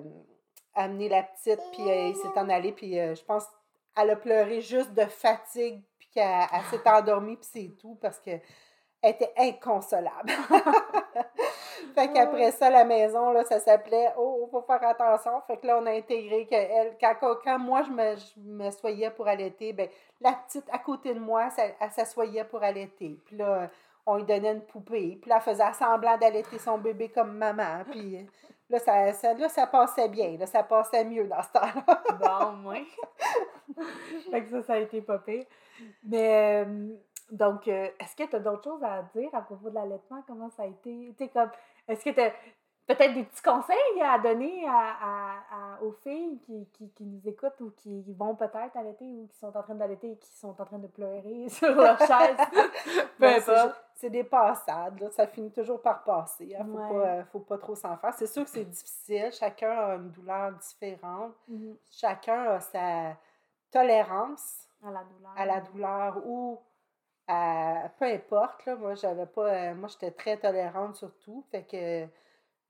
amené 0.74 1.08
la 1.08 1.22
petite, 1.22 1.60
puis 1.72 1.90
euh, 1.90 2.08
il 2.08 2.16
s'est 2.16 2.38
en 2.38 2.48
allé, 2.48 2.72
puis 2.72 2.98
euh, 2.98 3.14
je 3.14 3.24
pense 3.24 3.44
elle 4.00 4.10
a 4.10 4.16
pleuré 4.16 4.60
juste 4.60 4.94
de 4.94 5.04
fatigue, 5.06 5.82
puis 5.98 6.08
qu'elle 6.14 6.46
elle 6.52 6.62
s'est 6.70 6.88
endormie, 6.88 7.36
puis 7.36 7.48
c'est 7.52 7.76
tout, 7.80 7.96
parce 8.00 8.20
que 8.20 8.30
elle 9.00 9.10
était 9.10 9.32
inconsolable. 9.36 10.30
fait 11.94 12.12
qu'après 12.12 12.50
ça, 12.50 12.68
la 12.68 12.84
maison, 12.84 13.30
là, 13.30 13.44
ça 13.44 13.60
s'appelait 13.60 14.12
Oh, 14.16 14.48
faut 14.50 14.62
faire 14.62 14.82
attention. 14.82 15.40
Fait 15.46 15.56
que 15.56 15.66
là, 15.66 15.78
on 15.80 15.86
a 15.86 15.92
intégré 15.92 16.46
que 16.46 16.54
elle, 16.54 16.96
quand, 17.00 17.14
quand, 17.20 17.36
quand 17.44 17.58
moi 17.58 17.82
je 17.84 17.90
me, 17.90 18.16
je 18.16 18.40
me 18.40 18.70
soyais 18.70 19.10
pour 19.10 19.28
allaiter, 19.28 19.72
ben, 19.72 19.88
la 20.20 20.32
petite 20.32 20.64
à 20.72 20.78
côté 20.78 21.14
de 21.14 21.20
moi, 21.20 21.48
ça- 21.50 21.66
elle 21.80 21.90
s'assoyait 21.92 22.44
pour 22.44 22.62
allaiter. 22.62 23.20
Puis 23.24 23.36
là, 23.36 23.70
on 24.04 24.16
lui 24.16 24.24
donnait 24.24 24.52
une 24.52 24.62
poupée. 24.62 25.18
Puis 25.20 25.28
là, 25.28 25.36
elle 25.36 25.42
faisait 25.42 25.72
semblant 25.74 26.16
d'allaiter 26.18 26.58
son 26.58 26.78
bébé 26.78 27.08
comme 27.08 27.36
maman. 27.36 27.84
Puis 27.90 28.26
là, 28.70 28.78
ça, 28.78 29.12
ça, 29.12 29.34
là, 29.34 29.48
ça 29.48 29.66
passait 29.66 30.08
bien. 30.08 30.36
Là, 30.36 30.46
ça 30.46 30.62
passait 30.62 31.04
mieux 31.04 31.26
dans 31.26 31.42
ce 31.42 31.52
temps-là. 31.52 32.02
Bon, 32.20 32.52
moins. 32.56 32.84
fait 34.30 34.44
que 34.44 34.50
ça, 34.50 34.62
ça 34.62 34.72
a 34.74 34.78
été 34.78 35.00
pas 35.00 35.18
pire. 35.18 35.44
Mais, 36.04 36.64
euh, 36.64 36.88
donc, 37.30 37.68
euh, 37.68 37.88
est-ce 38.00 38.16
que 38.16 38.28
tu 38.28 38.36
as 38.36 38.40
d'autres 38.40 38.64
choses 38.64 38.82
à 38.82 39.02
dire 39.14 39.30
à 39.32 39.42
propos 39.42 39.70
de 39.70 39.74
l'allaitement? 39.74 40.22
Comment 40.26 40.50
ça 40.50 40.62
a 40.62 40.66
été? 40.66 41.14
Tu 41.16 41.24
sais, 41.24 41.28
comme, 41.28 41.50
est-ce 41.86 42.04
que 42.04 42.10
tu 42.10 42.20
peut-être 42.88 43.14
des 43.14 43.22
petits 43.22 43.42
conseils 43.42 44.02
à 44.02 44.18
donner 44.18 44.66
à, 44.66 44.72
à- 44.72 45.36
à- 45.76 45.82
aux 45.82 45.92
filles 46.02 46.40
qui, 46.40 46.66
qui, 46.72 46.90
qui 46.90 47.04
nous 47.04 47.20
écoutent 47.28 47.60
ou 47.60 47.70
qui 47.76 48.02
vont 48.14 48.34
peut-être 48.34 48.76
allaiter 48.76 49.04
ou 49.04 49.28
qui 49.28 49.36
sont 49.38 49.56
en 49.56 49.62
train 49.62 49.74
d'allaiter 49.76 50.10
et 50.12 50.16
qui 50.16 50.28
sont 50.36 50.60
en 50.60 50.64
train 50.64 50.78
de 50.78 50.86
pleurer 50.88 51.48
sur 51.50 51.72
leur 51.74 51.98
chaise? 51.98 52.36
Peu 52.48 53.02
Ben, 53.20 53.40
c'est 53.40 53.52
importe. 53.56 53.74
ju- 53.76 53.80
C'est 53.94 54.10
des 54.10 54.24
passades, 54.24 54.98
là. 55.00 55.10
ça 55.10 55.26
finit 55.26 55.50
toujours 55.52 55.80
par 55.82 56.02
passer. 56.02 56.46
Il 56.58 56.58
ne 56.58 56.72
faut, 56.88 56.98
Ouais. 56.98 57.24
faut 57.30 57.40
pas 57.40 57.58
trop 57.58 57.74
s'en 57.76 57.96
faire. 57.98 58.14
C'est 58.14 58.26
sûr 58.26 58.44
que 58.44 58.50
c'est 58.50 58.64
difficile. 58.64 59.30
Chacun 59.32 59.70
a 59.70 59.94
une 59.96 60.10
douleur 60.10 60.52
différente. 60.52 61.34
Mhm. 61.48 61.76
Chacun 61.90 62.42
a 62.44 62.60
sa 62.60 63.16
tolérance 63.70 64.66
À 64.84 64.90
la 64.90 65.04
douleur. 65.04 65.32
à 65.36 65.46
la 65.46 65.60
douleur 65.60 66.16
ou 66.26 66.58
à 67.26 67.90
peu 67.98 68.06
importe. 68.06 68.64
Là, 68.66 68.76
moi, 68.76 68.94
j'avais 68.94 69.26
pas. 69.26 69.42
euh, 69.48 69.74
moi, 69.74 69.88
j'étais 69.88 70.10
très 70.12 70.36
tolérante 70.38 70.96
surtout. 70.96 71.44
Fait 71.50 71.64
que 71.64 72.06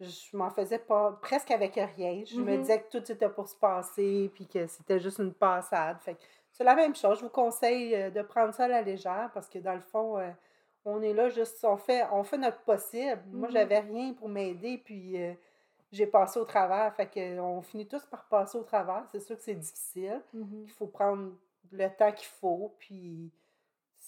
je 0.01 0.37
m'en 0.37 0.51
faisais 0.51 0.79
pas 0.79 1.19
presque 1.21 1.51
avec 1.51 1.75
rien. 1.75 2.23
Je 2.25 2.41
me 2.41 2.53
Mhm. 2.53 2.61
disais 2.61 2.83
que 2.83 2.99
tout 2.99 3.13
était 3.13 3.29
pour 3.29 3.49
se 3.49 3.57
passer 3.57 4.31
puis 4.35 4.47
que 4.47 4.67
c'était 4.67 5.01
juste 5.01 5.19
une 5.19 5.35
passade. 5.35 5.99
Fait 6.01 6.15
que 6.15 6.21
c'est 6.53 6.65
la 6.65 6.75
même 6.75 6.95
chose. 6.95 7.19
Je 7.19 7.25
vous 7.25 7.31
conseille 7.31 7.95
euh, 7.95 8.11
de 8.11 8.23
prendre 8.23 8.55
ça 8.55 8.65
à 8.65 8.69
la 8.69 8.83
légère 8.83 9.31
parce 9.35 9.49
que 9.49 9.59
dans 9.59 9.75
le 9.75 9.81
fond, 9.81 10.19
euh, 10.19 10.31
on 10.85 11.03
est 11.03 11.13
là 11.13 11.29
juste, 11.29 11.65
on 11.65 11.77
fait, 11.77 12.05
on 12.13 12.23
fait 12.25 12.39
notre 12.39 12.61
possible. 12.63 13.21
Moi, 13.33 13.49
Mhm. 13.49 13.53
j'avais 13.55 13.79
rien 13.81 14.13
pour 14.15 14.29
m'aider, 14.29 14.79
puis 14.79 15.21
euh, 15.23 15.35
j'ai 15.93 16.07
passé 16.07 16.39
au 16.39 16.45
travers. 16.45 16.95
Fait 16.95 17.07
que 17.07 17.39
on 17.41 17.61
finit 17.63 17.87
tous 17.89 18.05
par 18.07 18.25
passer 18.29 18.57
au 18.57 18.63
travers. 18.63 19.05
C'est 19.11 19.21
sûr 19.21 19.37
que 19.37 19.43
c'est 19.43 19.55
difficile. 19.55 20.23
Mhm. 20.33 20.63
Il 20.65 20.71
faut 20.73 20.87
prendre 20.87 21.33
le 21.73 21.89
temps 21.89 22.13
qu'il 22.13 22.29
faut, 22.29 22.73
puis 22.79 23.31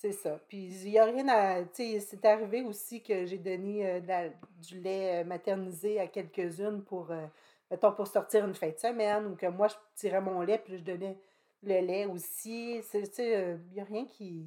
c'est 0.00 0.12
ça. 0.12 0.38
Puis 0.48 0.58
il 0.84 0.90
n'y 0.90 0.98
a 0.98 1.04
rien 1.04 1.28
à. 1.28 1.62
Tu 1.64 1.70
sais, 1.92 2.00
c'est 2.00 2.24
arrivé 2.24 2.62
aussi 2.62 3.02
que 3.02 3.26
j'ai 3.26 3.38
donné 3.38 3.86
euh, 3.86 4.00
la- 4.06 4.30
du 4.62 4.80
lait 4.80 5.22
euh, 5.22 5.24
maternisé 5.24 6.00
à 6.00 6.06
quelques-unes 6.06 6.82
pour, 6.84 7.10
euh, 7.10 7.26
mettons, 7.70 7.92
pour 7.92 8.06
sortir 8.06 8.44
une 8.46 8.54
fin 8.54 8.68
de 8.70 8.78
semaine, 8.78 9.26
ou 9.26 9.36
que 9.36 9.46
moi, 9.46 9.68
je 9.68 9.74
tirais 9.96 10.20
mon 10.20 10.40
lait, 10.42 10.58
puis 10.58 10.78
je 10.78 10.82
donnais 10.84 11.18
le 11.62 11.80
lait 11.80 12.06
aussi. 12.06 12.80
Tu 12.90 13.04
sais, 13.06 13.58
il 13.70 13.74
n'y 13.74 13.80
a 13.80 13.84
rien 13.84 14.06
qui. 14.06 14.46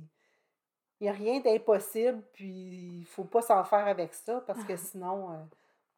Il 0.99 1.03
n'y 1.05 1.09
a 1.09 1.13
rien 1.13 1.39
d'impossible, 1.41 2.23
puis 2.33 2.99
il 2.99 3.05
faut 3.05 3.25
pas 3.25 3.41
s'en 3.41 3.63
faire 3.63 3.87
avec 3.87 4.13
ça, 4.13 4.41
parce 4.47 4.63
que 4.63 4.75
sinon, 4.77 5.31
euh, 5.33 5.35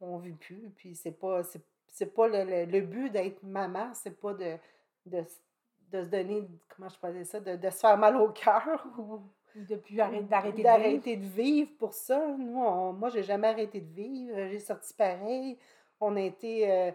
on 0.01 0.17
ne 0.19 0.23
vit 0.23 0.33
plus. 0.33 0.71
Puis 0.75 0.95
c'est 0.95 1.11
pas, 1.11 1.43
c'est, 1.43 1.61
c'est 1.87 2.13
pas 2.13 2.27
le, 2.27 2.43
le- 2.43 2.65
le 2.65 2.81
but 2.81 3.09
d'être 3.11 3.43
maman, 3.43 3.93
c'est 3.93 4.19
pas 4.19 4.33
de, 4.33 4.57
de, 5.05 5.23
de 5.91 6.03
se 6.03 6.09
donner, 6.09 6.47
comment 6.69 6.89
je 6.89 6.97
pourrais 6.97 7.13
dire 7.13 7.25
ça, 7.27 7.39
de, 7.39 7.55
de 7.55 7.69
se 7.69 7.77
faire 7.79 7.97
mal 7.97 8.15
au 8.17 8.29
cœur 8.29 8.85
ou 8.97 9.21
Depuis 9.55 9.99
arrêter 10.01 10.23
d'arrêter 10.25 10.51
de 10.51 10.55
vivre. 10.57 10.67
d'arrêter 10.69 11.15
de 11.17 11.25
vivre 11.25 11.71
pour 11.79 11.93
ça. 11.93 12.19
Nous, 12.37 12.59
on- 12.59 12.93
moi, 12.93 13.09
j'ai 13.09 13.23
jamais 13.23 13.47
arrêté 13.47 13.79
de 13.79 13.93
vivre. 13.93 14.35
J'ai 14.49 14.59
sorti 14.59 14.93
pareil. 14.93 15.57
On 16.01 16.15
a 16.17 16.21
été 16.21 16.69
euh, 16.71 16.91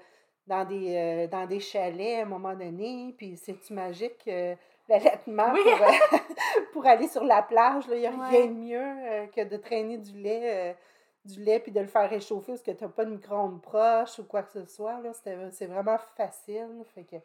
dans, 0.47 0.65
des, 0.67 0.95
euh, 0.95 1.27
dans 1.27 1.47
des 1.47 1.61
chalets 1.61 2.19
à 2.19 2.23
un 2.23 2.27
moment 2.27 2.55
donné. 2.55 3.15
Puis 3.17 3.37
c'est-tu 3.37 3.73
magique, 3.73 4.23
euh, 4.29 4.55
l'allaitement 4.89 5.53
Oui. 5.55 5.61
pour, 5.65 5.87
euh, 5.87 6.19
pour 6.73 6.87
aller 6.87 7.09
sur 7.09 7.25
la 7.25 7.43
plage. 7.43 7.85
Il 7.91 7.99
n'y 7.99 8.07
a 8.07 8.11
Ouais. 8.11 8.29
rien 8.29 8.47
de 8.47 8.53
mieux 8.53 8.79
euh, 8.83 9.27
que 9.29 9.43
de 9.45 9.57
traîner 9.57 9.97
du 9.99 10.19
lait. 10.19 10.71
euh, 10.71 10.73
du 11.23 11.39
lait 11.43 11.61
puis 11.61 11.71
de 11.71 11.81
le 11.81 11.87
faire 11.87 12.09
réchauffer 12.09 12.53
parce 12.53 12.63
que 12.63 12.71
tu 12.71 12.83
n'as 12.83 12.89
pas 12.89 13.05
de 13.05 13.11
micro-ondes 13.11 13.61
proche 13.61 14.19
ou 14.21 14.25
quoi 14.25 14.43
que 14.43 14.53
ce 14.53 14.65
soit. 14.65 15.01
Là. 15.03 15.11
C'est 15.53 15.67
vraiment 15.67 15.99
facile. 16.17 16.83
Fait 16.95 17.05
que 17.05 17.17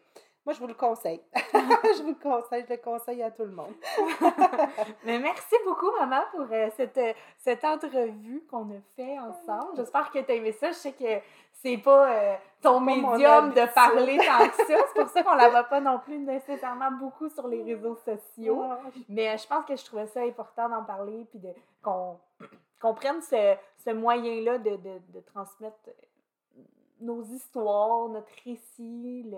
moi, 0.46 0.54
je 0.54 0.60
vous 0.60 0.68
le 0.68 0.74
conseille. 0.76 1.22
je 1.36 2.04
vous 2.04 2.10
le 2.10 2.16
conseille. 2.22 2.66
Je 2.68 2.74
le 2.74 2.80
conseille 2.80 3.24
à 3.24 3.32
tout 3.32 3.44
le 3.44 3.52
monde. 3.52 3.74
Mais 5.04 5.20
merci 5.20 5.56
beaucoup, 5.66 5.92
maman, 6.00 6.22
pour 6.32 6.46
euh, 6.52 6.70
cette, 6.78 6.98
euh, 6.98 7.14
cette 7.40 7.64
entrevue 7.64 8.44
qu'on 8.50 8.70
a 8.70 8.80
fait 8.96 9.18
ensemble. 9.20 9.76
J'espère 9.76 10.12
que 10.12 10.20
tu 10.20 10.32
as 10.32 10.36
aimé 10.36 10.52
ça. 10.52 10.68
Je 10.70 10.74
sais 10.76 10.92
que 10.94 11.20
c'est 11.54 11.78
pas 11.78 12.12
euh, 12.12 12.36
ton 12.62 12.80
médium 12.80 13.50
de 13.52 13.74
parler 13.74 14.18
tant 14.18 14.48
que 14.50 14.56
ça. 14.68 14.78
C'est 14.94 15.02
pour 15.02 15.10
ça 15.10 15.24
qu'on 15.24 15.34
la 15.36 15.50
voit 15.56 15.64
pas 15.64 15.80
non 15.82 15.98
plus 16.00 16.20
nécessairement 16.20 16.92
beaucoup 16.92 17.28
sur 17.30 17.48
les 17.48 17.64
réseaux 17.64 17.96
sociaux. 17.96 18.64
Mais 19.10 19.30
euh, 19.30 19.38
je 19.38 19.48
pense 19.48 19.66
que 19.66 19.76
je 19.76 19.84
trouvais 19.86 20.08
ça 20.08 20.22
important 20.22 20.70
d'en 20.70 20.84
parler 20.84 21.26
puis 21.32 21.40
de 21.40 21.50
qu'on 21.82 22.20
qu'on 22.82 22.94
prenne 22.94 23.22
ce, 23.22 23.56
ce 23.84 23.90
moyen-là 23.92 24.60
de, 24.60 24.72
de, 24.76 25.00
de 25.10 25.20
transmettre 25.34 25.90
nos 27.02 27.24
histoires, 27.24 28.08
notre 28.10 28.32
récit, 28.46 29.24
le- 29.32 29.38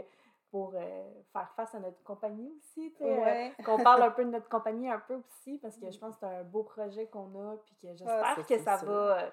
pour 0.52 0.74
euh, 0.76 1.04
faire 1.34 1.50
face 1.56 1.76
à 1.76 1.80
notre 1.80 2.02
compagnie 2.04 2.52
aussi. 2.58 2.93
euh, 3.02 3.18
Ouais. 3.18 3.54
qu'on 3.66 3.78
parle 3.80 4.04
un 4.04 4.12
peu 4.12 4.24
de 4.26 4.30
notre 4.30 4.48
compagnie 4.50 4.89
un 4.89 5.00
peu 5.00 5.16
aussi, 5.16 5.58
parce 5.60 5.78
que 5.78 5.89
je 5.91 5.98
pense 6.00 6.16
que 6.16 6.20
c'est 6.22 6.36
un 6.39 6.43
beau 6.43 6.64
projet 6.64 7.08
qu'on 7.08 7.28
a, 7.52 7.56
puis 7.66 7.76
que 7.82 7.88
j'espère 7.95 8.24
Ah, 8.26 8.36
ça, 8.36 8.43
que 8.43 8.58
ça 8.60 8.78
sûr. 8.80 8.88
va 8.88 9.18
euh, 9.20 9.30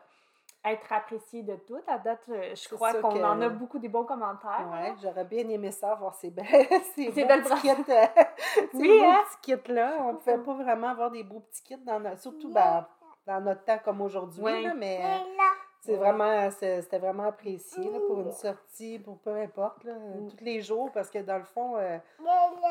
être 0.64 0.92
apprécié 0.92 1.42
de 1.42 1.54
tout. 1.56 1.78
À 1.86 1.98
date, 1.98 2.22
je 2.28 2.74
crois 2.74 2.92
qu'on 2.94 3.12
que- 3.14 3.22
en 3.22 3.40
a 3.42 3.48
beaucoup 3.48 3.78
des 3.78 3.88
bons 3.88 4.04
commentaires. 4.04 4.68
Ouais, 4.72 4.94
j'aurais 5.02 5.24
bien 5.24 5.48
aimé 5.48 5.70
ça, 5.70 5.94
voir 5.94 6.14
ces, 6.14 6.30
belles, 6.30 6.44
ces 6.94 7.12
Ces 7.12 7.22
beaux 7.22 7.28
belles 7.28 7.42
petits 7.42 7.60
kits. 7.60 7.84
ces 8.72 8.76
Oui, 8.78 9.00
hein? 9.04 9.22
petits 9.40 9.56
kits-là. 9.56 9.98
On 10.00 10.12
ne 10.14 10.18
pouvait 10.18 10.38
pas 10.38 10.54
vraiment 10.54 10.88
avoir 10.88 11.10
des 11.10 11.22
beaux 11.22 11.40
petits 11.40 11.62
kits, 11.62 11.76
dans 11.84 12.00
notre- 12.00 12.20
surtout 12.20 12.52
ben, 12.52 12.86
dans 13.26 13.40
notre 13.40 13.64
temps 13.64 13.78
comme 13.84 14.00
aujourd'hui. 14.00 14.64
Là, 14.64 14.74
Mais 14.74 14.98
c'est 15.84 15.96
vraiment, 15.96 16.50
c'était 16.50 16.98
vraiment 16.98 17.24
apprécié 17.24 17.90
là, 17.90 17.98
pour 18.06 18.20
une 18.20 18.32
sortie, 18.32 18.98
pour 18.98 19.18
peu 19.18 19.34
importe, 19.36 19.84
là, 19.84 19.92
Mm. 19.94 20.28
tous 20.30 20.44
les 20.44 20.60
jours, 20.62 20.90
parce 20.92 21.10
que 21.10 21.18
dans 21.18 21.38
le 21.38 21.44
fond, 21.44 21.76
euh, 21.76 21.98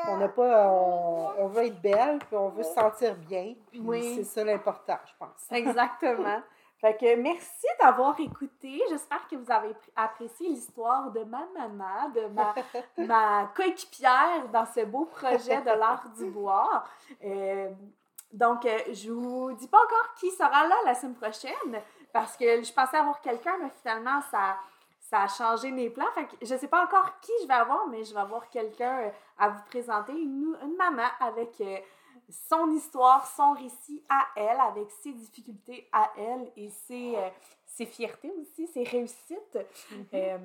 on 0.09 0.18
n'a 0.18 0.30
pas, 0.30 0.68
on, 0.70 1.30
on 1.39 1.47
veut 1.47 1.66
être 1.68 1.82
belle, 1.82 2.20
puis 2.20 2.36
on 2.36 2.49
veut 2.49 2.64
se 2.64 2.74
sentir 2.74 3.16
bien. 3.16 3.53
Puis 3.72 3.82
Oui. 3.84 4.16
c'est 4.16 4.24
ça 4.24 4.43
l'important, 4.43 4.97
je 5.05 5.11
pense. 5.20 5.47
Exactement. 5.51 6.41
Fait 6.82 6.97
que 6.97 7.16
merci 7.16 7.66
d'avoir 7.82 8.20
écouté. 8.20 8.82
J'espère 8.89 9.26
que 9.30 9.38
vous 9.38 9.49
avez 9.49 9.70
pr- 9.70 9.76
apprécié 9.95 10.49
l'histoire 10.49 11.11
de 11.11 11.24
ma 11.24 11.45
maman, 11.57 12.09
de 12.14 12.26
ma, 12.28 12.53
ma 12.97 13.51
coéquipière 13.55 14.49
dans 14.51 14.66
ce 14.66 14.84
beau 14.84 15.05
projet 15.05 15.61
de 15.61 15.70
l'art 15.80 16.03
du 16.18 16.26
bois. 16.26 16.84
Euh, 17.24 17.70
donc, 18.34 18.66
euh, 18.66 18.78
je 18.91 19.11
vous 19.11 19.53
dis 19.53 19.68
pas 19.70 19.78
encore 19.78 20.14
qui 20.20 20.30
sera 20.32 20.68
là 20.68 20.76
la 20.86 20.93
semaine 20.95 21.16
prochaine 21.16 21.82
parce 22.14 22.38
que 22.38 22.64
je 22.64 22.72
pensais 22.72 22.97
avoir 22.97 23.20
quelqu'un, 23.20 23.57
mais 23.61 23.72
finalement, 23.82 24.22
ça, 24.32 24.57
ça 24.99 25.24
a 25.24 25.28
changé 25.28 25.72
mes 25.72 25.89
plans. 25.89 26.05
Fait 26.14 26.26
que 26.26 26.36
je 26.41 26.55
sais 26.55 26.68
pas 26.68 26.86
encore 26.86 27.20
qui 27.20 27.32
je 27.41 27.47
vais 27.47 27.53
avoir, 27.55 27.88
mais 27.88 28.03
je 28.03 28.14
vais 28.14 28.20
avoir 28.22 28.49
quelqu'un 28.49 28.99
euh, 28.99 29.09
à 29.38 29.49
vous 29.49 29.64
présenter, 29.70 30.14
une, 30.14 30.55
une 30.61 30.76
maman 30.78 31.07
avec 31.20 31.59
euh, 31.59 31.78
son 32.30 32.72
histoire, 32.72 33.26
son 33.28 33.53
récit 33.53 34.03
à 34.09 34.28
elle, 34.36 34.59
avec 34.59 34.89
ses 35.01 35.14
difficultés 35.14 35.88
à 35.91 36.11
elle 36.18 36.51
et 36.55 36.70
ses, 36.70 37.16
euh, 37.16 37.30
ses 37.66 37.86
fiertés 37.86 38.32
aussi, 38.39 38.68
ses 38.68 38.84
réussites. 38.84 39.59
Euh, 40.14 40.38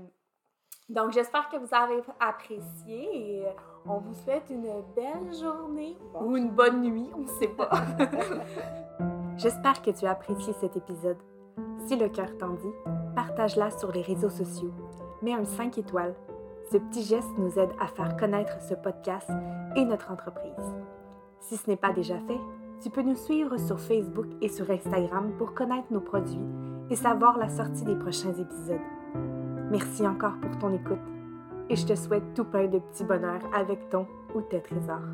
donc, 0.88 1.12
j'espère 1.12 1.48
que 1.50 1.56
vous 1.56 1.68
avez 1.72 2.02
apprécié 2.18 3.42
et 3.42 3.46
on 3.84 3.98
vous 3.98 4.14
souhaite 4.14 4.44
une 4.48 4.82
belle 4.96 5.34
journée 5.38 5.96
ou 6.14 6.36
une 6.36 6.50
bonne 6.50 6.80
nuit, 6.80 7.10
on 7.14 7.18
ne 7.18 7.38
sait 7.38 7.48
pas. 7.48 7.70
j'espère 9.36 9.82
que 9.82 9.90
tu 9.90 10.06
as 10.06 10.12
apprécié 10.12 10.54
cet 10.54 10.76
épisode. 10.76 11.18
Si 11.88 11.96
le 11.96 12.10
cœur 12.10 12.36
t'en 12.36 12.50
dit, 12.50 12.74
partage-la 13.16 13.70
sur 13.70 13.90
les 13.92 14.02
réseaux 14.02 14.28
sociaux. 14.28 14.74
Mets 15.22 15.32
un 15.32 15.46
5 15.46 15.78
étoiles. 15.78 16.14
Ce 16.70 16.76
petit 16.76 17.02
geste 17.02 17.30
nous 17.38 17.58
aide 17.58 17.70
à 17.80 17.86
faire 17.86 18.14
connaître 18.18 18.60
ce 18.60 18.74
podcast 18.74 19.30
et 19.74 19.86
notre 19.86 20.10
entreprise. 20.10 20.52
Si 21.40 21.56
ce 21.56 21.66
n'est 21.66 21.78
pas 21.78 21.94
déjà 21.94 22.18
fait, 22.26 22.40
tu 22.82 22.90
peux 22.90 23.00
nous 23.00 23.16
suivre 23.16 23.56
sur 23.56 23.80
Facebook 23.80 24.26
et 24.42 24.50
sur 24.50 24.70
Instagram 24.70 25.32
pour 25.38 25.54
connaître 25.54 25.90
nos 25.90 26.02
produits 26.02 26.44
et 26.90 26.94
savoir 26.94 27.38
la 27.38 27.48
sortie 27.48 27.84
des 27.84 27.96
prochains 27.96 28.34
épisodes. 28.34 28.76
Merci 29.70 30.06
encore 30.06 30.36
pour 30.42 30.58
ton 30.58 30.74
écoute 30.74 30.98
et 31.70 31.76
je 31.76 31.86
te 31.86 31.94
souhaite 31.94 32.34
tout 32.34 32.44
plein 32.44 32.66
de 32.66 32.80
petits 32.80 33.04
bonheurs 33.04 33.48
avec 33.56 33.88
ton 33.88 34.06
ou 34.34 34.42
tes 34.42 34.60
trésors. 34.60 35.08